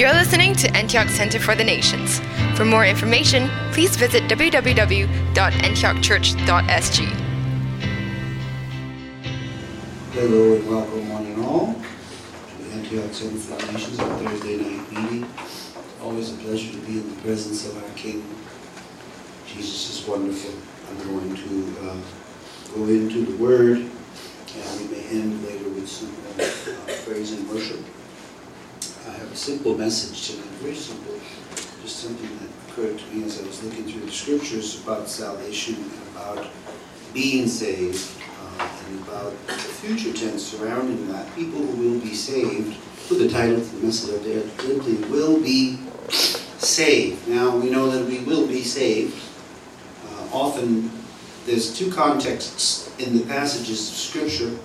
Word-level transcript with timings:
You're 0.00 0.14
listening 0.14 0.54
to 0.54 0.74
Antioch 0.74 1.10
Center 1.10 1.38
for 1.38 1.54
the 1.54 1.62
Nations. 1.62 2.22
For 2.56 2.64
more 2.64 2.86
information, 2.86 3.50
please 3.70 3.96
visit 3.96 4.22
www.antiochchurch.sg. 4.30 7.06
Hello 10.12 10.54
and 10.54 10.66
welcome 10.66 11.10
one 11.10 11.26
and 11.26 11.44
all 11.44 11.74
to 11.74 11.80
the 12.62 12.70
Antioch 12.76 13.12
Center 13.12 13.36
for 13.36 13.66
the 13.66 13.72
Nations, 13.72 13.98
our 13.98 14.18
Thursday 14.20 14.56
night 14.56 14.90
meeting. 14.90 15.26
Always 16.00 16.32
a 16.32 16.36
pleasure 16.38 16.72
to 16.72 16.78
be 16.78 16.92
in 16.92 17.14
the 17.14 17.20
presence 17.20 17.68
of 17.68 17.76
our 17.84 17.90
King. 17.90 18.24
Jesus 19.48 20.00
is 20.00 20.08
wonderful. 20.08 20.54
I'm 20.88 20.96
going 21.12 21.36
to 21.36 21.76
uh, 21.90 22.00
go 22.74 22.88
into 22.88 23.26
the 23.26 23.36
Word 23.36 23.76
and 23.76 23.90
we 24.80 24.86
may 24.96 25.04
end 25.08 25.44
later 25.44 25.68
with 25.68 25.90
some 25.90 26.10
uh, 26.40 26.48
praise 27.04 27.32
and 27.32 27.46
worship. 27.50 27.84
I 29.10 29.14
have 29.14 29.32
a 29.32 29.36
simple 29.36 29.76
message 29.76 30.28
tonight, 30.28 30.46
very 30.62 30.74
simple, 30.74 31.18
just 31.82 31.96
something 31.96 32.30
that 32.38 32.48
occurred 32.68 32.96
to 32.96 33.06
me 33.12 33.24
as 33.24 33.42
I 33.42 33.46
was 33.46 33.60
looking 33.64 33.82
through 33.84 34.06
the 34.06 34.12
scriptures 34.12 34.80
about 34.84 35.08
salvation 35.08 35.90
about 36.12 36.46
being 37.12 37.48
saved 37.48 38.08
uh, 38.40 38.68
and 38.86 39.00
about 39.00 39.32
the 39.48 39.54
future 39.54 40.12
tense 40.12 40.46
surrounding 40.46 41.08
that. 41.10 41.34
People 41.34 41.58
who 41.58 41.90
will 41.90 42.00
be 42.00 42.14
saved, 42.14 42.76
put 43.08 43.18
the 43.18 43.28
title 43.28 43.56
to 43.56 43.76
the 43.76 43.84
message 43.84 44.14
out 44.14 44.22
there, 44.22 44.48
simply 44.60 44.94
will 45.08 45.40
be 45.40 45.80
saved. 46.58 47.26
Now, 47.26 47.56
we 47.56 47.68
know 47.68 47.90
that 47.90 48.06
we 48.06 48.20
will 48.20 48.46
be 48.46 48.62
saved. 48.62 49.20
Uh, 50.06 50.28
often, 50.32 50.88
there's 51.46 51.76
two 51.76 51.90
contexts 51.90 52.94
in 53.00 53.18
the 53.18 53.24
passages 53.24 53.90
of 53.90 53.96
Scripture 53.96 54.56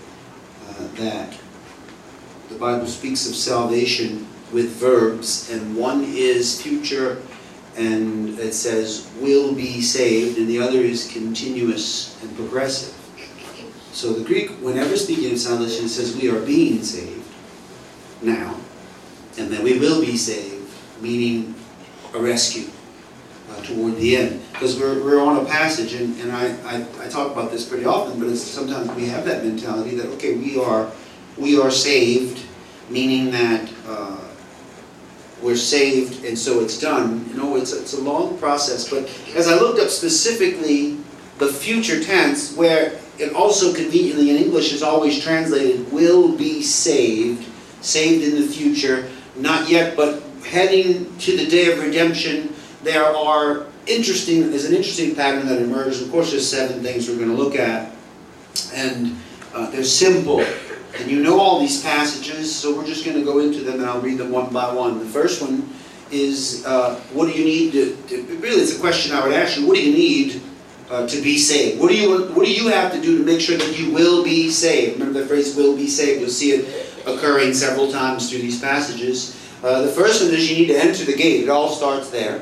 uh, 0.70 0.88
that 0.98 1.36
the 2.50 2.56
Bible 2.60 2.86
speaks 2.86 3.28
of 3.28 3.34
salvation 3.34 4.28
with 4.52 4.70
verbs, 4.72 5.50
and 5.52 5.76
one 5.76 6.04
is 6.06 6.62
future, 6.62 7.22
and 7.76 8.38
it 8.40 8.54
says 8.54 9.10
will 9.20 9.54
be 9.54 9.82
saved, 9.82 10.38
and 10.38 10.48
the 10.48 10.60
other 10.60 10.80
is 10.80 11.12
continuous 11.12 12.22
and 12.24 12.36
progressive. 12.36 12.94
So 13.92 14.14
the 14.14 14.24
Greek, 14.24 14.52
whenever 14.62 14.96
speaking 14.98 15.32
of 15.32 15.40
salvation, 15.40 15.88
says 15.88 16.16
we 16.16 16.30
are 16.30 16.40
being 16.42 16.84
saved 16.84 17.24
now, 18.22 18.56
and 19.38 19.52
then 19.52 19.64
we 19.64 19.80
will 19.80 20.02
be 20.02 20.18
saved, 20.18 20.70
meaning 21.02 21.56
a 22.14 22.20
rescue 22.20 22.70
uh, 23.52 23.62
toward 23.64 23.96
the 23.98 24.18
end. 24.18 24.42
Because 24.52 24.80
we're, 24.80 25.04
we're 25.04 25.22
on 25.22 25.44
a 25.44 25.46
passage, 25.46 25.94
and, 25.94 26.18
and 26.22 26.32
I, 26.32 26.48
I, 26.66 27.06
I 27.06 27.08
talk 27.10 27.32
about 27.32 27.52
this 27.52 27.68
pretty 27.68 27.86
often, 27.86 28.20
but 28.20 28.36
sometimes 28.36 28.90
we 28.92 29.06
have 29.08 29.26
that 29.26 29.44
mentality 29.44 29.96
that, 29.96 30.08
okay, 30.14 30.36
we 30.36 30.58
are, 30.58 30.92
we 31.38 31.60
are 31.60 31.72
saved, 31.72 32.42
meaning 32.90 33.32
that 33.32 33.70
uh, 33.88 34.18
we're 35.46 35.56
saved 35.56 36.26
and 36.26 36.38
so 36.38 36.60
it's 36.60 36.80
done. 36.80 37.24
You 37.30 37.38
know, 37.38 37.56
it's, 37.56 37.72
it's 37.72 37.94
a 37.94 38.02
long 38.02 38.38
process, 38.40 38.90
but 38.90 39.04
as 39.36 39.48
I 39.48 39.54
looked 39.54 39.80
up 39.80 39.90
specifically 39.90 40.98
the 41.38 41.48
future 41.48 42.04
tense, 42.04 42.56
where 42.56 43.00
it 43.20 43.34
also 43.34 43.74
conveniently 43.74 44.32
in 44.32 44.38
English 44.38 44.74
is 44.74 44.82
always 44.82 45.22
translated 45.24 45.92
will 45.92 46.36
be 46.36 46.62
saved, 46.62 47.48
saved 47.82 48.24
in 48.24 48.42
the 48.42 48.48
future, 48.48 49.08
not 49.36 49.70
yet, 49.70 49.96
but 49.96 50.24
heading 50.44 51.16
to 51.20 51.38
the 51.38 51.46
day 51.46 51.72
of 51.72 51.80
redemption, 51.80 52.54
there 52.84 53.06
are 53.06 53.68
interesting, 53.86 54.50
there's 54.50 54.66
an 54.66 54.76
interesting 54.76 55.16
pattern 55.16 55.48
that 55.48 55.62
emerges. 55.62 56.02
Of 56.02 56.12
course, 56.12 56.32
there's 56.32 56.50
seven 56.50 56.82
things 56.82 57.08
we're 57.08 57.18
going 57.18 57.30
to 57.30 57.36
look 57.36 57.56
at, 57.56 57.92
and 58.74 59.16
uh, 59.54 59.70
they're 59.72 59.84
simple. 59.84 60.44
And 60.98 61.12
you 61.12 61.22
know 61.22 61.40
all 61.40 61.60
these 61.60 61.84
passages, 61.84 62.56
so 62.56 62.76
we're 62.76 62.86
just 62.86 63.04
going 63.04 63.18
to 63.18 63.24
go 63.24 63.40
into 63.40 63.62
them 63.62 63.76
and 63.76 63.86
I'll 63.86 64.02
read 64.02 64.18
them 64.18 64.32
one 64.32 64.52
by 64.54 64.74
one. 64.74 65.00
The 65.00 65.06
first 65.06 65.42
one 65.42 65.70
is 66.12 66.66
uh, 66.66 66.96
what 67.12 67.26
do 67.26 67.34
you 67.34 67.44
need 67.44 67.72
to, 67.74 67.96
to, 68.08 68.24
really 68.38 68.62
it's 68.62 68.78
a 68.78 68.80
question 68.80 69.14
I 69.14 69.26
would 69.26 69.34
ask 69.34 69.58
you, 69.58 69.68
what 69.68 69.76
do 69.76 69.84
you 69.84 69.94
need 69.96 70.42
uh, 70.90 71.06
to 71.08 71.22
be 71.22 71.38
saved? 71.38 71.82
What 71.82 71.90
do 71.90 71.98
you 71.98 72.28
what 72.28 72.46
do 72.46 72.52
you 72.52 72.70
have 72.70 72.94
to 72.94 73.02
do 73.02 73.18
to 73.18 73.24
make 73.26 73.42
sure 73.42 73.58
that 73.58 73.78
you 73.78 73.92
will 73.92 74.24
be 74.24 74.50
saved? 74.50 75.00
Remember 75.00 75.20
the 75.20 75.28
phrase 75.28 75.56
will 75.56 75.76
be 75.76 75.88
saved, 75.88 76.22
you'll 76.22 76.30
see 76.30 76.52
it 76.52 77.04
occurring 77.06 77.54
several 77.54 77.92
times 77.92 78.30
through 78.30 78.40
these 78.40 78.62
passages. 78.62 79.36
Uh, 79.64 79.82
the 79.82 79.90
first 79.90 80.24
one 80.24 80.34
is 80.34 80.50
you 80.50 80.58
need 80.58 80.68
to 80.68 80.80
enter 80.80 81.04
the 81.06 81.16
gate. 81.16 81.44
It 81.44 81.50
all 81.50 81.70
starts 81.70 82.10
there. 82.10 82.42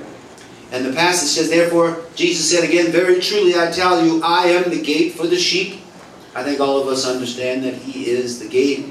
And 0.72 0.86
the 0.86 0.92
passage 0.92 1.30
says, 1.30 1.50
Therefore, 1.50 2.04
Jesus 2.16 2.50
said 2.50 2.68
again, 2.68 2.92
Very 2.92 3.20
truly 3.20 3.56
I 3.56 3.72
tell 3.72 4.06
you, 4.06 4.22
I 4.24 4.48
am 4.48 4.70
the 4.70 4.82
gate 4.82 5.14
for 5.14 5.28
the 5.28 5.38
sheep. 5.38 5.83
I 6.36 6.44
think 6.44 6.60
all 6.60 6.82
of 6.82 6.88
us 6.88 7.08
understand 7.08 7.64
that 7.64 7.76
He 7.76 8.10
is 8.10 8.40
the 8.40 8.48
gate, 8.48 8.88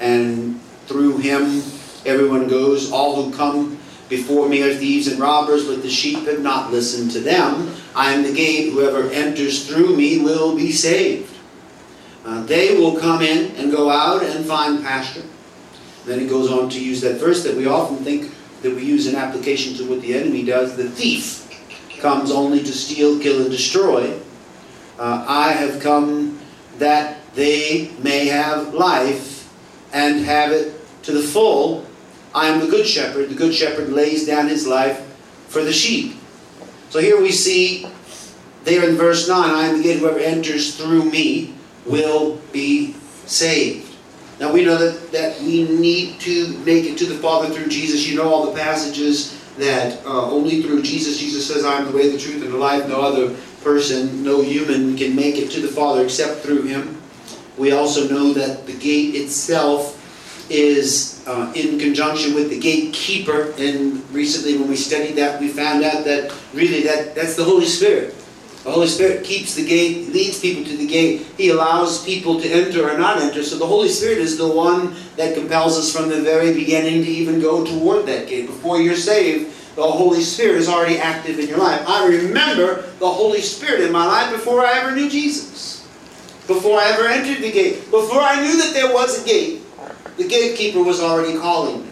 and 0.00 0.60
through 0.86 1.18
Him 1.18 1.62
everyone 2.06 2.48
goes. 2.48 2.92
All 2.92 3.22
who 3.22 3.34
come 3.34 3.78
before 4.08 4.48
me 4.48 4.62
are 4.62 4.74
thieves 4.74 5.08
and 5.08 5.18
robbers, 5.18 5.66
but 5.66 5.82
the 5.82 5.90
sheep 5.90 6.26
have 6.26 6.40
not 6.40 6.70
listened 6.70 7.10
to 7.12 7.20
them. 7.20 7.74
I 7.96 8.12
am 8.12 8.22
the 8.22 8.32
gate. 8.32 8.72
Whoever 8.72 9.10
enters 9.10 9.66
through 9.66 9.96
me 9.96 10.20
will 10.20 10.54
be 10.56 10.70
saved. 10.70 11.34
Uh, 12.24 12.42
they 12.44 12.78
will 12.78 12.98
come 12.98 13.22
in 13.22 13.54
and 13.56 13.70
go 13.70 13.90
out 13.90 14.22
and 14.22 14.44
find 14.46 14.82
pasture. 14.82 15.24
Then 16.06 16.20
he 16.20 16.26
goes 16.26 16.50
on 16.50 16.70
to 16.70 16.82
use 16.82 17.00
that 17.00 17.18
verse 17.18 17.42
that 17.44 17.56
we 17.56 17.66
often 17.66 17.98
think 17.98 18.32
that 18.62 18.74
we 18.74 18.84
use 18.84 19.06
in 19.06 19.14
application 19.14 19.74
to 19.76 19.88
what 19.88 20.00
the 20.00 20.14
enemy 20.14 20.44
does. 20.44 20.76
The 20.76 20.88
thief 20.88 21.40
comes 22.00 22.30
only 22.30 22.60
to 22.60 22.72
steal, 22.72 23.18
kill, 23.20 23.42
and 23.42 23.50
destroy. 23.50 24.18
Uh, 24.98 25.24
I 25.26 25.52
have 25.52 25.82
come 25.82 26.33
that 26.78 27.18
they 27.34 27.90
may 28.02 28.26
have 28.26 28.74
life 28.74 29.52
and 29.92 30.24
have 30.24 30.52
it 30.52 30.74
to 31.02 31.12
the 31.12 31.22
full. 31.22 31.86
I 32.34 32.48
am 32.48 32.60
the 32.60 32.66
good 32.66 32.86
shepherd. 32.86 33.28
The 33.28 33.34
good 33.34 33.54
shepherd 33.54 33.90
lays 33.90 34.26
down 34.26 34.48
his 34.48 34.66
life 34.66 35.00
for 35.48 35.62
the 35.62 35.72
sheep. 35.72 36.16
So 36.90 37.00
here 37.00 37.20
we 37.20 37.32
see 37.32 37.86
there 38.64 38.88
in 38.88 38.96
verse 38.96 39.28
9, 39.28 39.38
I 39.38 39.66
am 39.66 39.78
the 39.78 39.82
gate, 39.82 39.98
whoever 39.98 40.18
enters 40.18 40.76
through 40.76 41.10
me 41.10 41.54
will 41.84 42.40
be 42.52 42.94
saved. 43.26 43.94
Now 44.40 44.52
we 44.52 44.64
know 44.64 44.76
that, 44.76 45.12
that 45.12 45.40
we 45.40 45.64
need 45.64 46.18
to 46.20 46.56
make 46.58 46.86
it 46.86 46.98
to 46.98 47.06
the 47.06 47.16
Father 47.16 47.52
through 47.52 47.68
Jesus. 47.68 48.08
You 48.08 48.16
know 48.16 48.32
all 48.32 48.50
the 48.50 48.58
passages 48.58 49.40
that 49.58 50.04
uh, 50.04 50.30
only 50.30 50.62
through 50.62 50.82
Jesus, 50.82 51.18
Jesus 51.18 51.46
says, 51.46 51.64
I 51.64 51.78
am 51.78 51.86
the 51.90 51.96
way, 51.96 52.10
the 52.10 52.18
truth, 52.18 52.42
and 52.42 52.52
the 52.52 52.56
life. 52.56 52.88
No 52.88 53.00
other 53.00 53.36
person, 53.64 54.22
no 54.22 54.42
human 54.42 54.96
can 54.96 55.16
make 55.16 55.36
it 55.36 55.50
to 55.52 55.60
the 55.60 55.68
Father 55.68 56.04
except 56.04 56.42
through 56.42 56.62
him. 56.62 57.00
We 57.56 57.72
also 57.72 58.08
know 58.08 58.32
that 58.34 58.66
the 58.66 58.74
gate 58.74 59.14
itself 59.14 60.00
is 60.50 61.24
uh, 61.26 61.52
in 61.54 61.78
conjunction 61.78 62.34
with 62.34 62.50
the 62.50 62.60
gatekeeper. 62.60 63.54
And 63.58 64.08
recently, 64.12 64.58
when 64.58 64.68
we 64.68 64.76
studied 64.76 65.16
that, 65.16 65.40
we 65.40 65.48
found 65.48 65.82
out 65.84 66.04
that 66.04 66.32
really 66.52 66.82
that, 66.82 67.14
that's 67.14 67.34
the 67.34 67.44
Holy 67.44 67.66
Spirit. 67.66 68.14
The 68.64 68.72
Holy 68.72 68.86
Spirit 68.86 69.24
keeps 69.24 69.54
the 69.54 69.66
gate, 69.66 70.08
leads 70.08 70.40
people 70.40 70.64
to 70.64 70.76
the 70.76 70.86
gate. 70.86 71.26
He 71.36 71.50
allows 71.50 72.02
people 72.02 72.40
to 72.40 72.48
enter 72.48 72.88
or 72.88 72.96
not 72.96 73.20
enter. 73.20 73.42
So 73.42 73.58
the 73.58 73.66
Holy 73.66 73.90
Spirit 73.90 74.18
is 74.18 74.38
the 74.38 74.48
one 74.48 74.94
that 75.16 75.34
compels 75.34 75.76
us 75.76 75.92
from 75.92 76.08
the 76.08 76.22
very 76.22 76.54
beginning 76.54 77.04
to 77.04 77.08
even 77.08 77.40
go 77.40 77.64
toward 77.64 78.06
that 78.06 78.26
gate. 78.26 78.46
Before 78.46 78.80
you're 78.80 78.96
saved, 78.96 79.53
the 79.74 79.82
Holy 79.82 80.20
Spirit 80.20 80.56
is 80.56 80.68
already 80.68 80.98
active 80.98 81.38
in 81.38 81.48
your 81.48 81.58
life. 81.58 81.82
I 81.88 82.06
remember 82.06 82.82
the 83.00 83.08
Holy 83.08 83.40
Spirit 83.40 83.80
in 83.80 83.92
my 83.92 84.06
life 84.06 84.32
before 84.32 84.64
I 84.64 84.78
ever 84.78 84.94
knew 84.94 85.10
Jesus. 85.10 85.80
Before 86.46 86.78
I 86.78 86.90
ever 86.90 87.08
entered 87.08 87.42
the 87.42 87.50
gate. 87.50 87.90
Before 87.90 88.20
I 88.20 88.40
knew 88.40 88.56
that 88.62 88.72
there 88.72 88.92
was 88.92 89.22
a 89.22 89.26
gate, 89.26 89.62
the 90.16 90.28
gatekeeper 90.28 90.82
was 90.82 91.00
already 91.00 91.36
calling 91.38 91.82
me. 91.82 91.90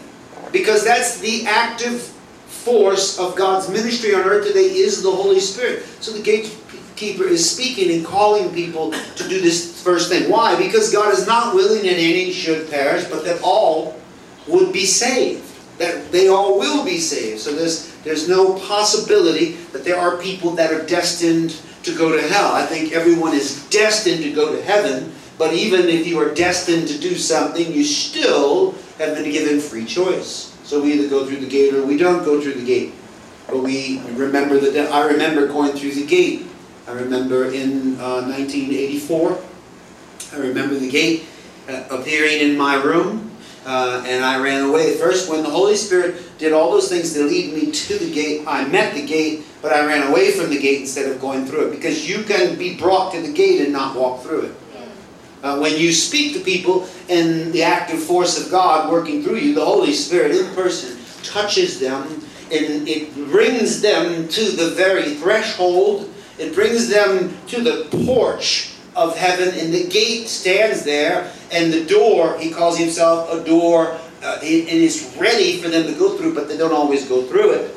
Because 0.51 0.85
that's 0.85 1.19
the 1.19 1.45
active 1.45 2.01
force 2.47 3.19
of 3.19 3.35
God's 3.35 3.67
ministry 3.69 4.15
on 4.15 4.21
earth 4.21 4.47
today 4.47 4.59
is 4.59 5.03
the 5.03 5.11
Holy 5.11 5.39
Spirit. 5.39 5.83
So 5.99 6.13
the 6.13 6.21
gatekeeper 6.21 7.25
is 7.25 7.49
speaking 7.49 7.91
and 7.91 8.05
calling 8.05 8.53
people 8.53 8.91
to 8.91 9.27
do 9.27 9.41
this 9.41 9.83
first 9.83 10.09
thing. 10.09 10.31
Why? 10.31 10.55
Because 10.55 10.93
God 10.93 11.11
is 11.11 11.27
not 11.27 11.53
willing 11.53 11.81
that 11.83 11.97
any 11.97 12.31
should 12.31 12.69
perish, 12.69 13.05
but 13.05 13.25
that 13.25 13.41
all 13.43 13.99
would 14.47 14.71
be 14.71 14.85
saved 14.85 15.52
that 15.77 16.11
they 16.11 16.27
all 16.27 16.59
will 16.59 16.85
be 16.85 16.99
saved. 16.99 17.39
So 17.39 17.53
there's, 17.53 17.93
there's 18.03 18.29
no 18.29 18.59
possibility 18.59 19.53
that 19.71 19.83
there 19.83 19.97
are 19.97 20.17
people 20.17 20.51
that 20.51 20.71
are 20.71 20.85
destined 20.85 21.59
to 21.83 21.95
go 21.95 22.15
to 22.15 22.21
hell. 22.21 22.53
I 22.53 22.65
think 22.65 22.93
everyone 22.93 23.33
is 23.33 23.67
destined 23.69 24.23
to 24.23 24.31
go 24.31 24.55
to 24.55 24.61
heaven, 24.63 25.13
but 25.37 25.53
even 25.53 25.89
if 25.89 26.07
you 26.07 26.19
are 26.19 26.33
destined 26.33 26.87
to 26.87 26.97
do 26.97 27.15
something, 27.15 27.71
you 27.71 27.83
still 27.83 28.73
have 28.97 29.15
been 29.15 29.31
given 29.31 29.59
free 29.59 29.85
choice. 29.85 30.55
So 30.63 30.81
we 30.81 30.93
either 30.93 31.09
go 31.09 31.25
through 31.25 31.37
the 31.37 31.49
gate 31.49 31.73
or 31.73 31.85
we 31.85 31.97
don't 31.97 32.23
go 32.23 32.41
through 32.41 32.53
the 32.53 32.65
gate. 32.65 32.93
But 33.47 33.59
we 33.59 33.99
remember 34.11 34.59
that 34.59 34.91
I 34.91 35.05
remember 35.07 35.47
going 35.47 35.73
through 35.73 35.91
the 35.91 36.05
gate. 36.05 36.47
I 36.87 36.93
remember 36.93 37.51
in 37.51 37.99
uh, 37.99 38.23
1984, 38.27 39.41
I 40.33 40.37
remember 40.37 40.75
the 40.75 40.89
gate 40.89 41.25
uh, 41.67 41.83
appearing 41.91 42.39
in 42.39 42.57
my 42.57 42.75
room 42.75 43.31
uh, 43.65 44.03
and 44.05 44.23
I 44.23 44.41
ran 44.41 44.63
away. 44.63 44.97
First, 44.97 45.29
when 45.29 45.43
the 45.43 45.49
Holy 45.49 45.75
Spirit 45.75 46.37
did 46.37 46.53
all 46.53 46.71
those 46.71 46.89
things 46.89 47.13
to 47.13 47.23
lead 47.23 47.53
me 47.53 47.71
to 47.71 47.97
the 47.97 48.11
gate, 48.11 48.43
I 48.47 48.65
met 48.65 48.93
the 48.93 49.05
gate, 49.05 49.45
but 49.61 49.71
I 49.71 49.85
ran 49.85 50.07
away 50.07 50.31
from 50.31 50.49
the 50.49 50.59
gate 50.59 50.81
instead 50.81 51.09
of 51.11 51.21
going 51.21 51.45
through 51.45 51.69
it. 51.69 51.71
Because 51.71 52.07
you 52.07 52.23
can 52.23 52.57
be 52.57 52.77
brought 52.77 53.13
to 53.13 53.21
the 53.21 53.31
gate 53.31 53.61
and 53.61 53.71
not 53.71 53.95
walk 53.95 54.21
through 54.21 54.41
it. 54.41 54.55
Uh, 55.41 55.59
when 55.59 55.77
you 55.77 55.91
speak 55.91 56.33
to 56.33 56.39
people 56.39 56.87
and 57.09 57.51
the 57.51 57.63
active 57.63 58.01
force 58.01 58.43
of 58.43 58.49
God 58.49 58.89
working 58.89 59.21
through 59.21 59.37
you, 59.37 59.53
the 59.53 59.65
Holy 59.65 59.91
Spirit 59.91 60.31
in 60.31 60.53
person 60.55 60.97
touches 61.21 61.79
them 61.79 62.03
and 62.51 62.87
it 62.87 63.13
brings 63.13 63.81
them 63.81 64.27
to 64.29 64.51
the 64.51 64.69
very 64.69 65.15
threshold. 65.15 66.09
It 66.37 66.53
brings 66.53 66.87
them 66.87 67.37
to 67.47 67.61
the 67.61 67.87
porch 68.05 68.72
of 68.95 69.17
heaven, 69.17 69.49
and 69.57 69.73
the 69.73 69.87
gate 69.87 70.27
stands 70.27 70.83
there, 70.83 71.31
and 71.51 71.73
the 71.73 71.85
door, 71.85 72.37
he 72.37 72.51
calls 72.51 72.77
himself 72.77 73.31
a 73.33 73.43
door, 73.43 73.97
uh, 74.23 74.39
and 74.41 74.67
it's 74.69 75.15
ready 75.17 75.61
for 75.61 75.69
them 75.69 75.85
to 75.85 75.93
go 75.93 76.17
through, 76.17 76.33
but 76.33 76.47
they 76.47 76.57
don't 76.57 76.73
always 76.73 77.07
go 77.07 77.23
through 77.23 77.51
it. 77.51 77.75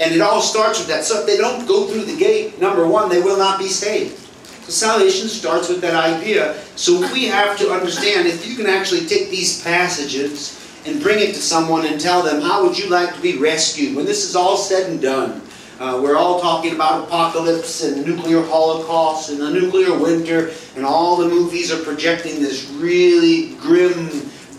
And 0.00 0.14
it 0.14 0.20
all 0.20 0.40
starts 0.40 0.78
with 0.78 0.88
that. 0.88 1.04
So 1.04 1.20
if 1.20 1.26
they 1.26 1.36
don't 1.36 1.66
go 1.66 1.86
through 1.86 2.04
the 2.04 2.16
gate, 2.16 2.60
number 2.60 2.86
one, 2.86 3.08
they 3.08 3.20
will 3.20 3.36
not 3.36 3.58
be 3.58 3.68
saved. 3.68 4.16
So 4.64 4.72
salvation 4.72 5.28
starts 5.28 5.68
with 5.68 5.80
that 5.82 5.94
idea. 5.94 6.54
So 6.76 7.00
we 7.12 7.26
have 7.26 7.58
to 7.58 7.70
understand 7.70 8.26
if 8.26 8.46
you 8.46 8.56
can 8.56 8.66
actually 8.66 9.06
take 9.06 9.30
these 9.30 9.62
passages 9.62 10.56
and 10.86 11.02
bring 11.02 11.18
it 11.18 11.34
to 11.34 11.42
someone 11.42 11.84
and 11.84 12.00
tell 12.00 12.22
them, 12.22 12.40
how 12.40 12.66
would 12.66 12.78
you 12.78 12.88
like 12.88 13.14
to 13.14 13.20
be 13.20 13.36
rescued? 13.36 13.94
When 13.94 14.06
this 14.06 14.24
is 14.26 14.34
all 14.34 14.56
said 14.56 14.88
and 14.90 15.02
done, 15.02 15.42
uh, 15.80 15.98
we're 16.00 16.16
all 16.16 16.38
talking 16.40 16.74
about 16.74 17.04
apocalypse 17.04 17.82
and 17.82 18.04
nuclear 18.04 18.42
holocaust 18.42 19.30
and 19.30 19.40
the 19.40 19.50
nuclear 19.50 19.98
winter, 19.98 20.50
and 20.76 20.84
all 20.84 21.16
the 21.16 21.26
movies 21.26 21.72
are 21.72 21.82
projecting 21.82 22.38
this 22.38 22.68
really 22.72 23.54
grim, 23.54 24.08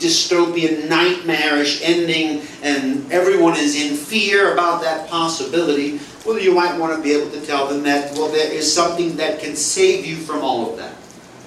dystopian, 0.01 0.89
nightmarish 0.89 1.83
ending, 1.83 2.41
and 2.63 3.09
everyone 3.12 3.56
is 3.56 3.75
in 3.75 3.95
fear 3.95 4.53
about 4.53 4.81
that 4.81 5.07
possibility. 5.12 6.00
Well, 6.25 6.39
you 6.39 6.56
might 6.56 6.79
want 6.79 6.95
to 6.97 7.03
be 7.03 7.12
able 7.12 7.29
to 7.31 7.45
tell 7.45 7.67
them 7.67 7.83
that, 7.83 8.13
well, 8.13 8.31
there 8.31 8.51
is 8.51 8.74
something 8.74 9.15
that 9.17 9.39
can 9.39 9.56
save 9.56 10.03
you 10.03 10.15
from 10.15 10.44
all 10.44 10.71
of 10.71 10.77
that. 10.79 10.95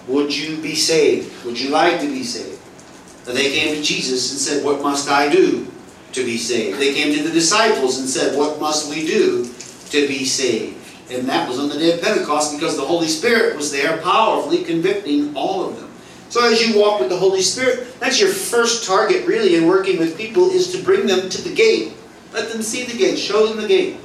Would 0.07 0.37
you 0.37 0.57
be 0.59 0.77
saved? 0.77 1.45
Would 1.45 1.61
you 1.61 1.71
like 1.71 2.01
to 2.01 2.07
be 2.07 2.23
saved? 2.23 2.61
And 3.27 3.37
They 3.37 3.51
came 3.51 3.75
to 3.75 3.83
Jesus 3.83 4.31
and 4.31 4.39
said, 4.39 4.65
What 4.65 4.83
must 4.83 5.09
I 5.09 5.29
do 5.33 5.67
to 6.13 6.25
be 6.25 6.37
saved? 6.37 6.79
They 6.79 6.95
came 6.95 7.13
to 7.17 7.25
the 7.25 7.33
disciples 7.33 7.99
and 7.99 8.09
said, 8.09 8.39
What 8.39 8.61
must 8.61 8.89
we 8.89 9.05
do 9.07 9.51
to 9.95 10.09
be 10.09 10.25
saved? 10.25 10.77
And 11.11 11.29
that 11.29 11.49
was 11.49 11.59
on 11.59 11.69
the 11.69 11.79
day 11.79 11.93
of 11.93 12.03
Pentecost 12.03 12.59
because 12.59 12.77
the 12.77 12.85
Holy 12.85 13.09
Spirit 13.09 13.57
was 13.57 13.71
there 13.71 13.99
powerfully 13.99 14.65
convicting 14.65 15.35
all 15.37 15.65
of 15.65 15.77
them. 15.77 15.91
So 16.31 16.45
as 16.51 16.67
you 16.67 16.81
walk 16.81 17.01
with 17.01 17.11
the 17.11 17.17
Holy 17.17 17.43
Spirit, 17.43 18.01
that's 18.01 18.21
your 18.21 18.31
first 18.31 18.87
target 18.87 19.27
really 19.27 19.55
in 19.55 19.67
working 19.67 19.99
with 19.99 20.19
people 20.19 20.51
is 20.51 20.73
to 20.73 20.83
bring 20.83 21.07
them 21.07 21.29
to 21.29 21.43
the 21.43 21.55
gate. 21.55 21.93
Let 22.33 22.51
them 22.51 22.63
see 22.63 22.85
the 22.85 22.99
gate. 22.99 23.19
Show 23.19 23.47
them 23.47 23.61
the 23.61 23.69
gate. 23.69 23.97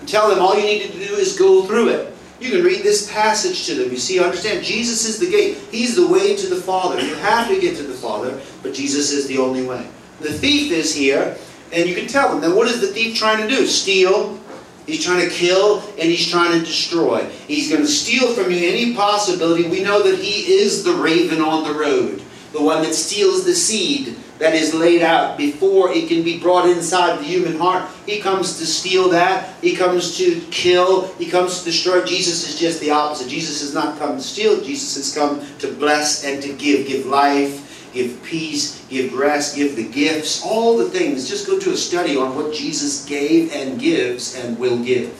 And 0.00 0.08
tell 0.08 0.28
them 0.28 0.40
all 0.40 0.54
you 0.54 0.64
need 0.64 0.82
to 0.82 0.92
do 0.92 1.14
is 1.14 1.38
go 1.38 1.64
through 1.64 1.88
it. 1.88 2.14
You 2.40 2.50
can 2.50 2.64
read 2.64 2.82
this 2.82 3.10
passage 3.10 3.64
to 3.66 3.74
them. 3.74 3.90
You 3.90 3.96
see, 3.96 4.20
understand, 4.20 4.64
Jesus 4.64 5.06
is 5.06 5.18
the 5.18 5.30
gate. 5.30 5.56
He's 5.70 5.96
the 5.96 6.06
way 6.06 6.36
to 6.36 6.46
the 6.48 6.60
Father. 6.60 7.00
You 7.00 7.14
have 7.14 7.48
to 7.48 7.58
get 7.58 7.76
to 7.76 7.84
the 7.84 7.94
Father, 7.94 8.38
but 8.62 8.74
Jesus 8.74 9.12
is 9.12 9.26
the 9.26 9.38
only 9.38 9.64
way. 9.64 9.86
The 10.20 10.32
thief 10.32 10.70
is 10.72 10.94
here, 10.94 11.38
and 11.72 11.88
you 11.88 11.94
can 11.94 12.06
tell 12.06 12.30
them. 12.30 12.40
Then 12.40 12.54
what 12.54 12.68
is 12.68 12.80
the 12.80 12.88
thief 12.88 13.16
trying 13.16 13.40
to 13.40 13.48
do? 13.48 13.66
Steal. 13.66 14.38
He's 14.86 15.04
trying 15.04 15.28
to 15.28 15.34
kill, 15.34 15.80
and 15.98 16.10
he's 16.10 16.28
trying 16.30 16.58
to 16.58 16.64
destroy. 16.64 17.24
He's 17.48 17.70
going 17.70 17.82
to 17.82 17.88
steal 17.88 18.32
from 18.34 18.50
you 18.50 18.58
any 18.58 18.94
possibility. 18.94 19.68
We 19.68 19.82
know 19.82 20.02
that 20.02 20.18
he 20.18 20.52
is 20.52 20.84
the 20.84 20.92
raven 20.92 21.40
on 21.40 21.64
the 21.64 21.78
road, 21.78 22.22
the 22.52 22.62
one 22.62 22.82
that 22.82 22.94
steals 22.94 23.44
the 23.44 23.54
seed 23.54 24.16
that 24.38 24.54
is 24.54 24.74
laid 24.74 25.00
out 25.00 25.38
before 25.38 25.92
it 25.92 26.08
can 26.08 26.22
be 26.22 26.38
brought 26.38 26.68
inside 26.68 27.18
the 27.18 27.24
human 27.24 27.56
heart. 27.56 27.88
He 28.04 28.20
comes 28.20 28.58
to 28.58 28.66
steal 28.66 29.08
that. 29.10 29.54
He 29.62 29.76
comes 29.76 30.18
to 30.18 30.40
kill. 30.50 31.12
He 31.14 31.30
comes 31.30 31.60
to 31.60 31.64
destroy. 31.64 32.04
Jesus 32.04 32.48
is 32.48 32.58
just 32.58 32.80
the 32.80 32.90
opposite. 32.90 33.28
Jesus 33.28 33.60
has 33.60 33.72
not 33.72 33.98
come 33.98 34.16
to 34.16 34.22
steal. 34.22 34.60
Jesus 34.60 34.96
has 34.96 35.14
come 35.14 35.40
to 35.60 35.72
bless 35.72 36.24
and 36.24 36.42
to 36.42 36.52
give. 36.52 36.86
Give 36.86 37.06
life, 37.06 37.63
give 37.94 38.22
peace, 38.24 38.84
give 38.90 39.14
rest, 39.14 39.56
give 39.56 39.76
the 39.76 39.88
gifts, 39.88 40.42
all 40.44 40.76
the 40.76 40.90
things. 40.90 41.28
Just 41.28 41.46
go 41.46 41.58
to 41.58 41.70
a 41.70 41.76
study 41.76 42.16
on 42.16 42.34
what 42.34 42.52
Jesus 42.52 43.06
gave 43.06 43.52
and 43.52 43.80
gives 43.80 44.34
and 44.34 44.58
will 44.58 44.82
give. 44.84 45.18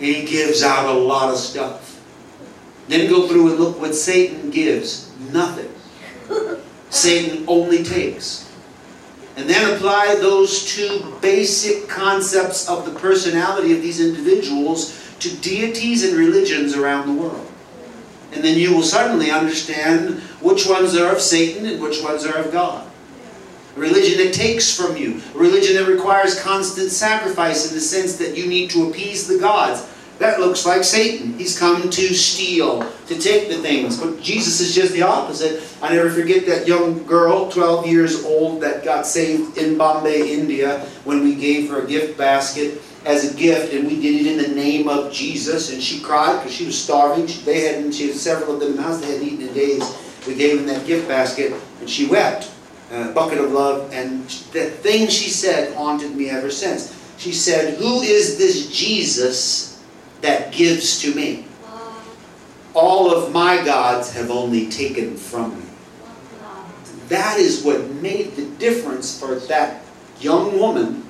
He 0.00 0.24
gives 0.24 0.62
out 0.62 0.86
a 0.86 0.98
lot 0.98 1.30
of 1.30 1.38
stuff. 1.38 2.02
Then 2.88 3.10
go 3.10 3.28
through 3.28 3.50
and 3.50 3.60
look 3.60 3.78
what 3.80 3.94
Satan 3.94 4.50
gives. 4.50 5.12
Nothing. 5.32 5.70
Satan 6.90 7.44
only 7.46 7.84
takes. 7.84 8.50
And 9.36 9.48
then 9.48 9.76
apply 9.76 10.16
those 10.16 10.64
two 10.64 11.14
basic 11.20 11.88
concepts 11.88 12.68
of 12.68 12.84
the 12.84 12.98
personality 12.98 13.72
of 13.72 13.82
these 13.82 14.00
individuals 14.00 15.14
to 15.20 15.36
deities 15.36 16.04
and 16.04 16.16
religions 16.16 16.74
around 16.74 17.06
the 17.06 17.22
world. 17.22 17.47
And 18.32 18.44
then 18.44 18.58
you 18.58 18.74
will 18.74 18.82
suddenly 18.82 19.30
understand 19.30 20.20
which 20.40 20.66
ones 20.66 20.94
are 20.96 21.12
of 21.12 21.20
Satan 21.20 21.66
and 21.66 21.82
which 21.82 22.02
ones 22.02 22.26
are 22.26 22.36
of 22.36 22.52
God. 22.52 22.86
A 23.76 23.80
religion 23.80 24.18
that 24.18 24.34
takes 24.34 24.74
from 24.74 24.96
you, 24.96 25.20
a 25.34 25.38
religion 25.38 25.76
that 25.76 25.90
requires 25.90 26.40
constant 26.40 26.90
sacrifice 26.90 27.68
in 27.68 27.74
the 27.74 27.80
sense 27.80 28.16
that 28.16 28.36
you 28.36 28.46
need 28.46 28.70
to 28.70 28.88
appease 28.88 29.26
the 29.26 29.38
gods. 29.38 29.88
That 30.18 30.40
looks 30.40 30.66
like 30.66 30.82
Satan. 30.82 31.38
He's 31.38 31.56
come 31.56 31.88
to 31.88 32.14
steal, 32.14 32.80
to 33.06 33.18
take 33.18 33.48
the 33.48 33.58
things. 33.58 34.00
But 34.00 34.20
Jesus 34.20 34.60
is 34.60 34.74
just 34.74 34.92
the 34.92 35.02
opposite. 35.02 35.62
I 35.80 35.94
never 35.94 36.10
forget 36.10 36.44
that 36.46 36.66
young 36.66 37.04
girl, 37.04 37.48
12 37.50 37.86
years 37.86 38.24
old, 38.24 38.60
that 38.62 38.82
got 38.82 39.06
saved 39.06 39.56
in 39.56 39.78
Bombay, 39.78 40.32
India, 40.32 40.80
when 41.04 41.22
we 41.22 41.36
gave 41.36 41.70
her 41.70 41.82
a 41.82 41.86
gift 41.86 42.18
basket 42.18 42.82
as 43.04 43.32
a 43.32 43.36
gift, 43.36 43.72
and 43.72 43.86
we 43.86 44.00
did 44.00 44.26
it 44.26 44.32
in 44.32 44.50
the 44.50 44.54
name 44.54 44.88
of 44.88 45.12
Jesus. 45.12 45.72
And 45.72 45.82
she 45.82 46.00
cried 46.00 46.38
because 46.38 46.54
she 46.54 46.66
was 46.66 46.80
starving. 46.80 47.26
They 47.44 47.60
hadn't, 47.60 47.92
she 47.92 48.08
had 48.08 48.16
several 48.16 48.54
of 48.54 48.60
them 48.60 48.70
in 48.70 48.76
the 48.76 48.82
house, 48.82 49.00
they 49.00 49.12
hadn't 49.12 49.26
eaten 49.26 49.48
in 49.48 49.54
days. 49.54 49.96
We 50.26 50.34
gave 50.34 50.58
them 50.58 50.66
that 50.66 50.86
gift 50.86 51.08
basket, 51.08 51.54
and 51.80 51.88
she 51.88 52.06
wept. 52.06 52.50
Uh, 52.90 53.10
a 53.10 53.12
bucket 53.12 53.38
of 53.38 53.52
love, 53.52 53.92
and 53.92 54.24
the 54.52 54.70
thing 54.70 55.08
she 55.08 55.28
said 55.28 55.74
haunted 55.76 56.16
me 56.16 56.30
ever 56.30 56.50
since. 56.50 56.96
She 57.18 57.32
said, 57.32 57.78
Who 57.78 58.00
is 58.00 58.38
this 58.38 58.70
Jesus 58.70 59.68
that 60.20 60.52
gives 60.52 61.00
to 61.02 61.14
me. 61.14 61.44
All 62.74 63.12
of 63.12 63.32
my 63.32 63.64
gods 63.64 64.12
have 64.12 64.30
only 64.30 64.68
taken 64.68 65.16
from 65.16 65.58
me. 65.58 65.64
That 67.08 67.38
is 67.38 67.62
what 67.62 67.88
made 67.90 68.36
the 68.36 68.46
difference 68.58 69.18
for 69.18 69.34
that 69.34 69.82
young 70.20 70.58
woman 70.58 71.07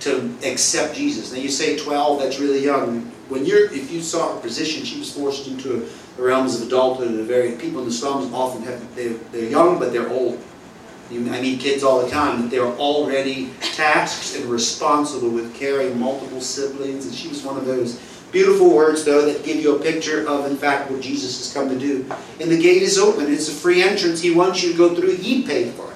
to 0.00 0.34
accept 0.44 0.94
Jesus. 0.94 1.32
Now 1.32 1.38
you 1.38 1.48
say 1.48 1.76
12, 1.76 2.20
that's 2.20 2.38
really 2.38 2.62
young. 2.64 3.00
When 3.28 3.46
you're, 3.46 3.72
if 3.72 3.90
you 3.90 4.02
saw 4.02 4.34
her 4.34 4.40
position, 4.40 4.84
she 4.84 4.98
was 4.98 5.12
forced 5.12 5.46
into 5.46 5.88
the 6.16 6.22
realms 6.22 6.60
of 6.60 6.66
adulthood. 6.66 7.08
And 7.08 7.18
the 7.18 7.24
very 7.24 7.52
people 7.52 7.80
in 7.80 7.86
the 7.86 7.92
slums 7.92 8.32
often 8.32 8.62
have 8.62 8.94
they're, 8.94 9.14
they're 9.32 9.48
young, 9.48 9.78
but 9.78 9.92
they're 9.92 10.08
old. 10.08 10.42
I 11.10 11.40
meet 11.40 11.60
kids 11.60 11.84
all 11.84 12.02
the 12.02 12.10
time 12.10 12.42
that 12.42 12.50
they're 12.50 12.64
already 12.64 13.50
tasked 13.60 14.36
and 14.36 14.46
responsible 14.46 15.28
with 15.28 15.54
carrying 15.54 15.98
multiple 15.98 16.40
siblings, 16.40 17.06
and 17.06 17.14
she 17.14 17.28
was 17.28 17.42
one 17.42 17.56
of 17.56 17.66
those. 17.66 18.00
Beautiful 18.32 18.74
words, 18.74 19.04
though, 19.04 19.24
that 19.24 19.44
give 19.44 19.58
you 19.58 19.76
a 19.76 19.78
picture 19.78 20.26
of, 20.26 20.50
in 20.50 20.56
fact, 20.56 20.90
what 20.90 21.00
Jesus 21.00 21.38
has 21.38 21.52
come 21.54 21.68
to 21.68 21.78
do. 21.78 22.04
And 22.40 22.50
the 22.50 22.60
gate 22.60 22.82
is 22.82 22.98
open. 22.98 23.32
It's 23.32 23.48
a 23.48 23.52
free 23.52 23.82
entrance. 23.82 24.20
He 24.20 24.32
wants 24.32 24.62
you 24.62 24.72
to 24.72 24.78
go 24.78 24.94
through. 24.94 25.14
He 25.16 25.46
paid 25.46 25.74
for 25.74 25.92
it. 25.92 25.93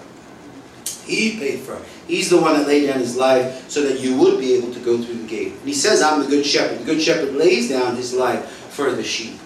He 1.09 1.39
paid 1.39 1.61
for 1.61 1.75
it. 1.75 1.83
He's 2.07 2.29
the 2.29 2.41
one 2.41 2.55
that 2.55 2.69
laid 2.69 2.87
down 2.87 2.99
his 2.99 3.17
life 3.17 3.69
so 3.71 3.83
that 3.83 4.01
you 4.01 4.17
would 4.19 4.39
be 4.39 4.55
able 4.55 4.73
to 4.73 4.81
go 4.81 5.03
through 5.03 5.23
the 5.23 5.27
gate. 5.27 5.53
And 5.53 5.67
he 5.67 5.75
says, 5.75 6.03
I'm 6.03 6.23
the 6.23 6.29
good 6.29 6.45
shepherd. 6.45 6.81
The 6.81 6.85
good 6.85 7.01
shepherd 7.01 7.35
lays 7.35 7.71
down 7.71 7.97
his 7.97 8.13
life 8.13 8.45
for 8.71 8.93
the 8.93 9.03
sheep. 9.03 9.39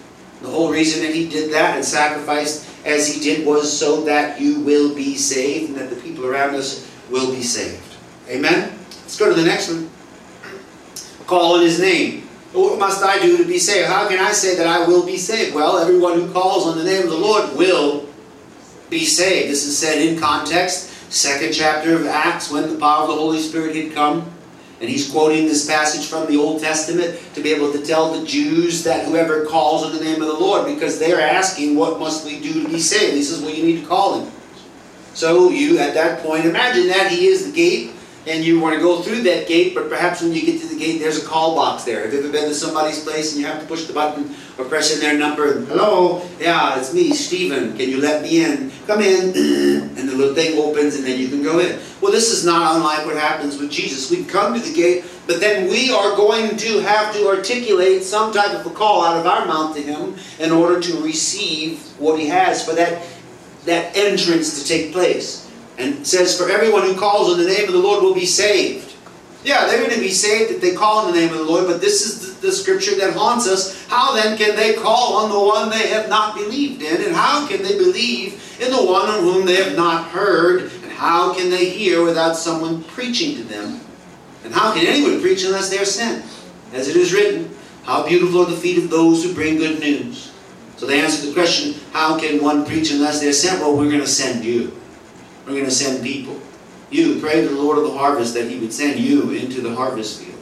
The 0.43 0.49
whole 0.49 0.73
reason 0.73 1.05
that 1.05 1.15
he 1.15 1.29
did 1.29 1.53
that 1.53 1.77
and 1.77 1.85
sacrificed 1.85 2.69
as 2.85 3.13
he 3.13 3.21
did 3.21 3.47
was 3.47 3.77
so 3.77 4.05
that 4.05 4.41
you 4.41 4.61
will 4.61 4.93
be 4.93 5.17
saved 5.17 5.71
and 5.71 5.79
that 5.79 5.89
the 5.89 5.97
people 5.97 6.27
around 6.27 6.57
us 6.57 6.91
will 7.11 7.33
be 7.33 7.43
saved. 7.43 7.97
Amen? 8.29 8.77
Let's 8.91 9.17
go 9.17 9.29
to 9.29 9.41
the 9.41 9.47
next 9.47 9.69
one. 9.69 9.89
Call 11.27 11.55
on 11.55 11.63
his 11.63 11.79
name. 11.79 12.23
What 12.53 12.79
must 12.79 13.03
I 13.03 13.21
do 13.21 13.39
to 13.39 13.45
be 13.45 13.59
saved? 13.59 13.89
How 13.89 14.09
can 14.09 14.19
I 14.19 14.33
say 14.33 14.57
that 14.57 14.67
I 14.67 14.87
will 14.87 15.07
be 15.07 15.17
saved? 15.17 15.55
Well, 15.55 15.79
everyone 15.79 16.15
who 16.15 16.33
calls 16.33 16.67
on 16.67 16.77
the 16.77 16.85
name 16.85 17.05
of 17.05 17.11
the 17.11 17.17
Lord 17.17 17.57
will 17.57 18.09
be 18.91 19.07
saved. 19.07 19.51
This 19.51 19.65
is 19.65 19.79
said 19.79 20.03
in 20.03 20.19
context, 20.19 20.92
second 21.13 21.53
chapter 21.53 21.95
of 21.95 22.07
Acts, 22.07 22.51
when 22.51 22.73
the 22.73 22.79
power 22.79 23.03
of 23.03 23.09
the 23.09 23.15
Holy 23.15 23.39
Spirit 23.39 23.77
had 23.77 23.93
come. 23.93 24.31
And 24.81 24.91
he's 24.91 25.09
quoting 25.09 25.45
this 25.45 25.65
passage 25.67 26.09
from 26.09 26.27
the 26.27 26.37
Old 26.37 26.61
Testament 26.61 27.21
to 27.35 27.41
be 27.41 27.53
able 27.53 27.71
to 27.73 27.87
tell 27.87 28.19
the 28.19 28.27
Jews 28.27 28.83
that 28.83 29.07
whoever 29.07 29.47
calls 29.47 29.85
on 29.85 29.95
the 29.97 30.03
name 30.03 30.21
of 30.21 30.27
the 30.27 30.35
Lord, 30.35 30.67
because 30.67 30.99
they're 30.99 31.21
asking, 31.21 31.77
what 31.77 32.01
must 32.01 32.27
we 32.27 32.41
do 32.41 32.65
to 32.65 32.69
be 32.69 32.81
saved? 32.81 33.15
He 33.15 33.23
says, 33.23 33.41
well, 33.41 33.55
you 33.55 33.63
need 33.63 33.83
to 33.83 33.87
call 33.87 34.21
him. 34.21 34.33
So 35.15 35.51
you, 35.51 35.79
at 35.79 35.95
that 35.95 36.21
point, 36.23 36.47
imagine 36.47 36.89
that 36.89 37.13
he 37.13 37.27
is 37.27 37.47
the 37.47 37.53
gate 37.53 37.93
and 38.27 38.45
you 38.45 38.61
want 38.61 38.75
to 38.77 38.81
go 38.81 39.03
through 39.03 39.23
that 39.23 39.49
gate, 39.49 39.75
but 39.75 39.89
perhaps 39.89 40.23
when 40.23 40.33
you 40.33 40.43
get 40.43 40.61
to 40.61 40.69
the 40.69 40.79
gate, 40.79 40.99
there's 40.99 41.23
a 41.23 41.27
call 41.27 41.57
box 41.57 41.85
there. 41.85 42.03
Have 42.03 42.13
you 42.13 42.21
ever 42.21 42.31
been 42.31 42.49
to 42.49 42.55
somebody's 42.55 43.03
place 43.03 43.33
and 43.33 43.41
you 43.41 43.47
have 43.47 43.61
to 43.61 43.67
push 43.67 43.85
the 43.87 43.93
button 43.93 44.35
or 44.59 44.65
press 44.65 44.95
in 44.95 45.01
their 45.01 45.19
number? 45.19 45.57
And, 45.57 45.67
Hello, 45.67 46.29
yeah, 46.39 46.79
it's 46.79 46.95
me, 46.95 47.13
Stephen. 47.13 47.77
Can 47.77 47.89
you 47.89 48.01
let 48.01 48.23
me 48.23 48.45
in? 48.45 48.71
Come 48.87 49.01
in. 49.01 49.33
the 50.13 50.19
little 50.19 50.35
thing 50.35 50.59
opens 50.59 50.95
and 50.95 51.05
then 51.05 51.19
you 51.19 51.29
can 51.29 51.43
go 51.43 51.59
in. 51.59 51.79
Well, 52.01 52.13
this 52.13 52.31
is 52.31 52.45
not 52.45 52.77
unlike 52.77 53.05
what 53.07 53.17
happens 53.17 53.59
with 53.59 53.71
Jesus. 53.71 54.11
We 54.11 54.25
come 54.25 54.55
to 54.55 54.61
the 54.61 54.75
gate, 54.75 55.05
but 55.27 55.41
then 55.41 55.71
we 55.71 55.91
are 55.91 56.17
going 56.17 56.57
to 56.57 56.81
have 56.81 57.15
to 57.15 57.29
articulate 57.29 58.03
some 58.03 58.33
type 58.33 58.53
of 58.53 58.67
a 58.67 58.71
call 58.71 59.05
out 59.05 59.19
of 59.19 59.27
our 59.27 59.47
mouth 59.47 59.75
to 59.77 59.83
Him 59.83 60.15
in 60.39 60.53
order 60.53 60.81
to 60.81 61.03
receive 61.03 61.81
what 61.99 62.19
He 62.19 62.29
has 62.29 62.65
for 62.65 62.75
that, 62.75 63.07
that 63.65 63.97
entrance 63.97 64.63
to 64.63 64.69
take 64.69 64.93
place. 64.93 65.51
And 65.79 66.07
says, 66.07 66.37
For 66.37 66.51
everyone 66.51 66.83
who 66.83 66.95
calls 66.95 67.33
on 67.33 67.39
the 67.39 67.49
name 67.49 67.67
of 67.67 67.73
the 67.73 67.79
Lord 67.79 68.03
will 68.03 68.15
be 68.15 68.27
saved. 68.27 68.92
Yeah, 69.45 69.67
they're 69.67 69.79
going 69.79 69.95
to 69.95 70.01
be 70.01 70.11
saved 70.11 70.53
if 70.53 70.61
they 70.61 70.73
call 70.75 70.99
on 70.99 71.13
the 71.13 71.19
name 71.19 71.33
of 71.33 71.39
the 71.39 71.45
Lord, 71.45 71.67
but 71.67 71.81
this 71.81 72.07
is 72.07 72.37
the, 72.41 72.47
the, 72.47 72.53
scripture 72.53 72.95
that 72.97 73.15
haunts 73.15 73.49
us. 73.49 73.85
How 73.89 74.15
then 74.15 74.39
can 74.39 74.55
they 74.55 74.75
call 74.75 75.17
on 75.17 75.31
the 75.31 75.39
one 75.39 75.69
they 75.69 75.89
have 75.89 76.09
not 76.09 76.37
believed 76.37 76.81
in? 76.81 77.03
And 77.03 77.15
how 77.15 77.47
can 77.49 77.63
they 77.63 77.77
believe 77.77 78.41
in 78.61 78.71
the 78.71 78.85
one 78.85 79.09
on 79.09 79.21
whom 79.21 79.45
they 79.45 79.57
have 79.57 79.77
not 79.77 80.09
heard? 80.11 80.63
And 80.63 80.93
how 80.93 81.35
can 81.35 81.51
they 81.51 81.71
hear 81.71 82.05
without 82.05 82.37
someone 82.37 82.85
preaching 82.85 83.35
to 83.37 83.43
them? 83.43 83.81
And 84.45 84.55
how 84.55 84.73
can 84.73 84.87
anyone 84.87 85.21
preach 85.21 85.45
unless 85.45 85.71
they 85.71 85.79
are 85.79 85.85
sent? 85.85 86.25
As 86.73 86.89
it 86.89 86.97
is 86.97 87.13
written, 87.13 87.53
How 87.83 88.07
beautiful 88.07 88.43
are 88.43 88.51
the 88.51 88.57
feet 88.57 88.79
of 88.79 88.91
those 88.91 89.25
who 89.25 89.35
bring 89.35 89.57
good 89.57 89.81
news. 89.81 90.33
So 90.77 90.87
they 90.87 91.01
answer 91.01 91.27
the 91.27 91.33
question, 91.33 91.75
How 91.93 92.19
can 92.19 92.43
one 92.43 92.65
preach 92.65 92.93
unless 92.93 93.21
they're 93.21 93.33
sent? 93.33 93.61
Well, 93.61 93.77
we're 93.77 93.89
going 93.89 94.01
to 94.01 94.07
send 94.07 94.45
you. 94.45 94.77
We're 95.47 95.53
going 95.53 95.65
to 95.65 95.71
send 95.71 96.05
people. 96.05 96.41
You 96.93 97.19
pray 97.21 97.41
to 97.41 97.49
the 97.49 97.55
Lord 97.55 97.79
of 97.79 97.85
the 97.85 97.97
harvest 97.97 98.35
that 98.35 98.51
he 98.51 98.59
would 98.59 98.73
send 98.73 99.01
you 99.01 99.31
into 99.31 99.63
the 99.63 99.75
harvest 99.75 100.21
field 100.21 100.39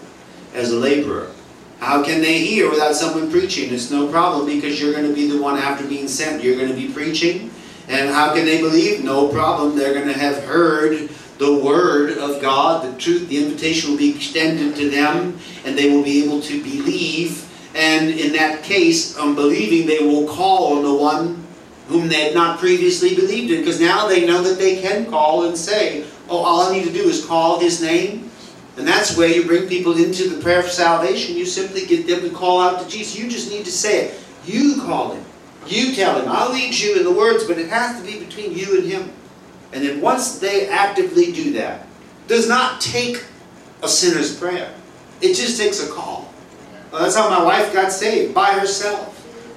as 0.52 0.72
a 0.72 0.76
laborer. 0.76 1.30
How 1.78 2.02
can 2.02 2.20
they 2.20 2.40
hear 2.40 2.68
without 2.68 2.96
someone 2.96 3.30
preaching? 3.30 3.72
It's 3.72 3.88
no 3.88 4.10
problem 4.10 4.46
because 4.46 4.80
you're 4.80 4.92
going 4.92 5.06
to 5.06 5.14
be 5.14 5.30
the 5.30 5.40
one 5.40 5.56
after 5.56 5.86
being 5.86 6.08
sent. 6.08 6.42
You're 6.42 6.56
going 6.56 6.68
to 6.68 6.74
be 6.74 6.92
preaching. 6.92 7.52
And 7.86 8.10
how 8.10 8.34
can 8.34 8.46
they 8.46 8.60
believe? 8.60 9.04
No 9.04 9.28
problem. 9.28 9.76
They're 9.76 9.94
going 9.94 10.08
to 10.08 10.18
have 10.18 10.42
heard 10.42 11.08
the 11.38 11.54
word 11.54 12.18
of 12.18 12.42
God, 12.42 12.84
the 12.84 12.98
truth, 12.98 13.28
the 13.28 13.42
invitation 13.42 13.92
will 13.92 13.98
be 13.98 14.14
extended 14.14 14.74
to 14.74 14.90
them, 14.90 15.38
and 15.64 15.78
they 15.78 15.88
will 15.88 16.02
be 16.02 16.24
able 16.24 16.42
to 16.42 16.62
believe. 16.62 17.48
And 17.76 18.10
in 18.10 18.32
that 18.32 18.64
case, 18.64 19.16
on 19.16 19.36
believing, 19.36 19.86
they 19.86 20.04
will 20.04 20.26
call 20.26 20.76
on 20.76 20.82
the 20.82 20.92
one 20.92 21.39
whom 21.90 22.06
they 22.06 22.22
had 22.22 22.34
not 22.34 22.60
previously 22.60 23.16
believed 23.16 23.50
in, 23.50 23.58
because 23.58 23.80
now 23.80 24.06
they 24.06 24.24
know 24.24 24.42
that 24.42 24.58
they 24.58 24.80
can 24.80 25.06
call 25.06 25.46
and 25.46 25.58
say, 25.58 26.04
Oh, 26.28 26.38
all 26.38 26.62
I 26.62 26.72
need 26.72 26.84
to 26.84 26.92
do 26.92 27.02
is 27.02 27.26
call 27.26 27.58
his 27.58 27.82
name. 27.82 28.30
And 28.76 28.86
that's 28.86 29.16
where 29.16 29.28
you 29.28 29.44
bring 29.44 29.68
people 29.68 29.96
into 29.96 30.28
the 30.28 30.40
prayer 30.40 30.60
of 30.60 30.70
salvation. 30.70 31.36
You 31.36 31.44
simply 31.44 31.86
get 31.86 32.06
them 32.06 32.20
to 32.20 32.30
call 32.30 32.60
out 32.60 32.80
to 32.80 32.88
Jesus. 32.88 33.18
You 33.18 33.28
just 33.28 33.50
need 33.50 33.64
to 33.64 33.72
say 33.72 34.06
it. 34.06 34.20
You 34.46 34.80
call 34.80 35.14
him. 35.14 35.24
You 35.66 35.92
tell 35.94 36.20
him. 36.20 36.28
I'll 36.28 36.52
lead 36.52 36.78
you 36.78 36.96
in 36.96 37.02
the 37.02 37.10
words, 37.10 37.44
but 37.44 37.58
it 37.58 37.68
has 37.68 38.00
to 38.00 38.06
be 38.06 38.24
between 38.24 38.56
you 38.56 38.78
and 38.78 38.86
him. 38.86 39.10
And 39.72 39.84
then 39.84 40.00
once 40.00 40.38
they 40.38 40.68
actively 40.68 41.32
do 41.32 41.52
that, 41.54 41.86
does 42.28 42.48
not 42.48 42.80
take 42.80 43.24
a 43.82 43.88
sinner's 43.88 44.38
prayer. 44.38 44.72
It 45.20 45.34
just 45.34 45.60
takes 45.60 45.84
a 45.84 45.90
call. 45.90 46.32
Well, 46.92 47.02
that's 47.02 47.16
how 47.16 47.28
my 47.28 47.42
wife 47.42 47.72
got 47.72 47.90
saved, 47.92 48.32
by 48.32 48.52
herself. 48.52 49.09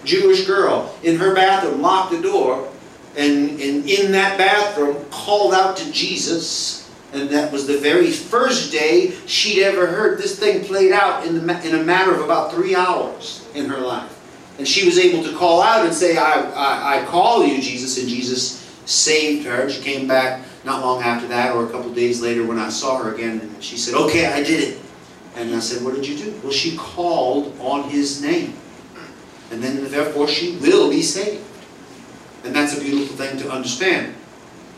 Jewish 0.06 0.46
girl, 0.46 0.94
in 1.04 1.18
her 1.18 1.34
bathroom, 1.34 1.82
locked 1.82 2.12
the 2.12 2.22
door, 2.22 2.70
and, 3.16 3.50
and 3.62 3.90
in 3.90 4.12
that 4.12 4.38
bathroom 4.38 5.06
called 5.12 5.54
out 5.54 5.78
to 5.78 5.92
Jesus. 5.92 6.90
And 7.14 7.30
that 7.30 7.52
was 7.52 7.68
the 7.68 7.78
very 7.78 8.10
first 8.10 8.72
day 8.72 9.12
she'd 9.28 9.64
ever 9.64 9.86
heard 9.86 10.18
this 10.18 10.40
thing 10.40 10.66
played 10.66 10.92
out 10.92 11.26
in, 11.28 11.46
the, 11.46 11.68
in 11.68 11.76
a 11.76 11.84
matter 11.84 12.14
of 12.14 12.22
about 12.22 12.52
three 12.52 12.76
hours 12.76 13.48
in 13.54 13.68
her 13.68 13.78
life. 13.78 14.20
And 14.58 14.68
she 14.68 14.86
was 14.86 14.98
able 14.98 15.24
to 15.24 15.36
call 15.38 15.62
out 15.62 15.86
and 15.86 15.94
say, 15.94 16.18
I, 16.18 16.42
I, 16.52 17.02
I 17.02 17.06
call 17.06 17.46
you, 17.46 17.62
Jesus. 17.62 18.00
And 18.00 18.08
Jesus 18.08 18.60
saved 18.86 19.46
her. 19.46 19.70
She 19.70 19.82
came 19.82 20.08
back 20.08 20.44
not 20.64 20.82
long 20.82 21.02
after 21.02 21.28
that, 21.28 21.56
or 21.56 21.66
a 21.66 21.70
couple 21.70 21.94
days 21.94 22.22
later 22.22 22.46
when 22.46 22.60
I 22.60 22.70
saw 22.70 22.98
her 22.98 23.14
again. 23.14 23.40
And 23.42 23.64
she 23.64 23.78
said, 23.78 23.96
Okay, 23.96 24.26
I 24.26 24.44
did 24.44 24.64
it. 24.64 24.82
And 25.36 25.56
I 25.56 25.60
said, 25.60 25.84
What 25.84 25.96
did 25.96 26.08
you 26.08 26.18
do? 26.18 26.40
Well, 26.44 26.52
she 26.52 26.78
called 26.78 27.60
on 27.60 27.90
his 27.90 28.22
name. 28.22 28.54
And 29.54 29.64
then, 29.64 29.90
therefore, 29.92 30.28
she 30.28 30.58
will 30.58 30.90
be 30.90 31.04
saved. 31.04 31.46
And 32.44 32.56
that's 32.56 32.76
a 32.76 32.82
beautiful 32.82 33.16
thing 33.16 33.38
to 33.38 33.52
understand. 33.52 34.16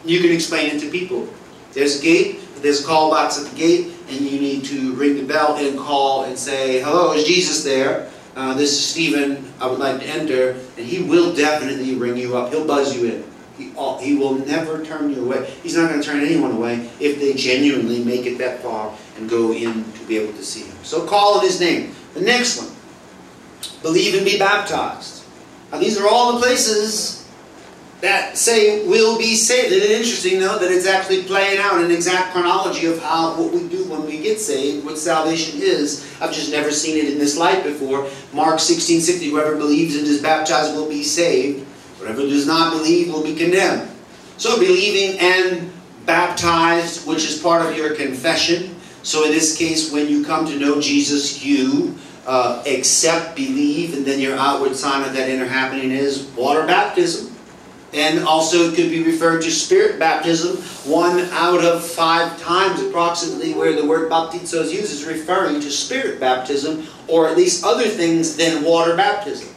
You 0.03 0.19
can 0.19 0.31
explain 0.31 0.75
it 0.75 0.79
to 0.81 0.91
people. 0.91 1.29
There's 1.71 1.99
a 1.99 2.03
gate, 2.03 2.41
there's 2.61 2.83
a 2.83 2.85
call 2.85 3.09
box 3.09 3.39
at 3.41 3.49
the 3.49 3.55
gate, 3.55 3.93
and 4.09 4.19
you 4.19 4.39
need 4.39 4.65
to 4.65 4.93
ring 4.95 5.15
the 5.15 5.23
bell 5.23 5.55
and 5.55 5.79
call 5.79 6.25
and 6.25 6.37
say, 6.37 6.81
Hello, 6.81 7.13
is 7.13 7.25
Jesus 7.25 7.63
there? 7.63 8.11
Uh, 8.35 8.53
this 8.53 8.71
is 8.71 8.85
Stephen. 8.85 9.49
I 9.61 9.67
would 9.67 9.79
like 9.79 10.01
to 10.01 10.05
enter. 10.05 10.51
And 10.77 10.85
he 10.85 11.01
will 11.01 11.33
definitely 11.33 11.95
ring 11.95 12.17
you 12.17 12.35
up. 12.35 12.51
He'll 12.51 12.67
buzz 12.67 12.95
you 12.95 13.11
in. 13.11 13.23
He, 13.57 13.71
he 14.03 14.15
will 14.17 14.35
never 14.45 14.83
turn 14.83 15.09
you 15.09 15.23
away. 15.23 15.49
He's 15.63 15.77
not 15.77 15.89
going 15.89 16.01
to 16.01 16.05
turn 16.05 16.19
anyone 16.19 16.51
away 16.51 16.89
if 16.99 17.19
they 17.19 17.33
genuinely 17.33 18.03
make 18.03 18.25
it 18.25 18.37
that 18.39 18.61
far 18.61 18.93
and 19.17 19.29
go 19.29 19.53
in 19.53 19.89
to 19.93 20.03
be 20.05 20.17
able 20.17 20.33
to 20.33 20.43
see 20.43 20.63
him. 20.63 20.75
So 20.83 21.07
call 21.07 21.39
in 21.39 21.45
his 21.45 21.61
name. 21.61 21.95
The 22.13 22.21
next 22.21 22.61
one, 22.61 22.74
believe 23.81 24.15
and 24.15 24.25
be 24.25 24.37
baptized. 24.37 25.23
Now 25.71 25.79
these 25.79 25.99
are 25.99 26.07
all 26.07 26.33
the 26.33 26.39
places 26.39 27.25
that 28.01 28.37
say 28.37 28.85
will 28.87 29.17
be 29.17 29.35
saved. 29.35 29.71
Isn't 29.71 29.89
it 29.89 29.95
interesting, 29.95 30.39
though, 30.39 30.59
that 30.59 30.71
it's 30.71 30.85
actually 30.85 31.23
playing 31.23 31.59
out 31.59 31.81
an 31.81 31.91
exact 31.91 32.33
chronology 32.33 32.85
of 32.87 33.01
how 33.01 33.35
what 33.39 33.51
we 33.53 33.67
do 33.67 33.83
when 33.85 34.05
we 34.05 34.21
get 34.21 34.39
saved, 34.39 34.85
what 34.85 34.97
salvation 34.97 35.59
is. 35.61 36.05
I've 36.21 36.33
just 36.33 36.51
never 36.51 36.71
seen 36.71 36.97
it 36.97 37.11
in 37.11 37.17
this 37.17 37.37
light 37.37 37.63
before. 37.63 38.07
Mark 38.33 38.59
16, 38.59 39.01
60, 39.01 39.29
whoever 39.29 39.55
believes 39.55 39.95
and 39.95 40.05
is 40.05 40.21
baptized 40.21 40.75
will 40.75 40.89
be 40.89 41.03
saved. 41.03 41.65
Whoever 41.99 42.21
does 42.21 42.45
not 42.45 42.73
believe 42.73 43.11
will 43.11 43.23
be 43.23 43.35
condemned. 43.35 43.89
So 44.37 44.59
believing 44.59 45.19
and 45.19 45.71
baptized, 46.05 47.07
which 47.07 47.25
is 47.25 47.39
part 47.39 47.65
of 47.65 47.75
your 47.75 47.95
confession. 47.95 48.75
So 49.03 49.25
in 49.25 49.31
this 49.31 49.57
case, 49.57 49.91
when 49.91 50.09
you 50.09 50.23
come 50.25 50.45
to 50.45 50.59
know 50.59 50.81
Jesus, 50.81 51.43
you 51.43 51.97
uh, 52.25 52.63
accept, 52.65 53.35
believe, 53.35 53.93
and 53.95 54.05
then 54.05 54.19
your 54.19 54.35
outward 54.35 54.75
sign 54.75 55.07
of 55.07 55.13
that 55.13 55.29
inner 55.29 55.45
happening 55.45 55.91
is 55.91 56.23
water 56.35 56.65
baptism. 56.65 57.31
And 57.93 58.25
also 58.25 58.69
it 58.69 58.75
could 58.75 58.89
be 58.89 59.03
referred 59.03 59.41
to 59.43 59.51
spirit 59.51 59.99
baptism, 59.99 60.57
one 60.91 61.19
out 61.31 61.63
of 61.63 61.85
five 61.85 62.37
times 62.41 62.81
approximately 62.81 63.53
where 63.53 63.73
the 63.73 63.85
word 63.85 64.11
baptizo 64.11 64.63
is 64.63 64.73
used 64.73 64.91
is 64.91 65.05
referring 65.05 65.61
to 65.61 65.71
spirit 65.71 66.19
baptism, 66.19 66.87
or 67.07 67.29
at 67.29 67.37
least 67.37 67.63
other 67.63 67.87
things 67.87 68.35
than 68.35 68.63
water 68.63 68.97
baptism. 68.97 69.47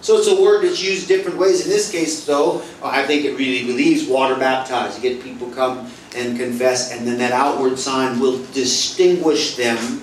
So 0.00 0.16
it's 0.16 0.28
a 0.28 0.40
word 0.40 0.64
that's 0.64 0.80
used 0.80 1.08
different 1.08 1.38
ways. 1.38 1.64
In 1.64 1.70
this 1.70 1.90
case, 1.90 2.24
though, 2.24 2.62
I 2.84 3.04
think 3.04 3.24
it 3.24 3.36
really 3.36 3.66
believes 3.66 4.06
water 4.06 4.36
baptized. 4.36 5.02
You 5.02 5.14
get 5.14 5.24
people 5.24 5.50
come 5.50 5.90
and 6.14 6.38
confess, 6.38 6.92
and 6.92 7.04
then 7.04 7.18
that 7.18 7.32
outward 7.32 7.80
sign 7.80 8.20
will 8.20 8.38
distinguish 8.52 9.56
them 9.56 10.02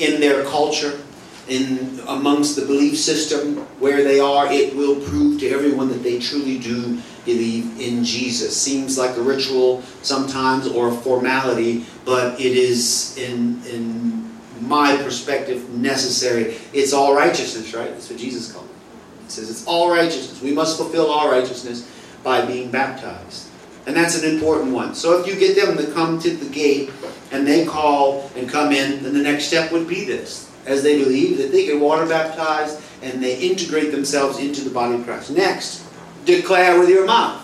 in 0.00 0.20
their 0.20 0.44
culture, 0.44 1.00
in 1.48 2.00
amongst 2.08 2.56
the 2.56 2.64
belief 2.64 2.98
system 2.98 3.56
where 3.80 4.02
they 4.02 4.20
are. 4.20 4.50
It 4.52 4.74
will 4.74 5.00
prove 5.00 5.40
to 5.40 5.48
everyone 5.48 5.88
that 5.88 6.02
they 6.02 6.18
truly 6.18 6.58
do 6.58 7.00
believe 7.24 7.80
in 7.80 8.04
Jesus. 8.04 8.60
Seems 8.60 8.98
like 8.98 9.16
a 9.16 9.22
ritual 9.22 9.82
sometimes 10.02 10.66
or 10.66 10.88
a 10.88 10.92
formality, 10.92 11.84
but 12.04 12.40
it 12.40 12.56
is 12.56 13.16
in 13.18 13.62
in 13.66 14.16
my 14.60 14.96
perspective 14.96 15.68
necessary. 15.70 16.56
It's 16.72 16.92
all 16.92 17.14
righteousness, 17.14 17.74
right? 17.74 17.90
That's 17.90 18.10
what 18.10 18.18
Jesus 18.18 18.52
called 18.52 18.66
it. 18.66 19.24
He 19.24 19.30
says 19.30 19.50
it's 19.50 19.66
all 19.66 19.90
righteousness. 19.90 20.40
We 20.40 20.52
must 20.52 20.76
fulfill 20.76 21.10
all 21.10 21.30
righteousness 21.30 21.90
by 22.22 22.44
being 22.44 22.70
baptized. 22.70 23.48
And 23.86 23.94
that's 23.94 24.20
an 24.20 24.28
important 24.28 24.72
one. 24.72 24.94
So 24.94 25.20
if 25.20 25.26
you 25.28 25.36
get 25.36 25.54
them 25.54 25.76
to 25.76 25.92
come 25.92 26.18
to 26.20 26.36
the 26.36 26.50
gate 26.52 26.90
and 27.30 27.46
they 27.46 27.64
call 27.64 28.30
and 28.34 28.48
come 28.48 28.72
in, 28.72 29.02
then 29.04 29.14
the 29.14 29.22
next 29.22 29.44
step 29.44 29.70
would 29.70 29.86
be 29.86 30.04
this. 30.04 30.45
As 30.66 30.82
they 30.82 30.98
believe 31.02 31.38
that 31.38 31.52
they 31.52 31.66
get 31.66 31.80
water 31.80 32.06
baptized 32.06 32.80
and 33.02 33.22
they 33.22 33.38
integrate 33.38 33.92
themselves 33.92 34.38
into 34.38 34.62
the 34.62 34.70
body 34.70 34.94
of 34.94 35.04
Christ. 35.04 35.30
Next, 35.30 35.84
declare 36.24 36.78
with 36.78 36.88
your 36.88 37.06
mouth. 37.06 37.42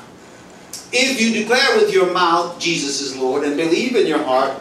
If 0.93 1.21
you 1.21 1.33
declare 1.33 1.77
with 1.77 1.93
your 1.93 2.13
mouth 2.13 2.59
Jesus 2.59 3.01
is 3.01 3.17
Lord 3.17 3.45
and 3.45 3.57
believe 3.57 3.97
in 3.97 4.07
your 4.07 4.23
heart 4.23 4.61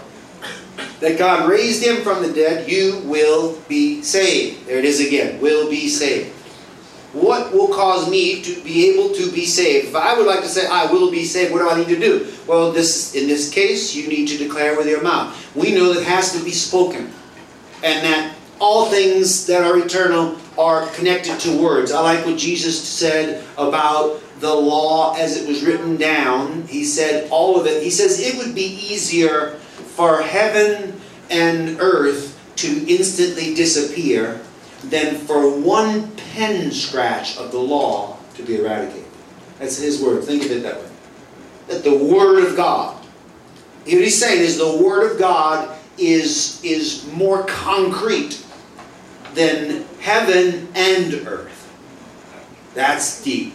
that 1.00 1.18
God 1.18 1.50
raised 1.50 1.84
him 1.84 2.04
from 2.04 2.22
the 2.22 2.32
dead, 2.32 2.70
you 2.70 3.02
will 3.06 3.60
be 3.68 4.02
saved. 4.04 4.68
There 4.68 4.78
it 4.78 4.86
is 4.86 5.06
again. 5.06 5.42
Will 5.42 5.70
be 5.70 5.90
saved. 5.90 6.30
What 7.14 7.52
will 7.52 7.68
cause 7.68 8.10
me 8.10 8.42
to 8.42 8.64
be 8.64 8.90
able 8.90 9.14
to 9.16 9.30
be 9.32 9.46
saved? 9.46 9.90
If 9.90 9.96
I 9.96 10.18
would 10.18 10.26
like 10.26 10.42
to 10.42 10.48
say, 10.48 10.68
I 10.68 10.86
will 10.86 11.12
be 11.12 11.26
saved, 11.26 11.52
what 11.52 11.60
do 11.60 11.70
I 11.70 11.78
need 11.78 11.90
to 11.90 12.00
do? 12.00 12.32
Well, 12.48 12.72
this 12.72 13.16
in 13.16 13.28
this 13.28 13.50
case, 13.52 13.94
you 13.94 14.08
need 14.08 14.28
to 14.28 14.38
declare 14.38 14.78
with 14.78 14.88
your 14.88 15.02
mouth. 15.02 15.36
We 15.56 15.74
know 15.74 15.94
that 15.94 16.04
has 16.06 16.32
to 16.34 16.44
be 16.44 16.52
spoken. 16.52 17.12
And 17.84 18.06
that 18.06 18.38
all 18.62 18.86
things 18.86 19.48
that 19.48 19.64
are 19.64 19.78
eternal 19.80 20.38
are 20.58 20.88
connected 20.92 21.40
to 21.40 21.62
words. 21.62 21.92
I 21.92 22.00
like 22.02 22.26
what 22.26 22.38
Jesus 22.38 22.82
said 22.82 23.44
about 23.58 24.22
the 24.40 24.54
law 24.54 25.16
as 25.16 25.36
it 25.36 25.48
was 25.48 25.64
written 25.64 25.98
down. 25.98 26.68
He 26.68 26.84
said 26.84 27.28
all 27.32 27.60
of 27.60 27.66
it. 27.66 27.82
He 27.82 27.90
says 27.90 28.20
it 28.20 28.38
would 28.38 28.54
be 28.54 28.66
easier 28.66 29.56
for 29.96 30.22
heaven 30.22 31.00
and 31.32 31.80
earth 31.80 32.40
to 32.58 32.88
instantly 32.88 33.56
disappear 33.56 34.40
than 34.84 35.16
for 35.16 35.60
one 35.60 36.12
pen 36.12 36.72
scratch 36.72 37.38
of 37.38 37.52
the 37.52 37.60
law 37.60 38.18
to 38.36 38.44
be 38.44 38.60
eradicated. 38.60 39.06
That's 39.58 39.78
his 39.78 40.02
word. 40.02 40.24
Think 40.24 40.46
of 40.46 40.52
it 40.52 40.64
that 40.64 40.78
way. 40.78 40.90
That 41.68 41.84
the 41.84 41.98
word 41.98 42.46
of 42.46 42.56
God. 42.56 42.96
What 42.96 43.88
he's 43.88 44.20
saying 44.20 44.42
is 44.42 44.58
the 44.58 44.84
word 44.84 45.12
of 45.12 45.20
God 45.20 45.78
is, 45.98 46.64
is 46.64 47.12
more 47.14 47.44
concrete 47.46 48.41
than 49.34 49.86
heaven 50.00 50.68
and 50.76 51.14
earth. 51.28 51.58
That's 52.74 53.24
deep. 53.24 53.54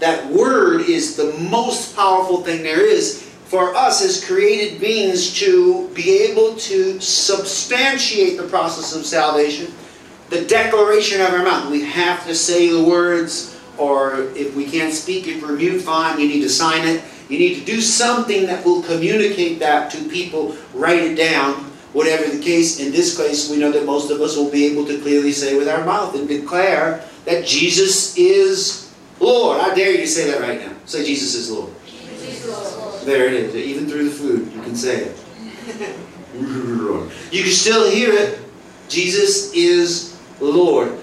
That 0.00 0.30
word 0.30 0.82
is 0.82 1.16
the 1.16 1.32
most 1.50 1.94
powerful 1.96 2.42
thing 2.42 2.62
there 2.62 2.86
is 2.86 3.22
for 3.46 3.74
us 3.74 4.02
as 4.02 4.24
created 4.24 4.80
beings 4.80 5.32
to 5.34 5.88
be 5.90 6.22
able 6.22 6.56
to 6.56 7.00
substantiate 7.00 8.36
the 8.36 8.48
process 8.48 8.96
of 8.96 9.06
salvation, 9.06 9.72
the 10.30 10.44
declaration 10.46 11.20
of 11.20 11.28
our 11.28 11.44
mouth. 11.44 11.70
We 11.70 11.84
have 11.84 12.26
to 12.26 12.34
say 12.34 12.68
the 12.68 12.82
words, 12.82 13.58
or 13.78 14.22
if 14.34 14.56
we 14.56 14.66
can't 14.66 14.92
speak 14.92 15.28
it, 15.28 15.42
we're 15.42 15.52
mute, 15.52 15.82
fine, 15.82 16.18
you 16.18 16.26
need 16.26 16.42
to 16.42 16.48
sign 16.48 16.86
it. 16.86 17.04
You 17.28 17.38
need 17.38 17.58
to 17.60 17.64
do 17.64 17.80
something 17.80 18.46
that 18.46 18.64
will 18.64 18.82
communicate 18.82 19.60
that 19.60 19.90
to 19.92 20.08
people, 20.08 20.56
write 20.74 21.00
it 21.00 21.14
down, 21.14 21.63
whatever 21.94 22.28
the 22.28 22.42
case. 22.42 22.80
In 22.80 22.92
this 22.92 23.16
case, 23.16 23.50
we 23.50 23.56
know 23.56 23.72
that 23.72 23.86
most 23.86 24.10
of 24.10 24.20
us 24.20 24.36
will 24.36 24.50
be 24.50 24.66
able 24.66 24.84
to 24.84 25.00
clearly 25.00 25.32
say 25.32 25.56
with 25.56 25.68
our 25.68 25.84
mouth 25.86 26.14
and 26.14 26.28
declare 26.28 27.02
that 27.24 27.46
Jesus 27.46 28.18
is 28.18 28.92
Lord. 29.20 29.60
I 29.60 29.74
dare 29.74 29.92
you 29.92 29.98
to 29.98 30.06
say 30.06 30.30
that 30.30 30.40
right 30.40 30.60
now. 30.60 30.74
Say 30.84 31.04
Jesus 31.04 31.34
is 31.34 31.50
Lord. 31.50 31.72
There 33.04 33.26
it 33.26 33.34
is. 33.34 33.54
Even 33.54 33.86
through 33.86 34.04
the 34.04 34.14
food, 34.14 34.52
you 34.52 34.60
can 34.62 34.74
say 34.74 35.04
it. 35.04 35.16
you 37.32 37.42
can 37.42 37.52
still 37.52 37.90
hear 37.90 38.12
it. 38.12 38.40
Jesus 38.88 39.52
is 39.54 40.20
Lord. 40.40 40.98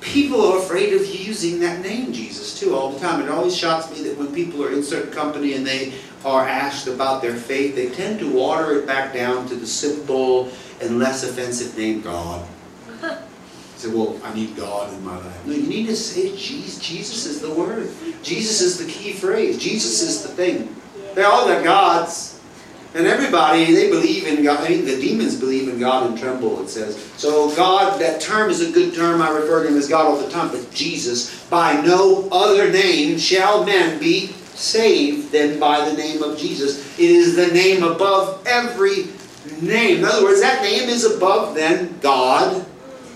People 0.00 0.52
are 0.52 0.58
afraid 0.58 0.94
of 0.94 1.06
using 1.06 1.60
that 1.60 1.80
name, 1.80 2.12
Jesus, 2.12 2.58
too, 2.58 2.74
all 2.74 2.90
the 2.90 2.98
time. 2.98 3.22
It 3.22 3.28
always 3.28 3.56
shocks 3.56 3.90
me 3.92 4.02
that 4.08 4.18
when 4.18 4.34
people 4.34 4.64
are 4.64 4.72
in 4.72 4.82
certain 4.82 5.12
company 5.12 5.54
and 5.54 5.64
they 5.64 5.92
are 6.24 6.46
asked 6.46 6.86
about 6.86 7.22
their 7.22 7.34
faith, 7.34 7.74
they 7.74 7.90
tend 7.90 8.18
to 8.20 8.32
water 8.32 8.78
it 8.78 8.86
back 8.86 9.12
down 9.12 9.48
to 9.48 9.54
the 9.54 9.66
simple 9.66 10.50
and 10.80 10.98
less 10.98 11.24
offensive 11.24 11.76
name 11.76 12.00
God. 12.00 12.46
Say, 13.76 13.88
well, 13.88 14.20
I 14.22 14.32
need 14.32 14.54
God 14.54 14.92
in 14.94 15.04
my 15.04 15.16
life. 15.16 15.46
No, 15.46 15.54
you 15.54 15.66
need 15.66 15.86
to 15.86 15.96
say 15.96 16.36
Jesus. 16.36 16.78
Jesus 16.78 17.26
is 17.26 17.40
the 17.40 17.52
word. 17.52 17.90
Jesus 18.22 18.60
is 18.60 18.78
the 18.78 18.90
key 18.90 19.12
phrase. 19.12 19.58
Jesus 19.58 20.02
is 20.02 20.22
the 20.22 20.28
thing. 20.28 20.74
They 21.14 21.24
all 21.24 21.46
gods. 21.64 22.40
And 22.94 23.06
everybody, 23.06 23.72
they 23.72 23.88
believe 23.88 24.26
in 24.26 24.44
God. 24.44 24.64
I 24.64 24.68
mean, 24.68 24.84
the 24.84 25.00
demons 25.00 25.40
believe 25.40 25.68
in 25.68 25.80
God 25.80 26.10
and 26.10 26.18
tremble, 26.18 26.62
it 26.62 26.68
says. 26.68 27.02
So 27.16 27.54
God, 27.56 27.98
that 28.02 28.20
term 28.20 28.50
is 28.50 28.60
a 28.60 28.70
good 28.70 28.94
term. 28.94 29.22
I 29.22 29.30
refer 29.30 29.62
to 29.62 29.68
him 29.70 29.78
as 29.78 29.88
God 29.88 30.06
all 30.06 30.18
the 30.18 30.30
time. 30.30 30.50
But 30.50 30.70
Jesus, 30.72 31.44
by 31.48 31.80
no 31.80 32.28
other 32.30 32.70
name 32.70 33.18
shall 33.18 33.64
men 33.64 33.98
be 33.98 34.34
saved 34.54 35.32
than 35.32 35.58
by 35.58 35.88
the 35.88 35.96
name 35.96 36.22
of 36.22 36.38
Jesus. 36.38 36.98
It 36.98 37.10
is 37.10 37.36
the 37.36 37.48
name 37.48 37.82
above 37.82 38.46
every 38.46 39.08
name. 39.60 39.98
In 39.98 40.04
other 40.04 40.24
words, 40.24 40.40
that 40.40 40.62
name 40.62 40.88
is 40.88 41.04
above 41.04 41.54
then 41.54 41.98
God 42.00 42.66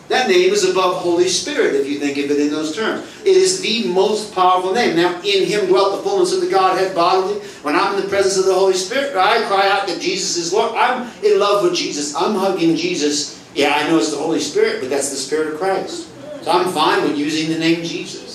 that 0.09 0.29
name 0.29 0.53
is 0.53 0.69
above 0.69 1.03
Holy 1.03 1.29
Spirit, 1.29 1.75
if 1.75 1.89
you 1.89 1.99
think 1.99 2.17
of 2.19 2.31
it 2.31 2.39
in 2.39 2.51
those 2.51 2.77
terms. 2.77 3.05
It 3.25 3.37
is 3.37 3.61
the 3.61 3.89
most 3.89 4.33
powerful 4.33 4.73
name. 4.73 4.95
Now, 4.95 5.21
in 5.23 5.47
Him 5.47 5.67
dwelt 5.67 5.97
the 5.97 6.09
fullness 6.09 6.33
of 6.33 6.41
the 6.41 6.49
Godhead 6.49 6.95
bodily. 6.95 7.41
When 7.63 7.75
I'm 7.75 7.97
in 7.97 8.03
the 8.03 8.09
presence 8.09 8.39
of 8.39 8.47
the 8.47 8.55
Holy 8.55 8.75
Spirit, 8.75 9.17
I 9.17 9.43
cry 9.47 9.69
out 9.69 9.89
that 9.89 10.01
Jesus 10.01 10.37
is 10.37 10.53
Lord. 10.53 10.77
I'm 10.77 11.11
in 11.25 11.41
love 11.41 11.65
with 11.65 11.75
Jesus. 11.75 12.15
I'm 12.15 12.37
hugging 12.37 12.77
Jesus. 12.77 13.43
Yeah, 13.55 13.75
I 13.75 13.89
know 13.89 13.99
it's 13.99 14.13
the 14.13 14.19
Holy 14.19 14.39
Spirit, 14.39 14.81
but 14.81 14.91
that's 14.91 15.11
the 15.11 15.17
Spirit 15.17 15.55
of 15.55 15.59
Christ. 15.59 16.09
So 16.43 16.53
I'm 16.53 16.71
fine 16.73 17.03
with 17.03 17.19
using 17.19 17.51
the 17.51 17.59
name 17.59 17.83
Jesus. 17.83 18.26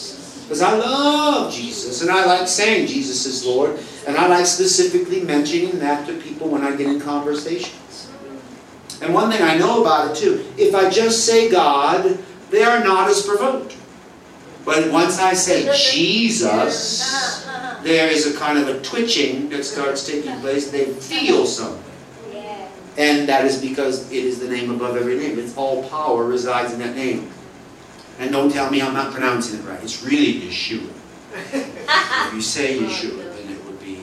Because 0.51 0.63
I 0.63 0.75
love 0.75 1.53
Jesus, 1.53 2.01
and 2.01 2.11
I 2.11 2.25
like 2.25 2.45
saying 2.45 2.87
Jesus 2.87 3.25
is 3.25 3.45
Lord, 3.45 3.79
and 4.05 4.17
I 4.17 4.27
like 4.27 4.45
specifically 4.45 5.21
mentioning 5.21 5.79
that 5.79 6.05
to 6.07 6.19
people 6.19 6.49
when 6.49 6.61
I 6.61 6.75
get 6.75 6.87
in 6.87 6.99
conversations. 6.99 8.11
And 9.01 9.13
one 9.13 9.31
thing 9.31 9.41
I 9.41 9.57
know 9.57 9.79
about 9.79 10.11
it 10.11 10.19
too, 10.19 10.45
if 10.57 10.75
I 10.75 10.89
just 10.89 11.25
say 11.25 11.49
God, 11.49 12.19
they 12.49 12.63
are 12.63 12.83
not 12.83 13.09
as 13.09 13.25
provoked. 13.25 13.77
But 14.65 14.91
once 14.91 15.19
I 15.21 15.35
say 15.35 15.73
Jesus, 15.73 17.45
there 17.83 18.11
is 18.11 18.35
a 18.35 18.37
kind 18.37 18.59
of 18.59 18.67
a 18.67 18.81
twitching 18.81 19.47
that 19.51 19.63
starts 19.63 20.05
taking 20.05 20.37
place. 20.41 20.69
They 20.69 20.87
feel 20.87 21.45
something. 21.45 21.81
And 22.97 23.29
that 23.29 23.45
is 23.45 23.61
because 23.61 24.11
it 24.11 24.25
is 24.25 24.41
the 24.41 24.49
name 24.49 24.69
above 24.69 24.97
every 24.97 25.17
name. 25.17 25.39
It's 25.39 25.55
all 25.55 25.87
power 25.87 26.25
resides 26.25 26.73
in 26.73 26.79
that 26.79 26.93
name. 26.93 27.31
And 28.21 28.31
don't 28.31 28.51
tell 28.51 28.69
me 28.69 28.83
I'm 28.83 28.93
not 28.93 29.11
pronouncing 29.11 29.59
it 29.59 29.63
right. 29.63 29.81
It's 29.81 30.03
really 30.03 30.41
Yeshua. 30.41 30.87
if 31.33 32.33
you 32.35 32.41
say 32.41 32.77
Yeshua, 32.77 33.35
then 33.35 33.49
it 33.51 33.65
would 33.65 33.81
be 33.81 33.99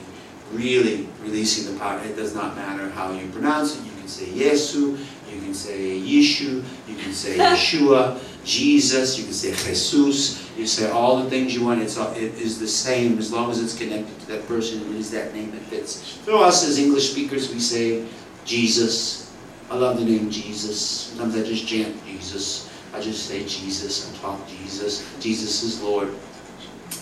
really 0.50 1.06
releasing 1.22 1.72
the 1.72 1.78
power. 1.78 2.00
It 2.00 2.16
does 2.16 2.34
not 2.34 2.56
matter 2.56 2.90
how 2.90 3.12
you 3.12 3.28
pronounce 3.28 3.78
it. 3.78 3.84
You 3.84 3.92
can 3.92 4.08
say 4.08 4.24
Yesu, 4.26 4.98
you 5.32 5.40
can 5.40 5.54
say 5.54 6.00
Yeshu, 6.00 6.64
you 6.88 6.96
can 6.96 7.12
say 7.12 7.36
Yeshua, 7.38 8.20
Jesus, 8.44 9.16
you 9.18 9.24
can 9.24 9.32
say 9.32 9.52
Jesus, 9.52 10.50
you 10.58 10.66
say 10.66 10.90
all 10.90 11.22
the 11.22 11.30
things 11.30 11.54
you 11.54 11.64
want. 11.64 11.80
It's 11.80 11.96
all, 11.96 12.10
it 12.14 12.34
is 12.34 12.58
the 12.58 12.66
same 12.66 13.18
as 13.18 13.32
long 13.32 13.52
as 13.52 13.62
it's 13.62 13.78
connected 13.78 14.18
to 14.18 14.26
that 14.32 14.48
person. 14.48 14.82
and 14.82 14.96
It 14.96 14.98
is 14.98 15.12
that 15.12 15.32
name 15.32 15.52
that 15.52 15.60
fits. 15.60 16.18
So 16.24 16.42
us 16.42 16.66
as 16.66 16.80
English 16.80 17.12
speakers, 17.12 17.54
we 17.54 17.60
say 17.60 18.04
Jesus. 18.44 19.32
I 19.70 19.76
love 19.76 19.96
the 19.96 20.04
name 20.04 20.28
Jesus. 20.28 20.80
Sometimes 20.80 21.36
I 21.36 21.44
just 21.44 21.68
chant 21.68 21.94
Jesus. 22.04 22.68
I 22.94 23.00
just 23.00 23.26
say 23.26 23.44
Jesus 23.46 24.08
and 24.08 24.20
talk 24.20 24.46
Jesus. 24.48 25.06
Jesus 25.20 25.62
is 25.62 25.82
Lord. 25.82 26.14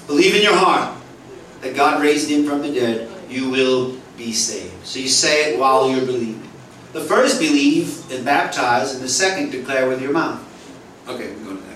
Believe 0.07 0.35
in 0.35 0.43
your 0.43 0.57
heart 0.57 0.97
that 1.61 1.75
God 1.75 2.03
raised 2.03 2.31
him 2.31 2.47
from 2.47 2.63
the 2.63 2.73
dead. 2.73 3.11
You 3.29 3.51
will 3.51 3.97
be 4.17 4.33
saved. 4.33 4.87
So 4.87 4.99
you 4.99 5.09
say 5.09 5.53
it 5.53 5.59
while 5.59 5.91
you're 5.91 6.07
believing. 6.07 6.49
The 6.93 7.01
first 7.01 7.41
believe 7.41 8.11
and 8.11 8.25
baptize, 8.25 8.95
and 8.95 9.03
the 9.03 9.09
second 9.09 9.51
declare 9.51 9.89
with 9.89 10.01
your 10.01 10.13
mouth. 10.13 10.41
Okay, 11.09 11.35
we 11.35 11.45
go 11.45 11.51
to 11.51 11.57
one. 11.57 11.67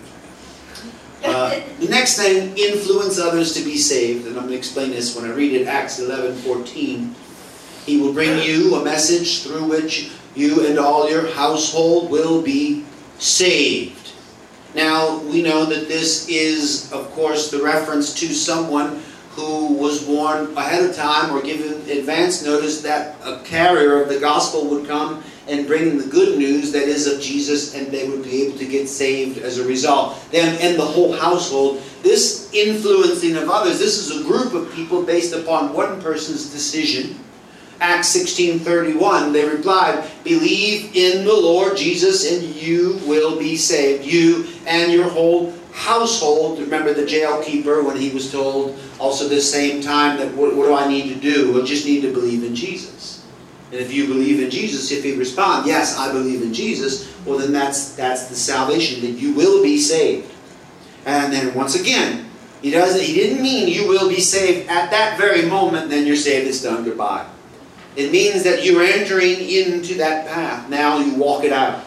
Uh, 1.23 1.61
the 1.79 1.89
next 1.89 2.17
thing, 2.17 2.57
influence 2.57 3.19
others 3.19 3.53
to 3.55 3.63
be 3.63 3.77
saved. 3.77 4.27
And 4.27 4.37
I'm 4.37 4.45
going 4.45 4.53
to 4.53 4.57
explain 4.57 4.91
this 4.91 5.15
when 5.15 5.31
I 5.31 5.35
read 5.35 5.53
it, 5.53 5.67
Acts 5.67 5.99
11, 5.99 6.37
14. 6.37 7.15
He 7.85 8.01
will 8.01 8.13
bring 8.13 8.43
you 8.43 8.75
a 8.77 8.85
message 8.85 9.43
through 9.43 9.65
which 9.65 10.11
you 10.35 10.67
and 10.67 10.79
all 10.79 11.11
your 11.11 11.27
household 11.33 12.11
will 12.11 12.41
be 12.41 12.85
saved. 13.19 14.00
Now, 14.75 15.19
we 15.19 15.43
know 15.43 15.65
that 15.67 15.89
this 15.89 16.29
is, 16.29 16.93
of 16.93 17.11
course, 17.13 17.51
the 17.51 17.63
reference 17.63 18.15
to 18.21 18.27
someone 18.33 19.03
who 19.31 19.75
was 19.75 20.05
warned 20.05 20.57
ahead 20.57 20.89
of 20.89 20.95
time 20.95 21.35
or 21.35 21.43
given 21.43 21.73
advance 21.91 22.45
notice 22.45 22.83
that 22.83 23.17
a 23.25 23.41
carrier 23.45 24.03
of 24.03 24.09
the 24.09 24.19
gospel 24.19 24.69
would 24.69 24.87
come 24.87 25.23
and 25.49 25.67
bring 25.67 25.99
the 25.99 26.07
good 26.07 26.39
news 26.39 26.73
that 26.73 26.85
is 26.85 27.07
of 27.07 27.21
Jesus 27.21 27.75
and 27.75 27.89
they 27.89 28.09
would 28.09 28.23
be 28.23 28.47
able 28.47 28.59
to 28.59 28.67
get 28.67 28.89
saved 28.89 29.39
as 29.39 29.59
a 29.59 29.67
result. 29.67 30.21
Them 30.31 30.57
and 30.61 30.79
the 30.79 30.85
whole 30.85 31.13
household. 31.13 31.83
This 32.03 32.53
influencing 32.53 33.37
of 33.37 33.49
others, 33.49 33.79
this 33.79 33.99
is 33.99 34.21
a 34.21 34.25
group 34.25 34.53
of 34.55 34.73
people 34.73 35.03
based 35.03 35.35
upon 35.35 35.73
one 35.73 36.01
person's 36.01 36.51
decision. 36.51 37.19
Acts 37.81 38.09
16:31 38.15 39.33
they 39.33 39.49
replied 39.49 40.05
believe 40.25 40.95
in 40.95 41.25
the 41.25 41.33
Lord 41.33 41.77
Jesus 41.77 42.31
and 42.31 42.43
you 42.55 43.01
will 43.07 43.39
be 43.39 43.57
saved 43.57 44.05
you 44.05 44.47
and 44.67 44.93
your 44.93 45.09
whole 45.09 45.53
household 45.73 46.59
remember 46.59 46.93
the 46.93 47.07
jail 47.07 47.43
keeper 47.43 47.83
when 47.83 47.97
he 47.97 48.11
was 48.11 48.31
told 48.31 48.79
also, 49.01 49.27
the 49.29 49.41
same 49.41 49.81
time, 49.81 50.19
that 50.19 50.35
what, 50.35 50.55
what 50.55 50.67
do 50.67 50.75
I 50.75 50.87
need 50.87 51.09
to 51.09 51.19
do? 51.19 51.61
I 51.61 51.65
just 51.65 51.87
need 51.87 52.03
to 52.03 52.13
believe 52.13 52.45
in 52.45 52.55
Jesus. 52.55 53.25
And 53.73 53.81
if 53.81 53.93
you 53.93 54.07
believe 54.07 54.41
in 54.41 54.51
Jesus, 54.51 54.93
if 54.93 55.05
you 55.07 55.17
respond, 55.17 55.67
yes, 55.67 55.97
I 55.97 56.13
believe 56.13 56.43
in 56.43 56.53
Jesus, 56.53 57.11
well 57.25 57.39
then 57.39 57.53
that's 57.53 57.95
that's 57.95 58.27
the 58.27 58.35
salvation 58.35 59.01
that 59.03 59.13
you 59.13 59.33
will 59.33 59.63
be 59.63 59.79
saved. 59.79 60.31
And 61.07 61.33
then 61.33 61.55
once 61.55 61.81
again, 61.81 62.27
he 62.61 62.73
doesn't 62.73 63.01
he 63.01 63.15
didn't 63.15 63.43
mean 63.43 63.69
you 63.69 63.89
will 63.89 64.09
be 64.09 64.21
saved 64.21 64.69
at 64.69 64.91
that 64.91 65.17
very 65.17 65.47
moment, 65.47 65.89
then 65.89 66.05
you're 66.05 66.17
saved, 66.17 66.49
it's 66.49 66.63
done, 66.63 66.85
goodbye. 66.85 67.25
It 67.97 68.13
means 68.13 68.45
that 68.45 68.65
you're 68.65 68.83
entering 68.83 69.41
into 69.41 69.95
that 69.95 70.29
path. 70.29 70.69
Now 70.69 70.99
you 70.99 71.15
walk 71.15 71.45
it 71.45 71.53
out. 71.53 71.85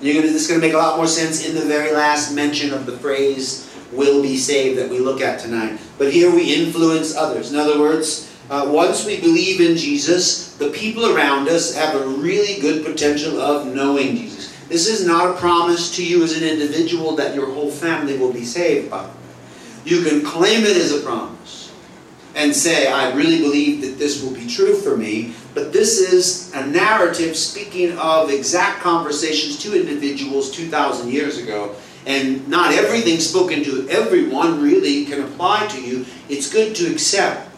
You're 0.00 0.14
gonna, 0.14 0.32
this 0.32 0.42
is 0.42 0.48
going 0.48 0.60
to 0.60 0.66
make 0.66 0.74
a 0.74 0.78
lot 0.78 0.96
more 0.96 1.06
sense 1.06 1.46
in 1.46 1.54
the 1.54 1.62
very 1.62 1.92
last 1.92 2.34
mention 2.34 2.72
of 2.72 2.86
the 2.86 2.96
phrase 2.98 3.70
will 3.92 4.22
be 4.22 4.36
saved 4.36 4.78
that 4.78 4.88
we 4.88 4.98
look 4.98 5.20
at 5.20 5.40
tonight. 5.40 5.78
But 5.98 6.12
here 6.12 6.34
we 6.34 6.54
influence 6.54 7.16
others. 7.16 7.52
In 7.52 7.58
other 7.58 7.78
words, 7.78 8.30
uh, 8.48 8.68
once 8.68 9.04
we 9.04 9.20
believe 9.20 9.60
in 9.60 9.76
Jesus, 9.76 10.54
the 10.56 10.70
people 10.70 11.14
around 11.14 11.48
us 11.48 11.74
have 11.74 11.94
a 11.94 12.06
really 12.06 12.60
good 12.60 12.84
potential 12.84 13.40
of 13.40 13.66
knowing 13.66 14.16
Jesus. 14.16 14.54
This 14.68 14.86
is 14.86 15.06
not 15.06 15.34
a 15.34 15.38
promise 15.38 15.94
to 15.96 16.04
you 16.04 16.22
as 16.22 16.36
an 16.36 16.44
individual 16.44 17.16
that 17.16 17.34
your 17.34 17.52
whole 17.52 17.70
family 17.70 18.16
will 18.16 18.32
be 18.32 18.44
saved 18.44 18.90
by. 18.90 19.08
You 19.84 20.02
can 20.02 20.22
claim 20.22 20.64
it 20.64 20.76
as 20.76 20.92
a 20.92 21.00
promise 21.00 21.59
and 22.34 22.54
say, 22.54 22.90
I 22.90 23.12
really 23.14 23.40
believe 23.40 23.80
that 23.82 23.98
this 23.98 24.22
will 24.22 24.32
be 24.32 24.46
true 24.46 24.76
for 24.76 24.96
me, 24.96 25.34
but 25.54 25.72
this 25.72 25.98
is 25.98 26.52
a 26.54 26.66
narrative 26.66 27.36
speaking 27.36 27.98
of 27.98 28.30
exact 28.30 28.80
conversations 28.80 29.58
to 29.62 29.78
individuals 29.78 30.50
2,000 30.52 31.10
years 31.10 31.38
ago 31.38 31.74
and 32.06 32.46
not 32.48 32.72
everything 32.72 33.18
spoken 33.18 33.62
to 33.64 33.88
everyone 33.88 34.62
really 34.62 35.04
can 35.04 35.20
apply 35.22 35.66
to 35.68 35.80
you. 35.82 36.06
It's 36.28 36.50
good 36.50 36.74
to 36.76 36.90
accept. 36.90 37.48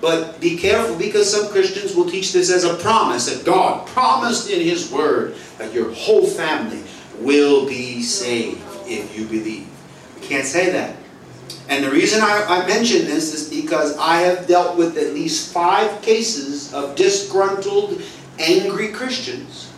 But 0.00 0.40
be 0.40 0.58
careful 0.58 0.96
because 0.96 1.30
some 1.30 1.50
Christians 1.50 1.94
will 1.94 2.10
teach 2.10 2.32
this 2.32 2.50
as 2.50 2.64
a 2.64 2.74
promise 2.74 3.32
that 3.32 3.44
God 3.46 3.86
promised 3.86 4.50
in 4.50 4.60
His 4.60 4.90
Word 4.90 5.34
that 5.58 5.72
your 5.72 5.92
whole 5.92 6.26
family 6.26 6.82
will 7.20 7.66
be 7.66 8.02
saved 8.02 8.60
if 8.86 9.16
you 9.16 9.26
believe. 9.26 9.66
We 10.20 10.26
can't 10.26 10.44
say 10.44 10.70
that. 10.72 10.96
And 11.68 11.84
the 11.84 11.90
reason 11.90 12.20
I, 12.22 12.44
I 12.46 12.66
mention 12.66 13.06
this 13.06 13.32
is 13.32 13.48
because 13.48 13.96
I 13.96 14.18
have 14.18 14.46
dealt 14.46 14.76
with 14.76 14.98
at 14.98 15.14
least 15.14 15.52
five 15.52 16.02
cases 16.02 16.72
of 16.74 16.94
disgruntled, 16.94 18.02
angry 18.38 18.88
Christians 18.88 19.70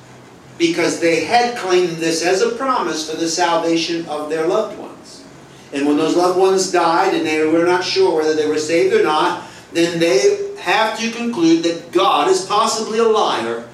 because 0.59 1.01
they 1.01 1.25
had 1.25 1.57
claimed 1.57 1.97
this 1.97 2.25
as 2.25 2.43
a 2.43 2.55
promise 2.57 3.09
for 3.09 3.17
the 3.17 3.29
salvation 3.29 4.07
of 4.07 4.31
their 4.31 4.47
loved 4.47 4.79
ones. 4.79 5.25
And 5.73 5.87
when 5.87 5.97
those 5.97 6.17
loved 6.17 6.39
ones 6.39 6.73
died 6.73 7.15
and 7.15 7.27
they 7.27 7.45
were 7.47 7.67
not 7.67 7.85
sure 7.85 8.17
whether 8.17 8.35
they 8.35 8.49
were 8.49 8.59
saved 8.59 8.95
or 8.95 9.03
not, 9.03 9.47
then 9.73 9.99
they 9.99 10.53
have 10.61 10.99
to 10.99 11.11
conclude 11.11 11.63
that 11.65 11.93
God 11.93 12.31
is 12.31 12.47
possibly 12.47 12.99
a 12.99 13.05
liar 13.05 13.69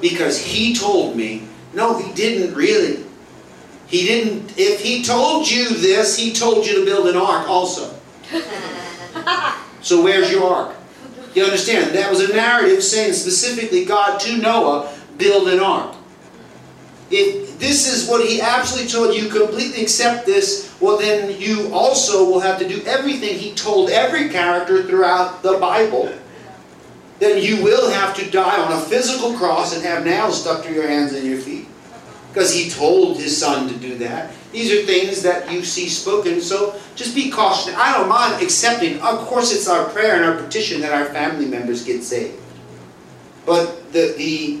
because 0.00 0.38
he 0.40 0.74
told 0.74 1.16
me. 1.16 1.48
No, 1.74 1.98
he 1.98 2.12
didn't 2.14 2.54
really. 2.54 3.04
He 3.86 4.04
didn't, 4.04 4.54
if 4.56 4.80
he 4.80 5.02
told 5.02 5.48
you 5.48 5.68
this, 5.68 6.18
he 6.18 6.32
told 6.32 6.66
you 6.66 6.80
to 6.80 6.84
build 6.84 7.06
an 7.06 7.16
ark 7.16 7.48
also. 7.48 7.94
so 9.80 10.02
where's 10.02 10.30
your 10.30 10.52
ark? 10.52 10.76
You 11.34 11.44
understand? 11.44 11.94
That 11.94 12.10
was 12.10 12.28
a 12.28 12.32
narrative 12.32 12.82
saying 12.82 13.12
specifically 13.12 13.84
God 13.84 14.18
to 14.20 14.38
Noah, 14.38 14.92
build 15.18 15.48
an 15.48 15.60
ark. 15.60 15.94
If 17.10 17.60
this 17.60 17.86
is 17.86 18.08
what 18.08 18.26
he 18.26 18.40
absolutely 18.40 18.90
told 18.90 19.14
you, 19.14 19.28
completely 19.28 19.82
accept 19.82 20.26
this, 20.26 20.74
well 20.80 20.98
then 20.98 21.40
you 21.40 21.72
also 21.72 22.28
will 22.28 22.40
have 22.40 22.58
to 22.58 22.68
do 22.68 22.82
everything 22.84 23.38
he 23.38 23.54
told 23.54 23.90
every 23.90 24.28
character 24.28 24.82
throughout 24.82 25.44
the 25.44 25.58
Bible. 25.58 26.12
Then 27.20 27.40
you 27.40 27.62
will 27.62 27.88
have 27.90 28.16
to 28.16 28.28
die 28.30 28.60
on 28.60 28.72
a 28.72 28.80
physical 28.80 29.34
cross 29.34 29.74
and 29.74 29.84
have 29.84 30.04
nails 30.04 30.40
stuck 30.40 30.64
to 30.64 30.72
your 30.72 30.88
hands 30.88 31.12
and 31.12 31.24
your 31.24 31.38
feet 31.38 31.68
because 32.36 32.52
he 32.52 32.68
told 32.68 33.16
his 33.16 33.34
son 33.34 33.66
to 33.66 33.74
do 33.78 33.96
that. 33.96 34.30
These 34.52 34.70
are 34.70 34.84
things 34.84 35.22
that 35.22 35.50
you 35.50 35.64
see 35.64 35.88
spoken, 35.88 36.42
so 36.42 36.78
just 36.94 37.14
be 37.14 37.30
cautious. 37.30 37.74
I 37.74 37.96
don't 37.96 38.10
mind 38.10 38.42
accepting. 38.42 39.00
Of 39.00 39.20
course, 39.20 39.54
it's 39.54 39.66
our 39.66 39.88
prayer 39.88 40.16
and 40.16 40.24
our 40.26 40.36
petition 40.42 40.82
that 40.82 40.92
our 40.92 41.06
family 41.06 41.46
members 41.46 41.82
get 41.82 42.02
saved. 42.02 42.38
But 43.46 43.90
the, 43.94 44.12
the, 44.18 44.60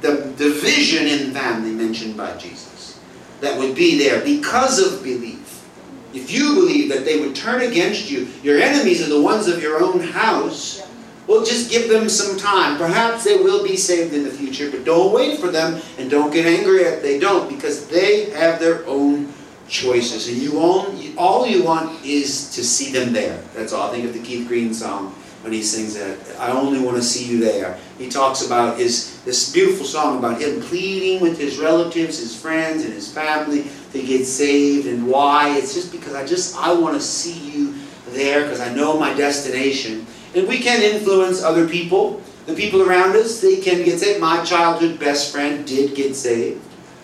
the 0.00 0.32
division 0.32 1.06
in 1.06 1.30
family 1.32 1.70
mentioned 1.70 2.16
by 2.16 2.36
Jesus 2.38 2.98
that 3.40 3.56
would 3.56 3.76
be 3.76 3.96
there 3.98 4.20
because 4.24 4.80
of 4.80 5.04
belief. 5.04 5.64
If 6.12 6.32
you 6.32 6.56
believe 6.56 6.88
that 6.88 7.04
they 7.04 7.20
would 7.20 7.36
turn 7.36 7.62
against 7.62 8.10
you, 8.10 8.26
your 8.42 8.58
enemies 8.58 9.00
are 9.00 9.08
the 9.08 9.22
ones 9.22 9.46
of 9.46 9.62
your 9.62 9.80
own 9.80 10.00
house 10.00 10.84
well, 11.26 11.44
just 11.44 11.70
give 11.70 11.88
them 11.88 12.08
some 12.08 12.36
time. 12.36 12.76
Perhaps 12.76 13.24
they 13.24 13.36
will 13.36 13.62
be 13.62 13.76
saved 13.76 14.12
in 14.12 14.24
the 14.24 14.30
future, 14.30 14.70
but 14.70 14.84
don't 14.84 15.12
wait 15.12 15.38
for 15.38 15.48
them 15.48 15.80
and 15.98 16.10
don't 16.10 16.32
get 16.32 16.46
angry 16.46 16.82
if 16.82 17.02
they 17.02 17.18
don't 17.18 17.48
because 17.48 17.88
they 17.88 18.30
have 18.30 18.58
their 18.58 18.84
own 18.86 19.32
choices. 19.68 20.28
And 20.28 20.38
you 20.38 20.58
all, 20.58 20.94
all 21.16 21.46
you 21.46 21.62
want 21.62 22.04
is 22.04 22.54
to 22.54 22.64
see 22.64 22.92
them 22.92 23.12
there. 23.12 23.40
That's 23.54 23.72
all. 23.72 23.88
I 23.88 23.92
think 23.92 24.04
of 24.04 24.12
the 24.14 24.22
Keith 24.22 24.48
Green 24.48 24.74
song 24.74 25.14
when 25.42 25.52
he 25.52 25.62
sings 25.62 25.94
that. 25.94 26.18
I 26.38 26.50
only 26.52 26.80
want 26.80 26.96
to 26.96 27.02
see 27.02 27.24
you 27.24 27.40
there. 27.40 27.78
He 27.98 28.08
talks 28.08 28.44
about 28.44 28.78
his 28.78 29.22
this 29.24 29.52
beautiful 29.52 29.86
song 29.86 30.18
about 30.18 30.40
him 30.40 30.60
pleading 30.60 31.20
with 31.20 31.38
his 31.38 31.58
relatives, 31.58 32.18
his 32.18 32.38
friends, 32.38 32.84
and 32.84 32.92
his 32.92 33.12
family 33.12 33.66
to 33.92 34.02
get 34.02 34.24
saved 34.24 34.86
and 34.86 35.06
why. 35.06 35.56
It's 35.56 35.74
just 35.74 35.92
because 35.92 36.14
I 36.14 36.26
just 36.26 36.56
I 36.56 36.72
want 36.72 36.94
to 36.94 37.00
see 37.00 37.38
you 37.50 37.74
there 38.10 38.42
because 38.42 38.60
I 38.60 38.72
know 38.74 38.98
my 38.98 39.14
destination. 39.14 40.06
And 40.34 40.48
we 40.48 40.58
can 40.58 40.82
influence 40.82 41.42
other 41.42 41.68
people. 41.68 42.22
The 42.46 42.54
people 42.54 42.82
around 42.82 43.16
us, 43.16 43.40
they 43.40 43.60
can 43.60 43.84
get 43.84 44.00
saved. 44.00 44.20
My 44.20 44.42
childhood 44.44 44.98
best 44.98 45.32
friend 45.32 45.66
did 45.66 45.94
get 45.94 46.16
saved 46.16 46.60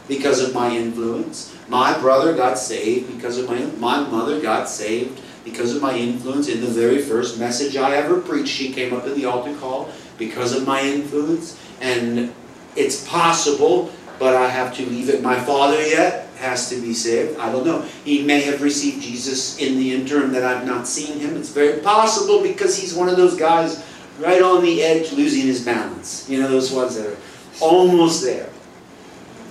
because 0.08 0.40
of 0.40 0.54
my 0.54 0.74
influence. 0.74 1.54
My 1.68 1.96
brother 1.98 2.34
got 2.34 2.58
saved 2.58 3.14
because 3.14 3.38
of 3.38 3.48
my 3.48 3.58
my 3.78 4.00
mother 4.08 4.40
got 4.40 4.68
saved 4.68 5.20
because 5.44 5.74
of 5.74 5.82
my 5.82 5.94
influence 5.94 6.48
in 6.48 6.60
the 6.60 6.66
very 6.66 7.00
first 7.00 7.38
message 7.38 7.76
I 7.76 7.96
ever 7.96 8.20
preached. 8.20 8.48
She 8.48 8.72
came 8.72 8.92
up 8.94 9.06
in 9.06 9.14
the 9.14 9.26
altar 9.26 9.54
call 9.56 9.90
because 10.16 10.54
of 10.54 10.66
my 10.66 10.82
influence. 10.82 11.58
And 11.80 12.32
it's 12.74 13.06
possible, 13.08 13.90
but 14.18 14.34
I 14.34 14.48
have 14.48 14.74
to 14.76 14.86
leave 14.86 15.08
it. 15.08 15.22
My 15.22 15.38
father 15.38 15.80
yet 15.80 16.27
has 16.38 16.68
to 16.70 16.80
be 16.80 16.94
saved. 16.94 17.38
I 17.38 17.52
don't 17.52 17.66
know. 17.66 17.82
He 18.04 18.22
may 18.22 18.40
have 18.42 18.62
received 18.62 19.02
Jesus 19.02 19.58
in 19.58 19.76
the 19.76 19.94
interim 19.94 20.32
that 20.32 20.44
I've 20.44 20.66
not 20.66 20.86
seen 20.86 21.18
him. 21.18 21.36
It's 21.36 21.50
very 21.50 21.80
possible 21.80 22.42
because 22.42 22.76
he's 22.76 22.94
one 22.94 23.08
of 23.08 23.16
those 23.16 23.36
guys 23.36 23.84
right 24.18 24.42
on 24.42 24.62
the 24.62 24.82
edge 24.82 25.12
losing 25.12 25.42
his 25.42 25.64
balance. 25.64 26.28
You 26.28 26.40
know, 26.40 26.48
those 26.48 26.72
ones 26.72 26.96
that 26.96 27.06
are 27.06 27.16
almost 27.60 28.22
there. 28.22 28.48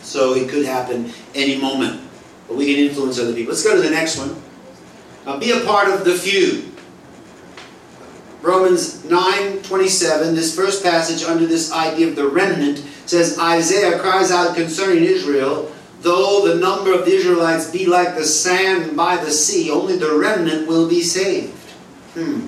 So 0.01 0.33
it 0.33 0.49
could 0.49 0.65
happen 0.65 1.11
any 1.35 1.59
moment. 1.59 2.01
But 2.47 2.57
we 2.57 2.73
can 2.73 2.85
influence 2.85 3.19
other 3.19 3.33
people. 3.33 3.51
Let's 3.51 3.63
go 3.63 3.75
to 3.75 3.81
the 3.81 3.89
next 3.89 4.17
one. 4.17 4.41
Now, 5.25 5.37
be 5.37 5.51
a 5.51 5.59
part 5.65 5.89
of 5.89 6.05
the 6.05 6.15
few. 6.15 6.71
Romans 8.41 9.03
9 9.03 9.63
27, 9.63 10.35
this 10.35 10.55
first 10.55 10.83
passage 10.83 11.23
under 11.23 11.45
this 11.45 11.73
idea 11.73 12.07
of 12.07 12.15
the 12.15 12.27
remnant 12.27 12.77
says 13.05 13.37
Isaiah 13.39 13.99
cries 13.99 14.31
out 14.31 14.55
concerning 14.55 15.03
Israel 15.03 15.71
Though 16.07 16.47
the 16.47 16.55
number 16.55 16.93
of 16.93 17.03
the 17.03 17.11
Israelites 17.11 17.69
be 17.69 17.85
like 17.85 18.15
the 18.15 18.23
sand 18.23 18.95
by 18.95 19.17
the 19.17 19.29
sea, 19.29 19.69
only 19.69 19.97
the 19.97 20.17
remnant 20.17 20.65
will 20.65 20.87
be 20.87 21.01
saved. 21.01 21.51
Hmm. 22.13 22.47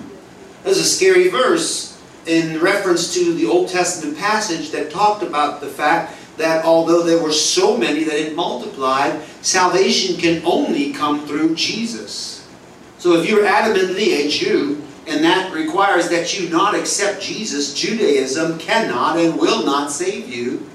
There's 0.64 0.78
a 0.78 0.84
scary 0.84 1.28
verse 1.28 2.00
in 2.24 2.58
reference 2.58 3.12
to 3.12 3.34
the 3.34 3.44
Old 3.44 3.68
Testament 3.68 4.16
passage 4.16 4.70
that 4.70 4.90
talked 4.90 5.22
about 5.22 5.60
the 5.60 5.66
fact 5.66 6.16
that 6.38 6.64
although 6.64 7.02
there 7.02 7.22
were 7.22 7.32
so 7.32 7.76
many 7.76 8.02
that 8.04 8.18
it 8.18 8.34
multiplied, 8.34 9.20
salvation 9.42 10.16
can 10.16 10.42
only 10.46 10.94
come 10.94 11.26
through 11.26 11.54
Jesus. 11.54 12.48
So 12.96 13.20
if 13.20 13.28
you're 13.28 13.44
adamantly 13.44 14.24
a 14.24 14.28
Jew, 14.30 14.82
and 15.06 15.22
that 15.22 15.52
requires 15.52 16.08
that 16.08 16.32
you 16.32 16.48
not 16.48 16.74
accept 16.74 17.20
Jesus, 17.20 17.74
Judaism 17.74 18.58
cannot 18.58 19.18
and 19.18 19.38
will 19.38 19.66
not 19.66 19.92
save 19.92 20.30
you 20.30 20.66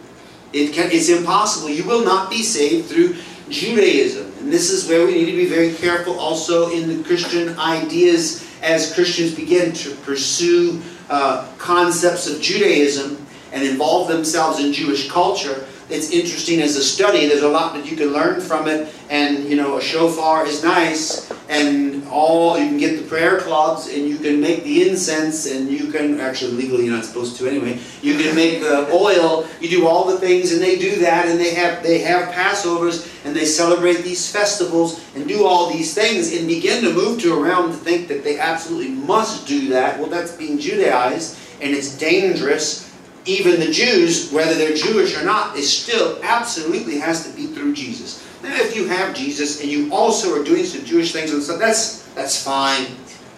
it 0.56 0.74
can, 0.74 0.89
it's 0.91 1.10
impossible. 1.10 1.70
You 1.70 1.84
will 1.84 2.06
not 2.06 2.30
be 2.30 2.41
saved 2.41 2.88
through 2.88 3.18
Judaism. 3.50 4.32
And 4.39 4.52
this 4.52 4.72
is 4.72 4.88
where 4.88 5.06
we 5.06 5.13
need 5.13 5.26
to 5.26 5.36
be 5.36 5.48
very 5.48 5.74
careful 5.74 6.18
also 6.18 6.72
in 6.72 6.88
the 6.88 7.04
Christian 7.04 7.60
ideas 7.60 8.48
as 8.62 8.94
Christians 8.94 9.36
begin 9.36 9.74
to 9.74 9.94
pursue 9.98 10.82
uh, 11.10 11.48
concepts 11.58 12.28
of 12.28 12.41
Judaism 12.41 13.26
and 13.52 13.63
involve 13.63 14.08
themselves 14.08 14.60
in 14.60 14.72
Jewish 14.72 15.10
culture 15.10 15.65
it's 15.89 16.10
interesting 16.12 16.62
as 16.62 16.76
a 16.76 16.84
study. 16.84 17.28
There's 17.28 17.43
a 17.43 17.50
lot 17.50 17.76
that 17.76 17.89
you 17.89 17.95
can 17.95 18.12
learn 18.12 18.41
from 18.41 18.67
it. 18.67 18.93
And, 19.10 19.45
you 19.45 19.56
know, 19.56 19.78
a 19.78 19.82
shofar 19.82 20.45
is 20.48 20.63
nice. 20.63 21.32
And 21.48 22.08
all, 22.08 22.58
you 22.58 22.67
can 22.67 22.78
get 22.78 23.00
the 23.00 23.08
prayer 23.08 23.39
cloths 23.39 23.88
and 23.88 24.08
you 24.08 24.17
can 24.17 24.41
make 24.41 24.63
the 24.63 24.89
incense 24.89 25.45
and 25.45 25.69
you 25.69 25.91
can, 25.91 26.19
actually 26.19 26.54
legally 26.54 26.86
you're 26.86 26.95
not 26.95 27.06
supposed 27.06 27.38
to 27.38 27.48
anyway. 27.48 27.80
You 28.02 28.17
can 28.17 28.36
make 28.36 28.62
the 28.62 28.89
oil. 28.91 29.48
You 29.62 29.69
do 29.69 29.88
all 29.88 30.06
the 30.06 30.17
things 30.17 30.52
and 30.52 30.62
they 30.62 30.78
do 30.80 30.95
that 31.02 31.28
and 31.28 31.39
they 31.39 31.54
have, 31.54 31.84
they 31.84 32.00
have 32.00 32.34
Passovers 32.34 33.12
and 33.24 33.36
they 33.36 33.45
celebrate 33.45 33.98
these 33.98 34.32
festivals 34.32 35.06
and 35.15 35.28
do 35.28 35.45
all 35.45 35.71
these 35.71 35.93
things 35.93 36.36
and 36.36 36.48
begin 36.48 36.84
to 36.84 36.93
move 36.93 37.21
to 37.21 37.39
around 37.39 37.69
to 37.69 37.78
think 37.78 38.08
that 38.08 38.24
they 38.24 38.39
absolutely 38.39 38.89
must 38.89 39.48
do 39.48 39.69
that. 39.69 40.00
Well, 40.00 40.10
that's 40.10 40.32
being 40.32 40.58
Judaized 40.58 41.38
and 41.62 41.76
it's 41.76 41.95
dangerous 41.98 42.85
even 43.25 43.59
the 43.59 43.71
Jews, 43.71 44.31
whether 44.31 44.53
they're 44.53 44.75
Jewish 44.75 45.17
or 45.17 45.23
not, 45.23 45.57
it 45.57 45.63
still 45.63 46.19
absolutely 46.23 46.99
has 46.99 47.27
to 47.27 47.35
be 47.35 47.47
through 47.47 47.73
Jesus. 47.73 48.23
Now, 48.43 48.55
if 48.55 48.75
you 48.75 48.88
have 48.88 49.15
Jesus 49.15 49.61
and 49.61 49.69
you 49.69 49.91
also 49.91 50.39
are 50.39 50.43
doing 50.43 50.65
some 50.65 50.85
Jewish 50.85 51.11
things 51.11 51.33
and 51.33 51.41
stuff, 51.41 51.59
that's 51.59 52.03
that's 52.13 52.43
fine. 52.43 52.85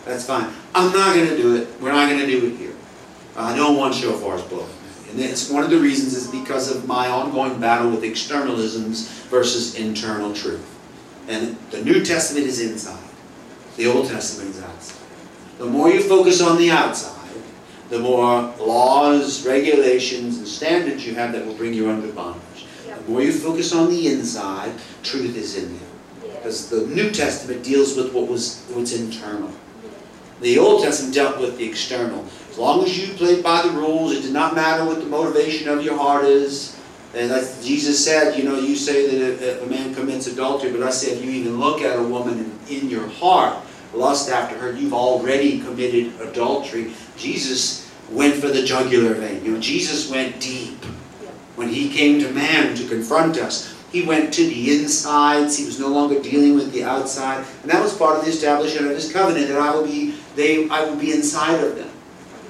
That's 0.05 0.25
fine. 0.25 0.51
I'm 0.75 0.91
not 0.91 1.15
going 1.15 1.27
to 1.27 1.37
do 1.37 1.55
it. 1.55 1.67
We're 1.81 1.91
not 1.91 2.09
going 2.09 2.19
to 2.19 2.27
do 2.27 2.47
it 2.47 2.57
here. 2.57 2.75
Uh, 3.35 3.41
I 3.41 3.55
don't 3.55 3.77
want 3.77 3.93
shofars 3.93 4.47
blowing. 4.49 4.69
And 5.09 5.19
it's 5.19 5.49
one 5.49 5.63
of 5.63 5.69
the 5.69 5.79
reasons 5.79 6.13
is 6.13 6.27
because 6.27 6.73
of 6.73 6.85
my 6.85 7.07
ongoing 7.07 7.59
battle 7.59 7.89
with 7.89 8.03
externalisms 8.03 9.07
versus 9.29 9.75
internal 9.75 10.33
truth. 10.33 10.65
And 11.27 11.57
the 11.71 11.83
New 11.83 12.03
Testament 12.03 12.45
is 12.45 12.61
inside. 12.61 13.03
The 13.77 13.87
Old 13.87 14.07
Testament 14.07 14.55
is 14.55 14.61
outside. 14.61 15.07
The 15.57 15.65
more 15.65 15.89
you 15.89 16.01
focus 16.03 16.41
on 16.41 16.57
the 16.57 16.71
outside, 16.71 17.16
the 17.89 17.99
more 17.99 18.53
laws, 18.59 19.45
regulations, 19.45 20.37
and 20.37 20.47
standards 20.47 21.05
you 21.05 21.15
have 21.15 21.31
that 21.31 21.45
will 21.45 21.55
bring 21.55 21.73
you 21.73 21.89
under 21.89 22.11
bondage. 22.11 22.65
Yep. 22.85 23.05
The 23.05 23.11
more 23.11 23.21
you 23.21 23.31
focus 23.31 23.73
on 23.73 23.89
the 23.89 24.07
inside, 24.07 24.73
truth 25.03 25.35
is 25.35 25.55
in 25.55 25.77
there. 25.77 26.35
Because 26.35 26.69
the 26.69 26.85
New 26.87 27.11
Testament 27.11 27.63
deals 27.63 27.95
with 27.95 28.13
what 28.13 28.27
was 28.27 28.63
what's 28.69 28.93
internal. 28.93 29.51
The 30.41 30.59
Old 30.59 30.83
Testament 30.83 31.15
dealt 31.15 31.39
with 31.39 31.57
the 31.57 31.67
external. 31.67 32.23
As 32.51 32.57
long 32.57 32.83
as 32.83 32.97
you 32.97 33.13
played 33.15 33.43
by 33.43 33.63
the 33.63 33.71
rules, 33.71 34.11
it 34.11 34.21
did 34.21 34.33
not 34.33 34.55
matter 34.55 34.85
what 34.85 34.99
the 34.99 35.05
motivation 35.05 35.67
of 35.67 35.83
your 35.83 35.97
heart 35.97 36.25
is. 36.25 36.77
And 37.15 37.31
as 37.31 37.65
Jesus 37.65 38.03
said, 38.03 38.37
you 38.37 38.43
know, 38.43 38.59
you 38.59 38.75
say 38.75 39.07
that 39.07 39.43
if 39.43 39.63
a 39.63 39.65
man 39.65 39.95
commits 39.95 40.27
adultery, 40.27 40.71
but 40.71 40.83
I 40.83 40.91
say 40.91 41.13
if 41.13 41.23
you 41.23 41.31
even 41.31 41.59
look 41.59 41.81
at 41.81 41.97
a 41.97 42.03
woman 42.03 42.37
in, 42.39 42.77
in 42.81 42.89
your 42.89 43.07
heart, 43.07 43.57
lust 43.93 44.29
after 44.29 44.57
her, 44.57 44.73
you've 44.73 44.93
already 44.93 45.59
committed 45.59 46.19
adultery. 46.21 46.93
Jesus 47.17 47.91
went 48.11 48.35
for 48.35 48.47
the 48.47 48.63
jugular 48.63 49.13
vein. 49.13 49.43
You 49.43 49.53
know, 49.53 49.59
Jesus 49.59 50.09
went 50.09 50.39
deep 50.39 50.83
when 51.55 51.69
he 51.69 51.89
came 51.89 52.21
to 52.21 52.31
man 52.31 52.75
to 52.75 52.87
confront 52.87 53.37
us. 53.37 53.75
He 53.91 54.03
went 54.03 54.33
to 54.35 54.45
the 54.45 54.79
insides. 54.79 55.57
He 55.57 55.65
was 55.65 55.79
no 55.79 55.87
longer 55.87 56.21
dealing 56.21 56.55
with 56.55 56.71
the 56.71 56.83
outside. 56.83 57.45
And 57.61 57.71
that 57.71 57.81
was 57.81 57.97
part 57.97 58.17
of 58.17 58.25
the 58.25 58.31
establishment 58.31 58.87
of 58.87 58.93
his 58.93 59.11
covenant, 59.11 59.47
that 59.47 59.59
I 59.59 59.73
will 59.73 59.85
be, 59.85 60.15
they, 60.35 60.69
I 60.69 60.83
will 60.83 60.97
be 60.97 61.11
inside 61.13 61.63
of 61.63 61.75
them. 61.75 61.89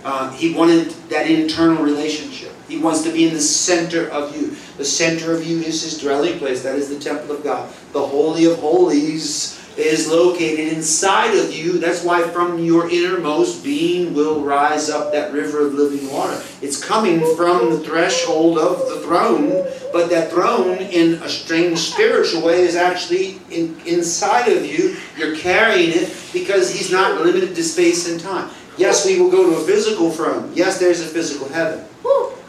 Uh, 0.03 0.31
he 0.31 0.53
wanted 0.53 0.89
that 1.09 1.29
internal 1.29 1.83
relationship. 1.83 2.51
He 2.67 2.77
wants 2.77 3.03
to 3.03 3.11
be 3.11 3.27
in 3.27 3.33
the 3.33 3.41
center 3.41 4.09
of 4.09 4.35
you. 4.35 4.55
The 4.77 4.85
center 4.85 5.33
of 5.33 5.45
you 5.45 5.59
is 5.59 5.83
his 5.83 5.99
dwelling 5.99 6.37
place. 6.37 6.63
That 6.63 6.75
is 6.75 6.89
the 6.89 6.99
temple 6.99 7.35
of 7.35 7.43
God. 7.43 7.73
The 7.93 8.05
Holy 8.05 8.45
of 8.45 8.59
Holies 8.59 9.56
is 9.77 10.09
located 10.09 10.73
inside 10.73 11.35
of 11.35 11.53
you. 11.53 11.77
That's 11.77 12.03
why 12.03 12.23
from 12.23 12.59
your 12.59 12.89
innermost 12.89 13.63
being 13.63 14.13
will 14.13 14.43
rise 14.43 14.89
up 14.89 15.11
that 15.11 15.31
river 15.31 15.67
of 15.67 15.73
living 15.73 16.11
water. 16.11 16.41
It's 16.61 16.83
coming 16.83 17.19
from 17.35 17.69
the 17.69 17.79
threshold 17.79 18.57
of 18.57 18.89
the 18.89 18.99
throne, 19.01 19.49
but 19.93 20.09
that 20.09 20.31
throne 20.31 20.77
in 20.77 21.15
a 21.21 21.29
strange 21.29 21.77
spiritual 21.77 22.43
way 22.43 22.61
is 22.61 22.75
actually 22.75 23.39
in, 23.51 23.79
inside 23.85 24.47
of 24.49 24.65
you. 24.65 24.97
You're 25.15 25.35
carrying 25.37 25.91
it 25.91 26.15
because 26.33 26.71
he's 26.73 26.91
not 26.91 27.21
limited 27.21 27.55
to 27.55 27.63
space 27.63 28.09
and 28.09 28.19
time. 28.19 28.49
Yes, 28.77 29.05
we 29.05 29.19
will 29.19 29.31
go 29.31 29.49
to 29.49 29.57
a 29.57 29.65
physical 29.65 30.11
throne. 30.11 30.51
Yes, 30.53 30.79
there's 30.79 31.01
a 31.01 31.05
physical 31.05 31.49
heaven. 31.49 31.83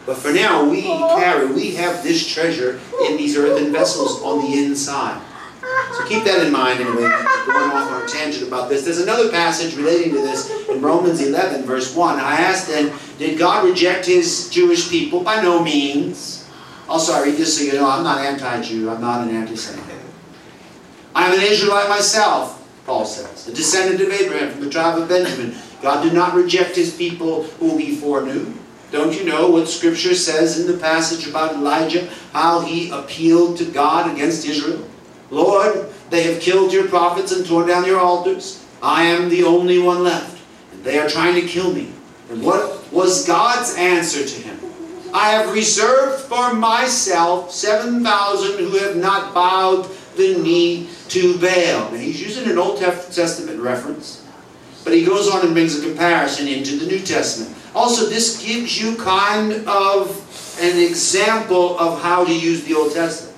But 0.05 0.17
for 0.17 0.31
now, 0.31 0.67
we 0.67 0.81
carry, 0.81 1.45
we 1.51 1.75
have 1.75 2.01
this 2.01 2.25
treasure 2.25 2.79
in 3.05 3.17
these 3.17 3.37
earthen 3.37 3.71
vessels 3.71 4.23
on 4.23 4.41
the 4.41 4.57
inside. 4.57 5.21
So 5.61 6.05
keep 6.07 6.23
that 6.23 6.45
in 6.45 6.53
mind 6.53 6.79
anyway, 6.79 7.01
going 7.01 7.71
off 7.71 7.91
on 7.91 8.03
a 8.03 8.07
tangent 8.07 8.47
about 8.47 8.69
this. 8.69 8.85
There's 8.85 9.01
another 9.01 9.29
passage 9.29 9.75
relating 9.75 10.13
to 10.13 10.21
this 10.21 10.49
in 10.69 10.81
Romans 10.81 11.21
11, 11.21 11.63
verse 11.63 11.95
1. 11.95 12.19
I 12.19 12.41
asked 12.41 12.67
then, 12.67 12.93
did 13.17 13.37
God 13.37 13.65
reject 13.65 14.05
his 14.05 14.49
Jewish 14.49 14.89
people? 14.89 15.21
By 15.21 15.41
no 15.41 15.61
means. 15.61 16.49
Also, 16.87 17.13
I 17.13 17.23
read 17.23 17.35
this 17.35 17.57
so 17.57 17.63
you 17.63 17.73
know 17.73 17.89
I'm 17.89 18.03
not 18.03 18.19
anti-Jew. 18.19 18.89
I'm 18.89 19.01
not 19.01 19.27
an 19.27 19.35
anti-Semite. 19.35 19.85
I'm 21.13 21.33
an 21.33 21.41
Israelite 21.41 21.89
myself, 21.89 22.67
Paul 22.85 23.05
says, 23.05 23.47
a 23.47 23.53
descendant 23.53 24.01
of 24.01 24.09
Abraham 24.09 24.51
from 24.51 24.61
the 24.61 24.69
tribe 24.69 24.97
of 24.97 25.09
Benjamin. 25.09 25.55
God 25.81 26.03
did 26.03 26.13
not 26.13 26.33
reject 26.33 26.75
his 26.75 26.95
people 26.95 27.43
whom 27.43 27.77
he 27.77 27.95
foreknew. 27.95 28.53
Don't 28.91 29.13
you 29.13 29.23
know 29.23 29.51
what 29.51 29.67
Scripture 29.67 30.15
says 30.15 30.59
in 30.59 30.71
the 30.71 30.79
passage 30.79 31.27
about 31.27 31.53
Elijah, 31.53 32.09
how 32.33 32.61
he 32.61 32.89
appealed 32.89 33.57
to 33.57 33.65
God 33.65 34.11
against 34.11 34.45
Israel? 34.45 34.88
Lord, 35.31 35.89
they 36.09 36.23
have 36.23 36.41
killed 36.41 36.73
your 36.73 36.87
prophets 36.87 37.31
and 37.31 37.45
torn 37.45 37.67
down 37.67 37.85
your 37.85 37.99
altars. 37.99 38.65
I 38.81 39.03
am 39.03 39.29
the 39.29 39.43
only 39.43 39.77
one 39.79 40.03
left, 40.03 40.41
and 40.71 40.83
they 40.83 40.97
are 40.99 41.09
trying 41.09 41.35
to 41.35 41.47
kill 41.47 41.73
me. 41.73 41.91
And 42.29 42.41
what 42.41 42.91
was 42.91 43.27
God's 43.27 43.75
answer 43.75 44.25
to 44.25 44.41
him? 44.41 44.59
I 45.13 45.29
have 45.31 45.53
reserved 45.53 46.23
for 46.23 46.53
myself 46.53 47.51
7,000 47.51 48.59
who 48.59 48.77
have 48.77 48.95
not 48.95 49.33
bowed 49.33 49.89
the 50.15 50.37
knee 50.37 50.89
to 51.09 51.37
Baal. 51.39 51.91
Now 51.91 51.97
he's 51.97 52.21
using 52.21 52.49
an 52.49 52.57
Old 52.57 52.79
Testament 52.79 53.59
reference, 53.59 54.25
but 54.83 54.93
he 54.93 55.03
goes 55.03 55.27
on 55.27 55.43
and 55.43 55.53
brings 55.53 55.77
a 55.79 55.81
comparison 55.87 56.47
into 56.47 56.77
the 56.77 56.85
New 56.85 56.99
Testament. 56.99 57.55
Also, 57.73 58.05
this 58.05 58.43
gives 58.43 58.81
you 58.81 58.95
kind 58.97 59.67
of 59.67 60.57
an 60.61 60.77
example 60.79 61.77
of 61.79 62.01
how 62.01 62.25
to 62.25 62.33
use 62.33 62.63
the 62.65 62.75
Old 62.75 62.93
Testament. 62.93 63.28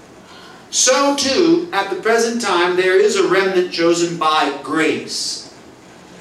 So 0.71 1.17
too, 1.17 1.69
at 1.73 1.89
the 1.89 2.01
present 2.01 2.41
time, 2.41 2.77
there 2.77 2.97
is 2.97 3.17
a 3.17 3.27
remnant 3.27 3.73
chosen 3.73 4.17
by 4.17 4.57
grace. 4.63 5.53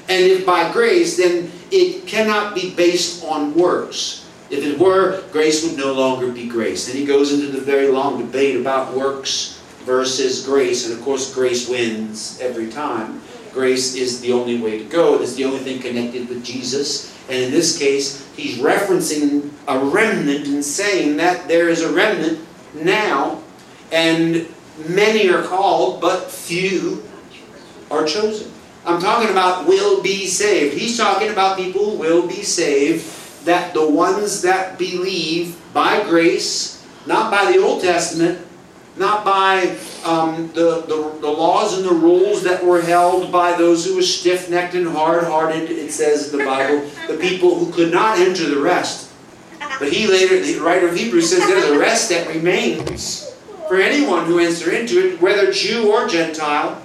And 0.09 0.23
if 0.23 0.45
by 0.45 0.71
grace, 0.73 1.15
then 1.15 1.49
it 1.71 2.05
cannot 2.05 2.53
be 2.53 2.75
based 2.75 3.23
on 3.23 3.55
works. 3.55 4.29
If 4.49 4.65
it 4.65 4.77
were, 4.77 5.23
grace 5.31 5.63
would 5.63 5.77
no 5.77 5.93
longer 5.93 6.29
be 6.29 6.49
grace. 6.49 6.85
Then 6.85 6.97
he 6.97 7.05
goes 7.05 7.31
into 7.31 7.47
the 7.47 7.61
very 7.61 7.87
long 7.87 8.19
debate 8.19 8.59
about 8.59 8.93
works 8.93 9.61
versus 9.85 10.45
grace. 10.45 10.85
And 10.85 10.99
of 10.99 11.03
course, 11.05 11.33
grace 11.33 11.69
wins 11.69 12.37
every 12.41 12.69
time. 12.69 13.21
Grace 13.53 13.95
is 13.95 14.19
the 14.19 14.33
only 14.33 14.59
way 14.59 14.79
to 14.79 14.83
go. 14.83 15.21
It's 15.21 15.35
the 15.35 15.45
only 15.45 15.59
thing 15.59 15.79
connected 15.79 16.27
with 16.27 16.43
Jesus. 16.43 17.17
And 17.29 17.41
in 17.41 17.51
this 17.51 17.77
case, 17.77 18.29
he's 18.35 18.57
referencing 18.57 19.49
a 19.69 19.79
remnant 19.79 20.47
and 20.47 20.63
saying 20.63 21.15
that 21.17 21.47
there 21.47 21.69
is 21.69 21.81
a 21.81 21.93
remnant 21.93 22.45
now 22.73 23.40
and 23.91 24.47
many 24.87 25.29
are 25.29 25.43
called, 25.43 26.01
but 26.01 26.31
few 26.31 27.03
are 27.89 28.05
chosen. 28.05 28.51
I'm 28.85 29.01
talking 29.01 29.29
about 29.29 29.67
will 29.67 30.01
be 30.01 30.25
saved. 30.25 30.77
He's 30.77 30.97
talking 30.97 31.29
about 31.29 31.57
people 31.57 31.91
who 31.91 31.97
will 31.97 32.27
be 32.27 32.41
saved, 32.41 33.05
that 33.45 33.73
the 33.73 33.87
ones 33.87 34.41
that 34.41 34.77
believe 34.77 35.59
by 35.73 36.03
grace, 36.03 36.85
not 37.05 37.29
by 37.29 37.51
the 37.51 37.59
Old 37.59 37.81
Testament, 37.81 38.47
not 38.97 39.23
by 39.23 39.77
um, 40.03 40.49
the, 40.53 40.81
the, 40.81 41.17
the, 41.21 41.29
laws 41.29 41.77
and 41.77 41.85
the 41.85 41.93
rules 41.93 42.43
that 42.43 42.63
were 42.63 42.81
held 42.81 43.31
by 43.31 43.55
those 43.55 43.85
who 43.85 43.95
were 43.95 44.01
stiff 44.01 44.49
necked 44.49 44.75
and 44.75 44.87
hard 44.87 45.23
hearted, 45.23 45.69
it 45.69 45.91
says 45.91 46.31
in 46.31 46.39
the 46.39 46.45
Bible, 46.45 46.89
the 47.07 47.17
people 47.17 47.57
who 47.57 47.71
could 47.71 47.91
not 47.91 48.17
enter 48.19 48.49
the 48.49 48.59
rest. 48.59 49.11
But 49.79 49.93
he 49.93 50.07
later, 50.07 50.39
the 50.39 50.59
writer 50.59 50.89
of 50.89 50.95
Hebrews 50.95 51.29
says 51.29 51.39
there's 51.47 51.65
a 51.65 51.79
rest 51.79 52.09
that 52.09 52.27
remains 52.27 53.20
for 53.71 53.79
anyone 53.79 54.25
who 54.25 54.37
enter 54.37 54.69
into 54.69 54.99
it, 54.99 55.21
whether 55.21 55.49
Jew 55.49 55.93
or 55.93 56.05
Gentile, 56.05 56.81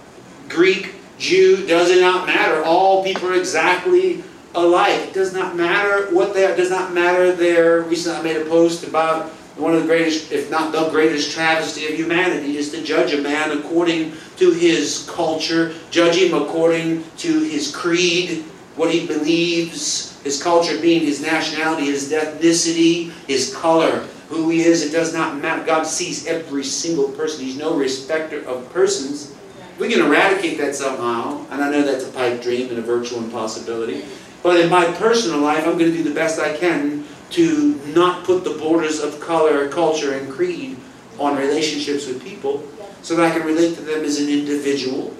Greek, 0.49 0.94
Jew, 1.18 1.66
does 1.66 1.90
it 1.90 2.01
not 2.01 2.29
matter. 2.29 2.62
All 2.62 3.03
people 3.03 3.29
are 3.29 3.35
exactly 3.35 4.22
alike. 4.55 4.92
It 4.92 5.12
does 5.12 5.33
not 5.33 5.57
matter 5.57 6.07
what 6.14 6.33
they 6.33 6.44
are, 6.44 6.53
it 6.53 6.57
does 6.57 6.70
not 6.70 6.94
matter 6.94 7.33
their, 7.33 7.83
recently 7.83 8.20
I 8.20 8.22
made 8.22 8.37
a 8.40 8.49
post 8.49 8.87
about 8.87 9.31
one 9.57 9.75
of 9.75 9.81
the 9.81 9.88
greatest, 9.88 10.31
if 10.31 10.49
not 10.49 10.70
the 10.70 10.88
greatest 10.90 11.33
travesty 11.33 11.88
of 11.88 11.99
humanity 11.99 12.57
is 12.57 12.70
to 12.70 12.81
judge 12.85 13.12
a 13.12 13.20
man 13.20 13.51
according 13.59 14.12
to 14.37 14.53
his 14.53 15.11
culture, 15.11 15.75
judge 15.90 16.14
him 16.14 16.40
according 16.40 17.03
to 17.16 17.40
his 17.40 17.75
creed, 17.75 18.44
what 18.77 18.94
he 18.94 19.09
believes, 19.09 20.22
his 20.22 20.40
culture 20.40 20.81
being 20.81 21.01
his 21.01 21.20
nationality, 21.20 21.87
his 21.87 22.12
ethnicity, 22.12 23.11
his 23.27 23.53
color 23.57 24.07
who 24.29 24.51
he 24.51 24.62
is, 24.62 24.83
it 24.83 24.93
does 24.93 25.15
not 25.15 25.37
matter. 25.37 25.65
God 25.65 25.85
sees 25.85 26.27
every 26.27 26.65
single 26.65 27.09
person. 27.11 27.45
He's 27.45 27.57
no 27.57 27.77
respecter 27.77 28.45
of 28.45 28.73
persons. 28.73 29.35
We 29.79 29.89
can 29.89 30.01
eradicate 30.01 30.59
that 30.59 30.75
somehow, 30.75 31.47
and 31.51 31.62
I 31.62 31.71
know 31.71 31.83
that's 31.83 32.05
a 32.05 32.12
pipe 32.12 32.43
dream 32.43 32.71
and 32.71 32.79
a 32.79 32.83
virtual 32.83 33.19
impossibility. 33.19 34.05
But 34.43 34.61
in 34.61 34.71
my 34.71 34.85
personal 34.93 35.41
life, 35.41 35.67
I'm 35.67 35.79
going 35.79 35.91
to 35.91 35.97
do 35.97 36.03
the 36.03 36.15
best 36.15 36.41
I 36.41 36.57
can 36.57 37.05
to 37.31 37.75
not 37.95 38.25
put 38.25 38.45
the 38.45 38.55
borders 38.55 39.01
of 39.01 39.21
color, 39.21 39.69
culture, 39.69 40.15
and 40.15 40.31
creed 40.31 40.77
on 41.19 41.37
relationships 41.37 42.07
with 42.07 42.23
people 42.23 42.67
so 43.03 43.17
that 43.17 43.31
I 43.31 43.37
can 43.37 43.47
relate 43.47 43.75
to 43.77 43.83
them 43.83 44.05
as 44.05 44.21
an 44.21 44.29
individual. 44.29 45.15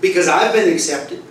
Because 0.00 0.28
I've 0.28 0.52
been 0.52 0.72
accepted, 0.72 1.22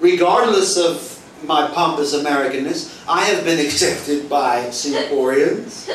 regardless 0.00 0.76
of 0.76 1.11
my 1.44 1.68
pompous 1.68 2.14
Americanness. 2.14 3.02
I 3.08 3.24
have 3.24 3.44
been 3.44 3.58
accepted 3.66 4.28
by 4.28 4.66
Singaporeans. 4.66 5.90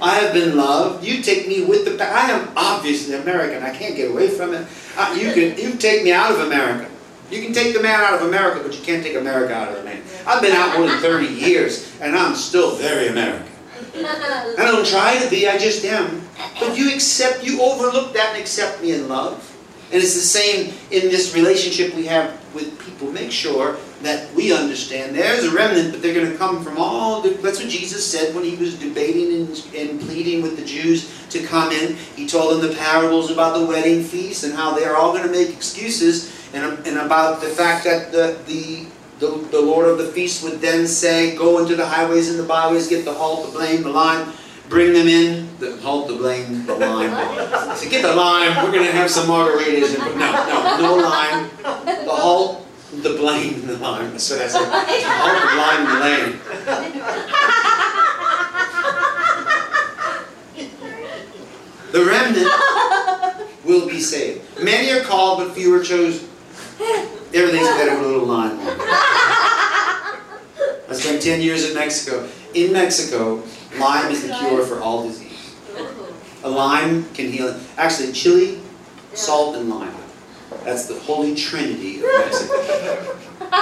I 0.00 0.14
have 0.14 0.32
been 0.32 0.56
loved. 0.56 1.04
You 1.04 1.22
take 1.22 1.46
me 1.48 1.64
with 1.64 1.84
the. 1.84 2.02
I 2.02 2.30
am 2.30 2.48
obviously 2.56 3.14
American. 3.14 3.62
I 3.62 3.74
can't 3.74 3.96
get 3.96 4.10
away 4.10 4.28
from 4.28 4.54
it. 4.54 4.66
Uh, 4.96 5.16
you 5.18 5.32
can. 5.32 5.58
You 5.58 5.76
take 5.76 6.04
me 6.04 6.12
out 6.12 6.32
of 6.32 6.40
America. 6.40 6.90
You 7.30 7.42
can 7.42 7.52
take 7.52 7.74
the 7.74 7.82
man 7.82 8.00
out 8.00 8.14
of 8.14 8.26
America, 8.26 8.60
but 8.64 8.76
you 8.76 8.82
can't 8.84 9.04
take 9.04 9.14
America 9.14 9.54
out 9.54 9.68
of 9.68 9.76
the 9.76 9.84
man. 9.84 10.02
I've 10.26 10.42
been 10.42 10.52
out 10.52 10.76
more 10.76 10.88
than 10.88 10.98
30 10.98 11.26
years, 11.26 11.88
and 12.00 12.16
I'm 12.16 12.34
still 12.34 12.74
very 12.74 13.06
American. 13.06 13.46
I 13.94 14.64
don't 14.64 14.86
try 14.86 15.16
to 15.18 15.30
be, 15.30 15.48
I 15.48 15.56
just 15.56 15.84
am. 15.84 16.22
But 16.58 16.76
you 16.76 16.92
accept, 16.92 17.44
you 17.44 17.62
overlook 17.62 18.12
that 18.14 18.30
and 18.30 18.40
accept 18.40 18.82
me 18.82 18.92
in 18.92 19.08
love. 19.08 19.46
And 19.92 20.02
it's 20.02 20.14
the 20.14 20.20
same 20.20 20.72
in 20.90 21.08
this 21.08 21.34
relationship 21.34 21.94
we 21.94 22.06
have 22.06 22.32
with 22.54 22.78
people. 22.80 23.10
Make 23.12 23.30
sure 23.32 23.76
that 24.02 24.32
we 24.34 24.52
understand 24.52 25.14
there's 25.14 25.44
a 25.44 25.50
remnant, 25.50 25.92
but 25.92 26.02
they're 26.02 26.14
going 26.14 26.30
to 26.30 26.38
come 26.38 26.64
from 26.64 26.78
all 26.78 27.20
the, 27.20 27.30
that's 27.30 27.60
what 27.60 27.68
Jesus 27.68 28.06
said 28.06 28.34
when 28.34 28.44
he 28.44 28.56
was 28.56 28.78
debating 28.78 29.34
and, 29.34 29.48
and 29.76 30.00
pleading 30.00 30.42
with 30.42 30.56
the 30.56 30.64
Jews 30.64 31.26
to 31.30 31.42
come 31.42 31.70
in. 31.70 31.96
He 32.16 32.26
told 32.26 32.52
them 32.52 32.70
the 32.70 32.76
parables 32.76 33.30
about 33.30 33.58
the 33.58 33.66
wedding 33.66 34.02
feast 34.02 34.44
and 34.44 34.54
how 34.54 34.74
they're 34.74 34.96
all 34.96 35.12
going 35.12 35.26
to 35.26 35.32
make 35.32 35.50
excuses 35.50 36.34
and, 36.54 36.86
and 36.86 36.98
about 36.98 37.40
the 37.40 37.48
fact 37.48 37.84
that 37.84 38.10
the, 38.12 38.38
the 38.46 38.86
the, 39.20 39.26
the 39.50 39.60
Lord 39.60 39.86
of 39.86 39.98
the 39.98 40.06
feast 40.06 40.42
would 40.42 40.60
then 40.60 40.86
say, 40.86 41.36
Go 41.36 41.58
into 41.58 41.76
the 41.76 41.86
highways 41.86 42.30
and 42.30 42.38
the 42.38 42.42
byways, 42.42 42.88
get 42.88 43.04
the 43.04 43.12
halt, 43.12 43.52
the 43.52 43.58
blame, 43.58 43.82
the 43.82 43.90
lime, 43.90 44.32
bring 44.70 44.94
them 44.94 45.06
in. 45.06 45.46
The 45.58 45.76
halt, 45.76 46.08
the 46.08 46.16
blame, 46.16 46.64
the 46.64 46.74
lime. 46.74 47.10
So 47.76 47.88
get 47.88 48.02
the 48.02 48.14
lime, 48.14 48.64
we're 48.64 48.72
going 48.72 48.86
to 48.86 48.92
have 48.92 49.10
some 49.10 49.28
margaritas. 49.28 49.94
And, 49.94 50.18
no, 50.18 50.32
no, 50.32 50.78
no 50.80 51.08
lime. 51.08 51.49
The 53.02 53.14
blame, 53.16 53.66
the 53.66 53.76
lime. 53.78 54.10
That's 54.12 54.30
what 54.30 54.42
I 54.42 54.48
said. 54.48 54.66
The 54.66 55.48
blame, 55.56 55.84
the. 55.86 56.40
The 61.92 62.04
remnant 62.04 62.48
will 63.64 63.88
be 63.88 64.00
saved. 64.00 64.42
Many 64.62 64.92
are 64.92 65.02
called, 65.02 65.38
but 65.38 65.54
few 65.54 65.74
are 65.74 65.82
chosen. 65.82 66.28
Everything's 67.34 67.68
better 67.68 67.96
with 67.96 68.04
a 68.04 68.08
little 68.08 68.26
lime. 68.26 68.58
I 70.88 70.92
spent 70.92 71.22
10 71.22 71.40
years 71.40 71.68
in 71.68 71.74
Mexico. 71.74 72.28
In 72.54 72.72
Mexico, 72.72 73.42
lime 73.78 74.10
is 74.12 74.26
the 74.26 74.34
cure 74.34 74.64
for 74.64 74.80
all 74.80 75.04
disease. 75.04 75.54
A 76.44 76.48
A 76.48 76.48
lime 76.48 77.08
can 77.12 77.30
heal. 77.30 77.58
Actually, 77.76 78.12
chili, 78.12 78.60
salt, 79.14 79.56
and 79.56 79.68
lime. 79.68 79.94
That's 80.64 80.86
the 80.86 80.98
holy 81.00 81.34
trinity 81.34 81.96
of 81.96 82.02
Mexico. 82.02 83.18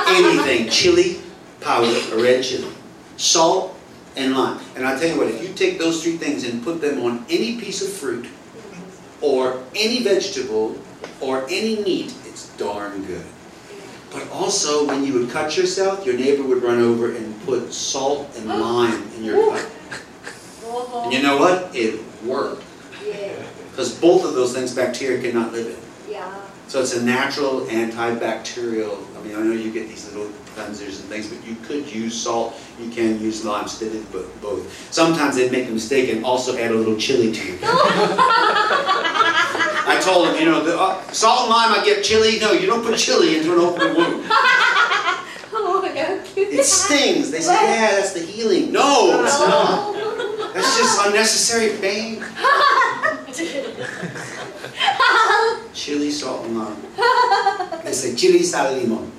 Anything, 0.08 0.68
chili, 0.68 1.20
powder, 1.61 1.98
a 2.12 2.22
red 2.22 2.42
chili, 2.42 2.72
salt, 3.16 3.78
and 4.16 4.37
lime. 4.37 4.61
And 4.76 4.87
I 4.87 4.98
tell 4.98 5.08
you 5.08 5.18
what, 5.18 5.28
if 5.28 5.42
you 5.42 5.54
take 5.54 5.78
those 5.78 6.02
three 6.02 6.16
things 6.16 6.44
and 6.44 6.62
put 6.62 6.80
them 6.80 7.02
on 7.02 7.24
any 7.28 7.58
piece 7.61 7.82
of 7.82 7.92
fruit, 7.92 8.26
or 9.20 9.62
any 9.74 10.02
vegetable, 10.02 10.76
or 11.20 11.44
any 11.44 11.82
meat, 11.82 12.14
it's 12.26 12.48
darn 12.56 13.04
good. 13.04 13.24
But 14.12 14.30
also, 14.30 14.87
when 14.87 15.04
you 15.04 15.12
would 15.14 15.30
cut 15.30 15.56
yourself, 15.56 16.06
your 16.06 16.16
neighbor 16.16 16.42
would 16.42 16.62
run 16.62 16.80
over 16.80 17.14
and 17.14 17.40
put 17.44 17.72
salt 17.72 18.28
and 18.37 18.46
lime 18.48 19.02
in 19.16 19.24
your 19.24 19.50
cut. 19.50 19.70
And 21.04 21.12
you 21.12 21.22
know 21.22 21.37
what? 21.37 21.74
It 21.74 22.00
worked. 22.24 22.64
Because 23.70 23.98
both 23.98 24.24
of 24.24 24.34
those 24.34 24.52
things 24.54 24.74
bacteria 24.74 25.20
cannot 25.20 25.52
live 25.52 25.66
in. 25.66 26.12
Yeah. 26.12 26.40
So 26.68 26.81
it's 26.83 26.94
a 26.94 27.02
natural 27.02 27.62
antibacterial. 27.62 28.98
I 29.16 29.22
mean, 29.22 29.35
I 29.35 29.40
know 29.40 29.52
you 29.52 29.72
get 29.72 29.88
these 29.88 30.12
little 30.12 30.31
cleansers 30.54 31.00
and 31.00 31.09
things, 31.09 31.28
but 31.33 31.42
you 31.46 31.57
could 31.64 31.90
use 31.90 32.14
salt. 32.20 32.61
You 32.78 32.90
can 32.90 33.18
use 33.22 33.42
lime. 33.42 33.66
So 33.68 33.87
they 33.87 33.92
did 33.92 34.12
both. 34.12 34.92
Sometimes 34.92 35.37
they 35.37 35.48
make 35.48 35.66
a 35.68 35.70
mistake 35.70 36.11
and 36.11 36.26
also 36.26 36.59
add 36.59 36.70
a 36.70 36.74
little 36.74 36.96
chili 36.96 37.33
to 37.33 37.40
it. 37.40 37.61
I 39.90 39.98
told 40.04 40.28
them, 40.28 40.37
you 40.37 40.44
know, 40.44 40.62
the, 40.62 40.78
uh, 40.78 41.00
salt 41.11 41.44
and 41.44 41.50
lime, 41.50 41.72
I 41.72 41.83
get 41.87 42.04
chili. 42.04 42.38
No, 42.38 42.52
you 42.52 42.66
don't 42.66 42.85
put 42.85 42.98
chili 42.98 43.38
into 43.38 43.54
an 43.54 43.61
open 43.61 43.96
wound. 43.96 44.24
Oh, 45.61 45.81
no. 45.83 46.22
It 46.37 46.64
stings. 46.64 47.31
They 47.31 47.40
say, 47.40 47.52
yeah, 47.54 47.92
that's 47.92 48.12
the 48.12 48.20
healing. 48.20 48.70
No, 48.70 49.22
it's 49.24 49.40
not. 49.40 49.94
That's 50.54 50.76
just 50.76 51.07
unnecessary 51.07 51.78
pain. 51.81 52.22
Chili, 55.88 56.11
salt, 56.11 56.44
and 56.44 56.59
lime. 56.59 56.77
They 57.83 57.92
say 57.92 58.14
chili, 58.14 58.42
sal, 58.42 58.74
limon. 58.74 59.11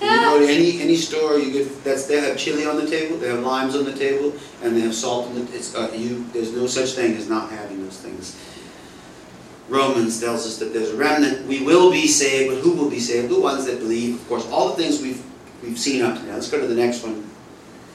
You 0.00 0.08
go 0.20 0.38
to 0.38 0.46
any 0.46 0.80
any 0.80 0.94
store, 0.94 1.38
you 1.38 1.52
get 1.52 1.82
that's 1.82 2.06
they 2.06 2.20
have 2.20 2.38
chili 2.38 2.64
on 2.64 2.76
the 2.76 2.88
table, 2.88 3.16
they 3.16 3.26
have 3.26 3.40
limes 3.40 3.74
on 3.74 3.84
the 3.84 3.92
table, 3.92 4.32
and 4.62 4.76
they 4.76 4.80
have 4.82 4.94
salt 4.94 5.26
on 5.26 5.34
the. 5.34 5.42
It's 5.52 5.74
uh, 5.74 5.90
you. 5.92 6.24
There's 6.32 6.52
no 6.52 6.68
such 6.68 6.92
thing 6.92 7.16
as 7.16 7.28
not 7.28 7.50
having 7.50 7.82
those 7.82 7.98
things. 7.98 8.38
Romans 9.68 10.20
tells 10.20 10.46
us 10.46 10.58
that 10.58 10.72
there's 10.72 10.90
a 10.90 10.96
remnant. 10.96 11.48
We 11.48 11.64
will 11.64 11.90
be 11.90 12.06
saved, 12.06 12.54
but 12.54 12.60
who 12.62 12.76
will 12.76 12.90
be 12.90 13.00
saved? 13.00 13.28
The 13.28 13.40
ones 13.40 13.66
that 13.66 13.80
believe, 13.80 14.20
of 14.20 14.28
course. 14.28 14.46
All 14.52 14.68
the 14.68 14.80
things 14.80 15.02
we've 15.02 15.24
we've 15.64 15.80
seen 15.80 16.00
up 16.02 16.16
to 16.16 16.22
now. 16.26 16.34
Let's 16.34 16.48
go 16.48 16.60
to 16.60 16.66
the 16.68 16.76
next 16.76 17.02
one. 17.02 17.28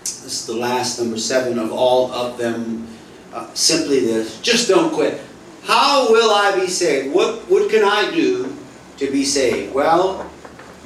This 0.02 0.42
is 0.42 0.46
the 0.46 0.58
last 0.58 1.00
number 1.00 1.18
seven 1.18 1.58
of 1.58 1.72
all 1.72 2.12
of 2.12 2.38
them. 2.38 2.86
Uh, 3.34 3.48
simply 3.54 4.02
this: 4.02 4.42
just 4.42 4.68
don't 4.68 4.94
quit. 4.94 5.22
How 5.68 6.10
will 6.10 6.32
I 6.32 6.58
be 6.58 6.68
saved? 6.68 7.14
What 7.14 7.50
what 7.50 7.70
can 7.70 7.84
I 7.84 8.10
do 8.12 8.56
to 9.00 9.12
be 9.12 9.26
saved? 9.26 9.74
Well, 9.74 10.32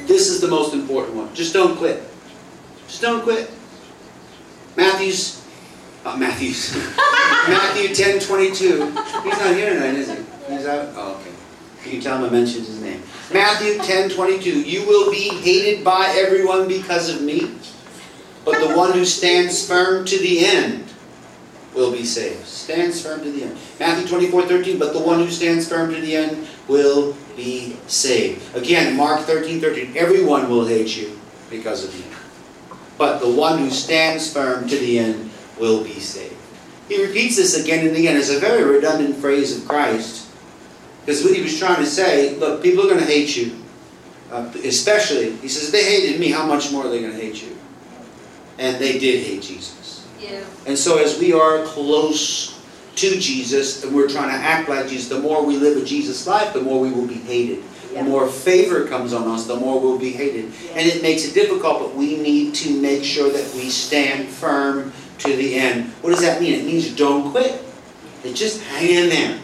this 0.07 0.27
is 0.27 0.41
the 0.41 0.47
most 0.47 0.73
important 0.73 1.15
one. 1.15 1.33
Just 1.35 1.53
don't 1.53 1.77
quit. 1.77 2.01
Just 2.87 3.03
don't 3.03 3.21
quit. 3.21 3.51
Matthew's, 4.75 5.45
uh, 6.03 6.17
Matthew's, 6.17 6.75
Matthew 7.47 7.93
ten 7.93 8.19
twenty 8.19 8.49
two. 8.49 8.85
He's 9.21 9.37
not 9.37 9.53
here 9.53 9.71
tonight, 9.71 9.93
is 9.93 10.09
he? 10.09 10.17
He's 10.51 10.65
out. 10.65 10.89
Oh, 10.95 11.21
okay. 11.21 11.91
You 11.91 12.01
tell 12.01 12.17
him 12.17 12.25
I 12.25 12.29
mentioned 12.29 12.65
his 12.65 12.81
name. 12.81 13.03
Matthew 13.31 13.77
ten 13.83 14.09
twenty 14.09 14.39
two. 14.39 14.61
You 14.63 14.87
will 14.87 15.11
be 15.11 15.29
hated 15.29 15.85
by 15.85 16.11
everyone 16.17 16.67
because 16.67 17.07
of 17.07 17.21
me, 17.21 17.51
but 18.43 18.59
the 18.59 18.75
one 18.75 18.93
who 18.93 19.05
stands 19.05 19.63
firm 19.67 20.05
to 20.05 20.17
the 20.17 20.43
end 20.43 20.90
will 21.73 21.91
be 21.91 22.03
saved. 22.03 22.45
Stands 22.45 23.01
firm 23.01 23.23
to 23.23 23.31
the 23.31 23.43
end. 23.43 23.57
Matthew 23.79 24.07
24, 24.07 24.43
13, 24.47 24.79
but 24.79 24.93
the 24.93 24.99
one 24.99 25.19
who 25.19 25.29
stands 25.29 25.67
firm 25.67 25.93
to 25.93 26.01
the 26.01 26.15
end 26.15 26.47
will 26.67 27.15
be 27.35 27.77
saved. 27.87 28.55
Again, 28.55 28.95
Mark 28.97 29.21
13, 29.21 29.61
13, 29.61 29.93
everyone 29.95 30.49
will 30.49 30.65
hate 30.65 30.97
you 30.97 31.19
because 31.49 31.85
of 31.85 31.93
me. 31.93 32.05
But 32.97 33.19
the 33.19 33.31
one 33.31 33.59
who 33.59 33.69
stands 33.69 34.31
firm 34.31 34.67
to 34.67 34.77
the 34.77 34.99
end 34.99 35.31
will 35.59 35.83
be 35.83 35.99
saved. 35.99 36.35
He 36.87 37.03
repeats 37.03 37.37
this 37.37 37.61
again 37.61 37.87
and 37.87 37.95
again. 37.95 38.17
It's 38.17 38.29
a 38.29 38.39
very 38.39 38.63
redundant 38.63 39.15
phrase 39.17 39.57
of 39.57 39.67
Christ. 39.67 40.29
Because 41.05 41.23
what 41.23 41.33
he 41.33 41.41
was 41.41 41.57
trying 41.57 41.77
to 41.77 41.85
say, 41.85 42.35
look, 42.35 42.61
people 42.61 42.83
are 42.83 42.89
going 42.89 42.99
to 42.99 43.05
hate 43.05 43.35
you. 43.35 43.55
Uh, 44.29 44.49
especially, 44.63 45.31
he 45.37 45.47
says, 45.47 45.71
they 45.71 45.83
hated 45.83 46.19
me, 46.19 46.29
how 46.29 46.45
much 46.45 46.71
more 46.71 46.85
are 46.85 46.89
they 46.89 46.99
going 46.99 47.11
to 47.11 47.19
hate 47.19 47.41
you? 47.41 47.57
And 48.57 48.77
they 48.77 48.99
did 48.99 49.25
hate 49.25 49.41
Jesus. 49.41 49.80
Yeah. 50.21 50.45
And 50.67 50.77
so, 50.77 50.97
as 50.97 51.19
we 51.19 51.33
are 51.33 51.63
close 51.65 52.59
to 52.95 53.19
Jesus 53.19 53.83
and 53.83 53.95
we're 53.95 54.09
trying 54.09 54.29
to 54.29 54.35
act 54.35 54.69
like 54.69 54.87
Jesus, 54.87 55.09
the 55.09 55.19
more 55.19 55.43
we 55.43 55.57
live 55.57 55.81
a 55.81 55.85
Jesus 55.85 56.27
life, 56.27 56.53
the 56.53 56.61
more 56.61 56.79
we 56.79 56.91
will 56.91 57.07
be 57.07 57.15
hated. 57.15 57.63
Yeah. 57.91 58.03
The 58.03 58.09
more 58.09 58.27
favor 58.27 58.87
comes 58.87 59.13
on 59.13 59.27
us, 59.27 59.47
the 59.47 59.55
more 59.55 59.79
we'll 59.79 59.99
be 59.99 60.11
hated. 60.11 60.45
And 60.73 60.87
it 60.87 61.01
makes 61.01 61.25
it 61.25 61.33
difficult, 61.33 61.79
but 61.79 61.95
we 61.95 62.17
need 62.17 62.53
to 62.55 62.79
make 62.81 63.03
sure 63.03 63.29
that 63.29 63.53
we 63.55 63.69
stand 63.69 64.29
firm 64.29 64.93
to 65.19 65.35
the 65.35 65.55
end. 65.55 65.89
What 66.01 66.11
does 66.11 66.21
that 66.21 66.41
mean? 66.41 66.53
It 66.53 66.65
means 66.65 66.95
don't 66.95 67.31
quit. 67.31 67.63
It's 68.23 68.39
just 68.39 68.61
hang 68.63 68.89
in 68.89 69.09
there. 69.09 69.39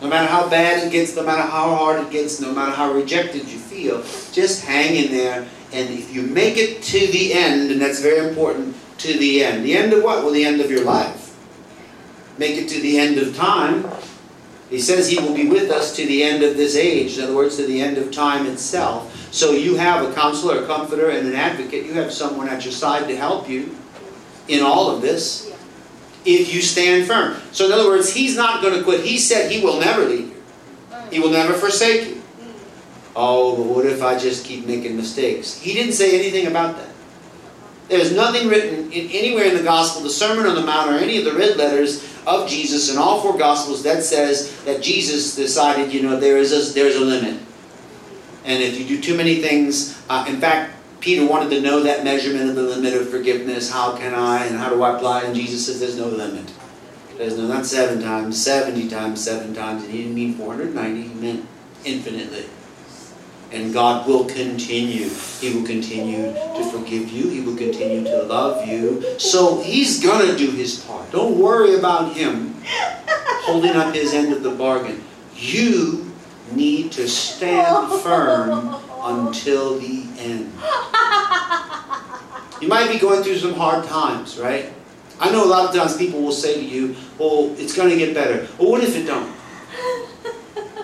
No 0.00 0.08
matter 0.08 0.28
how 0.28 0.48
bad 0.48 0.86
it 0.86 0.92
gets, 0.92 1.16
no 1.16 1.24
matter 1.24 1.42
how 1.42 1.74
hard 1.74 2.06
it 2.06 2.10
gets, 2.10 2.40
no 2.40 2.52
matter 2.52 2.70
how 2.70 2.92
rejected 2.92 3.48
you 3.48 3.58
feel, 3.58 4.02
just 4.32 4.64
hang 4.64 4.94
in 4.94 5.10
there. 5.10 5.48
And 5.72 5.90
if 5.90 6.14
you 6.14 6.22
make 6.22 6.56
it 6.56 6.82
to 6.82 6.98
the 7.08 7.32
end, 7.32 7.72
and 7.72 7.80
that's 7.80 8.00
very 8.00 8.28
important, 8.28 8.76
to 8.98 9.18
the 9.18 9.44
end. 9.44 9.64
The 9.64 9.76
end 9.76 9.92
of 9.92 10.02
what? 10.02 10.22
Well, 10.22 10.32
the 10.32 10.44
end 10.44 10.60
of 10.60 10.70
your 10.70 10.84
life. 10.84 11.36
Make 12.36 12.56
it 12.56 12.68
to 12.68 12.80
the 12.80 12.98
end 12.98 13.18
of 13.18 13.34
time. 13.36 13.86
He 14.70 14.80
says 14.80 15.08
he 15.08 15.18
will 15.18 15.34
be 15.34 15.48
with 15.48 15.70
us 15.70 15.96
to 15.96 16.06
the 16.06 16.22
end 16.22 16.42
of 16.42 16.56
this 16.56 16.76
age. 16.76 17.16
In 17.16 17.24
other 17.24 17.34
words, 17.34 17.56
to 17.56 17.66
the 17.66 17.80
end 17.80 17.96
of 17.96 18.12
time 18.12 18.46
itself. 18.46 19.32
So 19.32 19.52
you 19.52 19.76
have 19.76 20.08
a 20.08 20.12
counselor, 20.12 20.62
a 20.62 20.66
comforter, 20.66 21.10
and 21.10 21.26
an 21.26 21.34
advocate. 21.34 21.86
You 21.86 21.94
have 21.94 22.12
someone 22.12 22.48
at 22.48 22.64
your 22.64 22.72
side 22.72 23.08
to 23.08 23.16
help 23.16 23.48
you 23.48 23.74
in 24.46 24.62
all 24.62 24.90
of 24.90 25.00
this 25.02 25.52
if 26.24 26.52
you 26.52 26.60
stand 26.60 27.06
firm. 27.06 27.40
So, 27.52 27.66
in 27.66 27.72
other 27.72 27.86
words, 27.86 28.12
he's 28.12 28.36
not 28.36 28.62
going 28.62 28.74
to 28.74 28.84
quit. 28.84 29.04
He 29.04 29.18
said 29.18 29.50
he 29.50 29.64
will 29.64 29.80
never 29.80 30.04
leave 30.04 30.28
you, 30.28 30.42
he 31.10 31.20
will 31.20 31.30
never 31.30 31.54
forsake 31.54 32.08
you. 32.08 32.22
Oh, 33.16 33.56
but 33.56 33.66
what 33.66 33.86
if 33.86 34.02
I 34.02 34.18
just 34.18 34.44
keep 34.44 34.66
making 34.66 34.96
mistakes? 34.96 35.58
He 35.58 35.72
didn't 35.74 35.94
say 35.94 36.18
anything 36.18 36.46
about 36.46 36.76
that. 36.76 36.88
There's 37.88 38.12
nothing 38.12 38.48
written 38.48 38.92
in, 38.92 39.10
anywhere 39.10 39.46
in 39.46 39.56
the 39.56 39.62
Gospel, 39.62 40.02
the 40.02 40.10
Sermon 40.10 40.46
on 40.46 40.54
the 40.54 40.62
Mount, 40.62 40.90
or 40.90 40.98
any 40.98 41.18
of 41.18 41.24
the 41.24 41.32
red 41.32 41.56
letters 41.56 42.04
of 42.26 42.48
Jesus 42.48 42.90
in 42.90 42.98
all 42.98 43.22
four 43.22 43.38
Gospels 43.38 43.82
that 43.84 44.02
says 44.02 44.62
that 44.64 44.82
Jesus 44.82 45.34
decided, 45.34 45.92
you 45.92 46.02
know, 46.02 46.20
there 46.20 46.36
is 46.36 46.52
a, 46.52 46.74
there's 46.74 46.96
a 46.96 47.00
limit. 47.00 47.40
And 48.44 48.62
if 48.62 48.78
you 48.78 48.86
do 48.86 49.00
too 49.00 49.16
many 49.16 49.36
things, 49.36 50.00
uh, 50.08 50.26
in 50.28 50.40
fact, 50.40 50.74
Peter 51.00 51.26
wanted 51.26 51.50
to 51.50 51.60
know 51.60 51.82
that 51.82 52.04
measurement 52.04 52.50
of 52.50 52.56
the 52.56 52.62
limit 52.62 52.94
of 52.94 53.08
forgiveness. 53.08 53.70
How 53.70 53.96
can 53.96 54.14
I 54.14 54.46
and 54.46 54.56
how 54.56 54.68
do 54.68 54.82
I 54.82 54.96
apply? 54.96 55.22
And 55.22 55.34
Jesus 55.34 55.66
says 55.66 55.80
there's 55.80 55.96
no 55.96 56.08
limit. 56.08 56.52
There's 57.16 57.36
no, 57.36 57.46
not 57.46 57.66
seven 57.66 58.02
times, 58.02 58.42
70 58.42 58.88
times, 58.88 59.22
seven 59.22 59.54
times. 59.54 59.84
And 59.84 59.92
he 59.92 59.98
didn't 59.98 60.14
mean 60.14 60.34
490, 60.34 61.02
he 61.02 61.14
meant 61.14 61.46
infinitely. 61.84 62.46
And 63.50 63.72
God 63.72 64.06
will 64.06 64.26
continue. 64.26 65.08
He 65.40 65.54
will 65.54 65.64
continue 65.64 66.32
to 66.32 66.70
forgive 66.70 67.10
you. 67.10 67.30
He 67.30 67.40
will 67.40 67.56
continue 67.56 68.04
to 68.04 68.22
love 68.24 68.66
you. 68.68 69.18
So 69.18 69.62
He's 69.62 70.02
going 70.02 70.28
to 70.28 70.36
do 70.36 70.50
His 70.50 70.80
part. 70.80 71.10
Don't 71.10 71.38
worry 71.38 71.76
about 71.76 72.14
Him 72.14 72.54
holding 73.46 73.72
up 73.72 73.94
His 73.94 74.12
end 74.12 74.32
of 74.32 74.42
the 74.42 74.50
bargain. 74.50 75.02
You 75.34 76.12
need 76.52 76.92
to 76.92 77.08
stand 77.08 77.92
firm 78.00 78.76
until 79.02 79.78
the 79.78 80.06
end. 80.18 80.52
You 82.60 82.66
might 82.66 82.90
be 82.90 82.98
going 82.98 83.22
through 83.22 83.38
some 83.38 83.54
hard 83.54 83.84
times, 83.84 84.38
right? 84.38 84.72
I 85.20 85.30
know 85.30 85.44
a 85.44 85.46
lot 85.46 85.68
of 85.68 85.74
times 85.74 85.96
people 85.96 86.20
will 86.20 86.32
say 86.32 86.54
to 86.54 86.64
you, 86.64 86.96
"Oh, 87.18 87.54
it's 87.56 87.74
going 87.74 87.90
to 87.90 87.96
get 87.96 88.14
better." 88.14 88.48
Well, 88.58 88.70
what 88.70 88.82
if 88.82 88.96
it 88.96 89.04
don't? 89.04 89.32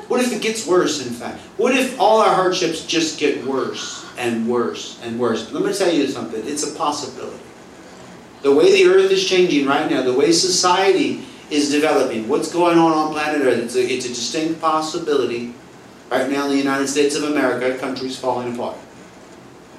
What 0.09 0.21
if 0.21 0.33
it 0.33 0.43
gets 0.43 0.67
worse, 0.67 1.07
in 1.07 1.13
fact? 1.13 1.41
What 1.57 1.75
if 1.75 1.99
all 1.99 2.21
our 2.21 2.35
hardships 2.35 2.85
just 2.87 3.19
get 3.19 3.45
worse 3.47 4.05
and 4.19 4.49
worse 4.49 5.01
and 5.03 5.19
worse? 5.19 5.51
Let 5.53 5.65
me 5.65 5.73
tell 5.73 5.93
you 5.93 6.07
something. 6.09 6.47
It's 6.47 6.63
a 6.63 6.75
possibility. 6.77 7.43
The 8.43 8.55
way 8.55 8.71
the 8.71 8.91
earth 8.91 9.11
is 9.11 9.27
changing 9.27 9.67
right 9.67 9.91
now, 9.91 10.03
the 10.03 10.13
way 10.13 10.31
society 10.31 11.25
is 11.51 11.71
developing, 11.71 12.29
what's 12.29 12.53
going 12.53 12.79
on 12.79 12.93
on 12.93 13.13
planet 13.13 13.43
Earth, 13.43 13.59
it's 13.59 13.77
a, 13.77 13.81
it's 13.83 14.05
a 14.07 14.09
distinct 14.09 14.61
possibility. 14.61 15.55
Right 16.11 16.31
now 16.31 16.45
in 16.45 16.51
the 16.51 16.59
United 16.59 16.89
States 16.89 17.17
of 17.17 17.25
America, 17.25 17.79
country's 17.79 18.19
falling 18.19 18.55
apart. 18.55 18.77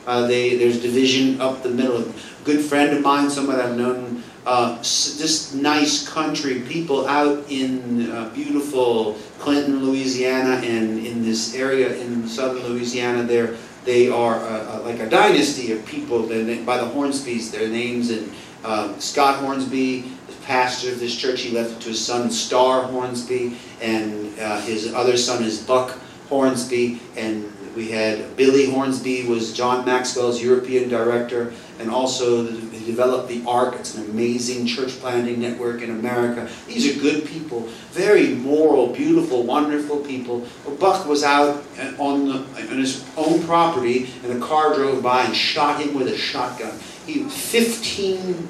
Uh, 0.07 0.27
they, 0.27 0.57
there's 0.57 0.81
division 0.81 1.39
up 1.39 1.63
the 1.63 1.69
middle. 1.69 2.01
A 2.01 2.13
good 2.43 2.63
friend 2.63 2.95
of 2.95 3.03
mine, 3.03 3.29
someone 3.29 3.59
I've 3.59 3.77
known, 3.77 4.23
uh, 4.45 4.77
just 4.77 5.55
nice 5.55 6.07
country 6.07 6.61
people 6.61 7.07
out 7.07 7.43
in 7.49 8.11
uh, 8.11 8.29
beautiful 8.29 9.17
Clinton, 9.39 9.83
Louisiana, 9.83 10.61
and 10.65 11.05
in 11.05 11.23
this 11.23 11.55
area 11.55 11.95
in 11.97 12.27
southern 12.27 12.63
Louisiana, 12.63 13.23
they're 13.23 13.55
they 13.85 14.09
are 14.09 14.35
uh, 14.35 14.77
uh, 14.77 14.81
like 14.83 14.99
a 14.99 15.07
dynasty 15.07 15.71
of 15.71 15.85
people. 15.85 16.23
By 16.23 16.77
the 16.77 16.89
Hornsbys, 16.89 17.51
their 17.51 17.69
names, 17.69 18.09
and 18.09 18.31
uh, 18.63 18.97
Scott 18.97 19.39
Hornsby, 19.39 20.01
the 20.01 20.33
pastor 20.43 20.91
of 20.91 20.99
this 20.99 21.15
church, 21.15 21.41
he 21.41 21.51
left 21.51 21.73
it 21.73 21.81
to 21.81 21.89
his 21.89 22.03
son 22.03 22.31
Star 22.31 22.81
Hornsby, 22.81 23.55
and 23.81 24.37
uh, 24.39 24.59
his 24.61 24.91
other 24.93 25.17
son 25.17 25.43
is 25.43 25.61
Buck 25.61 25.99
Hornsby, 26.29 26.99
and 27.15 27.45
we 27.75 27.91
had 27.91 28.37
Billy 28.37 28.69
Hornsby 28.69 29.27
was 29.27 29.53
John 29.53 29.85
Maxwell's 29.85 30.41
European 30.41 30.87
director, 30.87 31.53
and 31.77 31.91
also 31.91 32.45
he 32.45 32.85
developed 32.85 33.27
the 33.27 33.43
ARC. 33.45 33.75
It's 33.75 33.95
an 33.95 34.09
amazing 34.09 34.65
church 34.65 34.91
planting 34.99 35.41
network 35.41 35.81
in 35.81 35.89
America. 35.89 36.49
These 36.67 36.95
are 36.95 37.01
good 37.01 37.25
people, 37.25 37.61
very 37.91 38.29
moral, 38.29 38.87
beautiful, 38.87 39.43
wonderful 39.43 39.97
people. 39.97 40.47
Buck 40.79 41.05
was 41.05 41.23
out 41.23 41.63
on, 41.99 42.27
the, 42.27 42.33
on 42.37 42.77
his 42.77 43.03
own 43.17 43.43
property, 43.43 44.09
and 44.23 44.41
a 44.41 44.45
car 44.45 44.73
drove 44.73 45.03
by 45.03 45.23
and 45.23 45.35
shot 45.35 45.81
him 45.81 45.93
with 45.93 46.07
a 46.07 46.17
shotgun. 46.17 46.79
He 47.05 47.23
15 47.25 48.47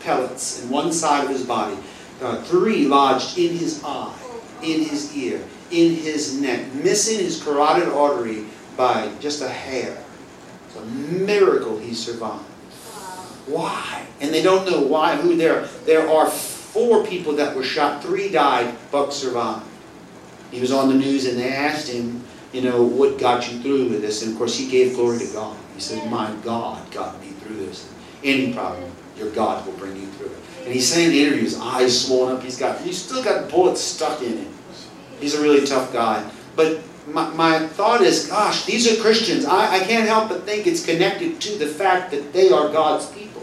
pellets 0.00 0.62
in 0.62 0.70
one 0.70 0.92
side 0.92 1.24
of 1.24 1.30
his 1.30 1.44
body, 1.44 1.76
uh, 2.22 2.40
three 2.42 2.86
lodged 2.86 3.36
in 3.36 3.56
his 3.56 3.82
eye, 3.84 4.14
in 4.62 4.84
his 4.84 5.14
ear, 5.16 5.42
in 5.72 5.94
his 5.96 6.40
neck, 6.40 6.72
missing 6.74 7.18
his 7.18 7.42
carotid 7.42 7.88
artery 7.88 8.44
by 8.80 9.12
just 9.20 9.42
a 9.42 9.48
hair. 9.48 10.02
It's 10.66 10.76
a 10.76 10.84
miracle 10.86 11.78
he 11.78 11.92
survived. 11.92 12.44
Why? 13.46 14.06
And 14.22 14.32
they 14.32 14.42
don't 14.42 14.64
know 14.64 14.80
why, 14.80 15.16
who 15.16 15.36
there. 15.36 15.66
There 15.84 16.08
are 16.08 16.30
four 16.30 17.04
people 17.04 17.34
that 17.34 17.54
were 17.54 17.62
shot. 17.62 18.02
Three 18.02 18.30
died. 18.30 18.74
Buck 18.90 19.12
survived. 19.12 19.66
He 20.50 20.62
was 20.62 20.72
on 20.72 20.88
the 20.88 20.94
news 20.94 21.26
and 21.26 21.38
they 21.38 21.52
asked 21.52 21.88
him, 21.88 22.24
you 22.54 22.62
know, 22.62 22.82
what 22.82 23.18
got 23.18 23.52
you 23.52 23.58
through 23.60 23.90
with 23.90 24.00
this? 24.00 24.22
And 24.22 24.32
of 24.32 24.38
course, 24.38 24.56
he 24.56 24.66
gave 24.70 24.94
glory 24.94 25.18
to 25.18 25.26
God. 25.26 25.58
He 25.74 25.80
said, 25.82 26.10
my 26.10 26.34
God 26.42 26.90
got 26.90 27.20
me 27.20 27.28
through 27.42 27.56
this. 27.56 27.92
Any 28.24 28.54
problem, 28.54 28.90
your 29.18 29.30
God 29.32 29.66
will 29.66 29.74
bring 29.74 29.94
you 29.94 30.06
through 30.12 30.28
it. 30.28 30.38
And 30.64 30.72
he's 30.72 30.90
saying 30.90 31.08
in 31.08 31.12
the 31.12 31.22
interview, 31.22 31.42
his 31.42 31.58
eyes 31.60 32.06
swollen 32.06 32.34
up. 32.34 32.42
He's 32.42 32.58
got, 32.58 32.80
he's 32.80 32.96
still 32.96 33.22
got 33.22 33.50
bullets 33.50 33.82
stuck 33.82 34.22
in 34.22 34.38
him. 34.38 34.52
He's 35.20 35.34
a 35.34 35.42
really 35.42 35.66
tough 35.66 35.92
guy. 35.92 36.26
But 36.56 36.80
my, 37.12 37.30
my 37.34 37.66
thought 37.66 38.00
is, 38.00 38.26
gosh, 38.26 38.64
these 38.64 38.90
are 38.90 39.00
Christians. 39.00 39.44
I, 39.44 39.76
I 39.76 39.80
can't 39.80 40.08
help 40.08 40.28
but 40.28 40.44
think 40.44 40.66
it's 40.66 40.84
connected 40.84 41.40
to 41.40 41.58
the 41.58 41.66
fact 41.66 42.10
that 42.12 42.32
they 42.32 42.50
are 42.50 42.68
God's 42.68 43.06
people. 43.06 43.42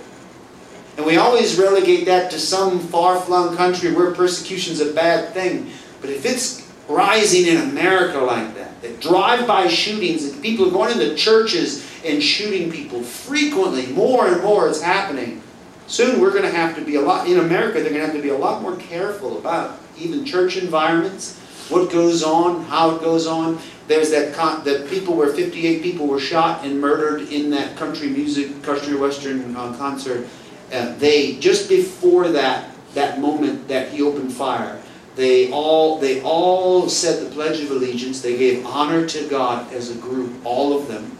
And 0.97 1.05
we 1.05 1.17
always 1.17 1.59
relegate 1.59 2.05
that 2.07 2.31
to 2.31 2.39
some 2.39 2.79
far-flung 2.79 3.55
country 3.55 3.93
where 3.93 4.11
persecution 4.13 4.73
is 4.73 4.81
a 4.81 4.93
bad 4.93 5.33
thing. 5.33 5.69
But 6.01 6.09
if 6.09 6.25
it's 6.25 6.67
rising 6.87 7.45
in 7.45 7.57
America 7.69 8.17
like 8.17 8.55
that, 8.55 8.81
that 8.81 8.99
drive-by 8.99 9.67
shootings, 9.67 10.31
that 10.31 10.41
people 10.41 10.67
are 10.67 10.71
going 10.71 10.91
into 10.91 11.15
churches 11.15 11.85
and 12.03 12.21
shooting 12.23 12.71
people 12.71 13.03
frequently, 13.03 13.87
more 13.87 14.27
and 14.27 14.41
more 14.41 14.67
it's 14.67 14.81
happening. 14.81 15.41
Soon 15.87 16.19
we're 16.19 16.31
going 16.31 16.43
to 16.43 16.51
have 16.51 16.75
to 16.75 16.81
be 16.81 16.95
a 16.95 17.01
lot, 17.01 17.27
in 17.27 17.39
America, 17.39 17.79
they're 17.79 17.89
going 17.89 18.01
to 18.01 18.07
have 18.07 18.15
to 18.15 18.21
be 18.21 18.29
a 18.29 18.37
lot 18.37 18.61
more 18.61 18.75
careful 18.77 19.37
about 19.37 19.79
even 19.97 20.25
church 20.25 20.57
environments, 20.57 21.39
what 21.69 21.91
goes 21.91 22.23
on, 22.23 22.63
how 22.65 22.95
it 22.95 23.01
goes 23.01 23.27
on. 23.27 23.59
There's 23.87 24.11
that 24.11 24.33
con- 24.33 24.63
people 24.87 25.15
where 25.15 25.31
58 25.31 25.81
people 25.81 26.07
were 26.07 26.19
shot 26.19 26.65
and 26.65 26.79
murdered 26.79 27.29
in 27.29 27.49
that 27.51 27.77
country 27.77 28.09
music, 28.09 28.61
country 28.63 28.95
western 28.95 29.55
uh, 29.55 29.73
concert. 29.77 30.27
Uh, 30.71 30.93
they 30.97 31.37
just 31.37 31.69
before 31.69 32.27
that 32.29 32.69
that 32.93 33.19
moment 33.19 33.67
that 33.67 33.89
he 33.89 34.01
opened 34.01 34.33
fire, 34.33 34.81
they 35.15 35.49
all 35.51 35.99
they 35.99 36.21
all 36.21 36.89
said 36.89 37.25
the 37.25 37.33
pledge 37.33 37.61
of 37.61 37.71
allegiance. 37.71 38.21
They 38.21 38.37
gave 38.37 38.65
honor 38.65 39.07
to 39.07 39.27
God 39.29 39.71
as 39.71 39.89
a 39.89 39.95
group, 39.95 40.33
all 40.43 40.77
of 40.77 40.87
them, 40.89 41.17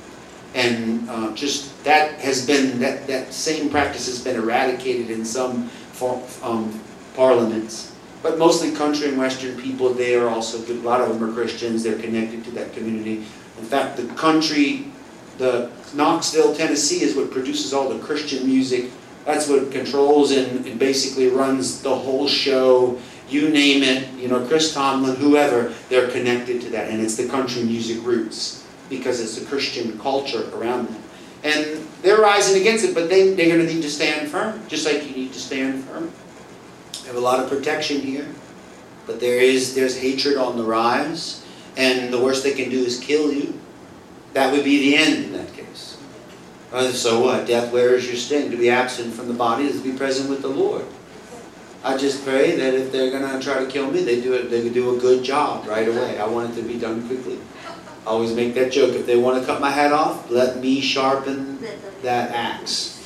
and 0.54 1.10
uh, 1.10 1.34
just 1.34 1.82
that 1.86 2.20
has 2.20 2.46
been 2.46 2.80
that 2.80 3.08
that 3.08 3.34
same 3.34 3.70
practice 3.70 4.08
has 4.08 4.22
been 4.22 4.36
eradicated 4.36 5.10
in 5.10 5.24
some 5.24 5.70
for, 5.70 6.22
um, 6.44 6.80
parliaments 7.16 7.97
but 8.24 8.38
mostly 8.38 8.72
country 8.72 9.08
and 9.08 9.18
western 9.18 9.60
people. 9.60 9.94
They 9.94 10.16
are 10.16 10.28
also 10.28 10.60
a 10.60 10.74
lot 10.82 11.02
of 11.02 11.10
them 11.10 11.24
are 11.30 11.34
Christians. 11.34 11.84
They're 11.84 12.00
connected 12.00 12.44
to 12.46 12.52
that 12.52 12.74
community. 12.74 13.18
In 13.58 13.66
fact, 13.66 13.98
the 13.98 14.06
country, 14.14 14.88
the 15.38 15.70
Knoxville, 15.94 16.56
Tennessee, 16.56 17.04
is 17.04 17.16
what 17.16 17.32
produces 17.32 17.74
all 17.74 17.90
the 17.90 18.00
Christian 18.00 18.46
music. 18.46 18.92
That's 19.26 19.48
what 19.50 19.72
controls 19.72 20.32
and, 20.32 20.66
and 20.66 20.80
basically 20.80 21.28
runs 21.28 21.82
the 21.82 21.94
whole 21.94 22.28
show. 22.28 23.00
You 23.30 23.50
name 23.50 23.84
it, 23.84 24.08
you 24.14 24.30
know, 24.30 24.46
Chris 24.48 24.74
Tomlin, 24.74 25.18
whoever, 25.18 25.74
they're 25.90 26.10
connected 26.10 26.62
to 26.62 26.70
that. 26.70 26.90
And 26.90 27.02
it's 27.02 27.18
the 27.18 27.28
country 27.28 27.64
music 27.64 28.04
roots 28.06 28.66
because 28.90 29.20
it's 29.20 29.38
the 29.38 29.46
Christian 29.46 30.00
culture 30.00 30.50
around 30.56 30.88
them. 30.88 31.04
And 31.44 31.86
they're 32.02 32.22
rising 32.22 32.62
against 32.62 32.86
it, 32.86 32.96
but 32.96 33.10
they, 33.10 33.34
they're 33.34 33.54
going 33.54 33.68
to 33.68 33.74
need 33.74 33.82
to 33.82 33.90
stand 33.90 34.30
firm, 34.30 34.66
just 34.70 34.86
like 34.86 35.06
you 35.06 35.16
need 35.16 35.34
to 35.34 35.40
stand 35.40 35.84
firm 35.84 36.12
have 37.08 37.16
a 37.16 37.20
lot 37.20 37.40
of 37.40 37.50
protection 37.50 38.02
here, 38.02 38.28
but 39.06 39.20
there 39.20 39.40
is 39.40 39.74
there's 39.74 39.98
hatred 39.98 40.38
on 40.38 40.58
the 40.58 40.64
rise, 40.64 41.44
and 41.76 42.14
the 42.14 42.22
worst 42.22 42.44
they 42.44 42.54
can 42.54 42.70
do 42.70 42.84
is 42.84 43.00
kill 43.00 43.34
you. 43.34 43.60
That 44.34 44.52
would 44.52 44.64
be 44.64 44.92
the 44.92 44.98
end 44.98 45.26
in 45.26 45.34
that 45.34 45.54
case. 45.54 45.98
Uh, 46.72 46.92
so 46.92 47.22
what? 47.22 47.48
Death, 47.48 47.72
where 47.72 47.96
is 47.96 48.06
your 48.06 48.18
sting? 48.18 48.52
To 48.52 48.58
be 48.58 48.70
absent 48.70 49.14
from 49.14 49.30
the 49.30 49.34
body 49.34 49.66
is 49.66 49.82
to 49.82 49.92
be 49.92 49.98
present 49.98 50.30
with 50.30 50.42
the 50.42 50.50
Lord. 50.50 50.86
I 51.84 51.96
just 51.98 52.26
pray 52.26 52.56
that 52.58 52.74
if 52.74 52.92
they're 52.92 53.10
to 53.12 53.40
try 53.42 53.64
to 53.64 53.72
kill 53.72 53.90
me, 53.90 54.04
they 54.04 54.20
do 54.20 54.34
it. 54.34 54.50
They 54.50 54.68
do 54.68 54.98
a 54.98 55.00
good 55.00 55.24
job 55.24 55.66
right 55.68 55.88
away. 55.88 56.20
I 56.20 56.28
want 56.28 56.52
it 56.52 56.62
to 56.62 56.68
be 56.68 56.78
done 56.78 57.08
quickly. 57.08 57.40
I 58.06 58.10
always 58.10 58.34
make 58.34 58.54
that 58.56 58.72
joke. 58.72 58.94
If 58.96 59.06
they 59.06 59.16
want 59.18 59.40
to 59.40 59.46
cut 59.46 59.62
my 59.62 59.70
head 59.70 59.94
off, 59.94 60.30
let 60.30 60.58
me 60.58 60.82
sharpen 60.82 61.60
that 62.02 62.32
axe. 62.32 62.97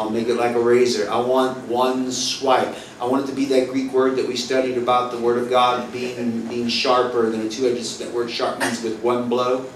I'll 0.00 0.08
make 0.08 0.28
it 0.28 0.36
like 0.36 0.56
a 0.56 0.60
razor. 0.60 1.10
I 1.10 1.20
want 1.20 1.58
one 1.68 2.10
swipe. 2.10 2.74
I 2.98 3.04
want 3.04 3.24
it 3.24 3.26
to 3.26 3.34
be 3.36 3.44
that 3.46 3.68
Greek 3.68 3.92
word 3.92 4.16
that 4.16 4.26
we 4.26 4.34
studied 4.34 4.78
about 4.78 5.12
the 5.12 5.18
Word 5.18 5.36
of 5.36 5.50
God 5.50 5.92
being 5.92 6.46
being 6.46 6.68
sharper 6.68 7.28
than 7.28 7.42
a 7.42 7.50
two-edged. 7.50 7.98
That 7.98 8.10
word 8.10 8.30
sharp 8.30 8.58
means 8.60 8.82
with 8.82 9.02
one 9.02 9.28
blow. 9.28 9.68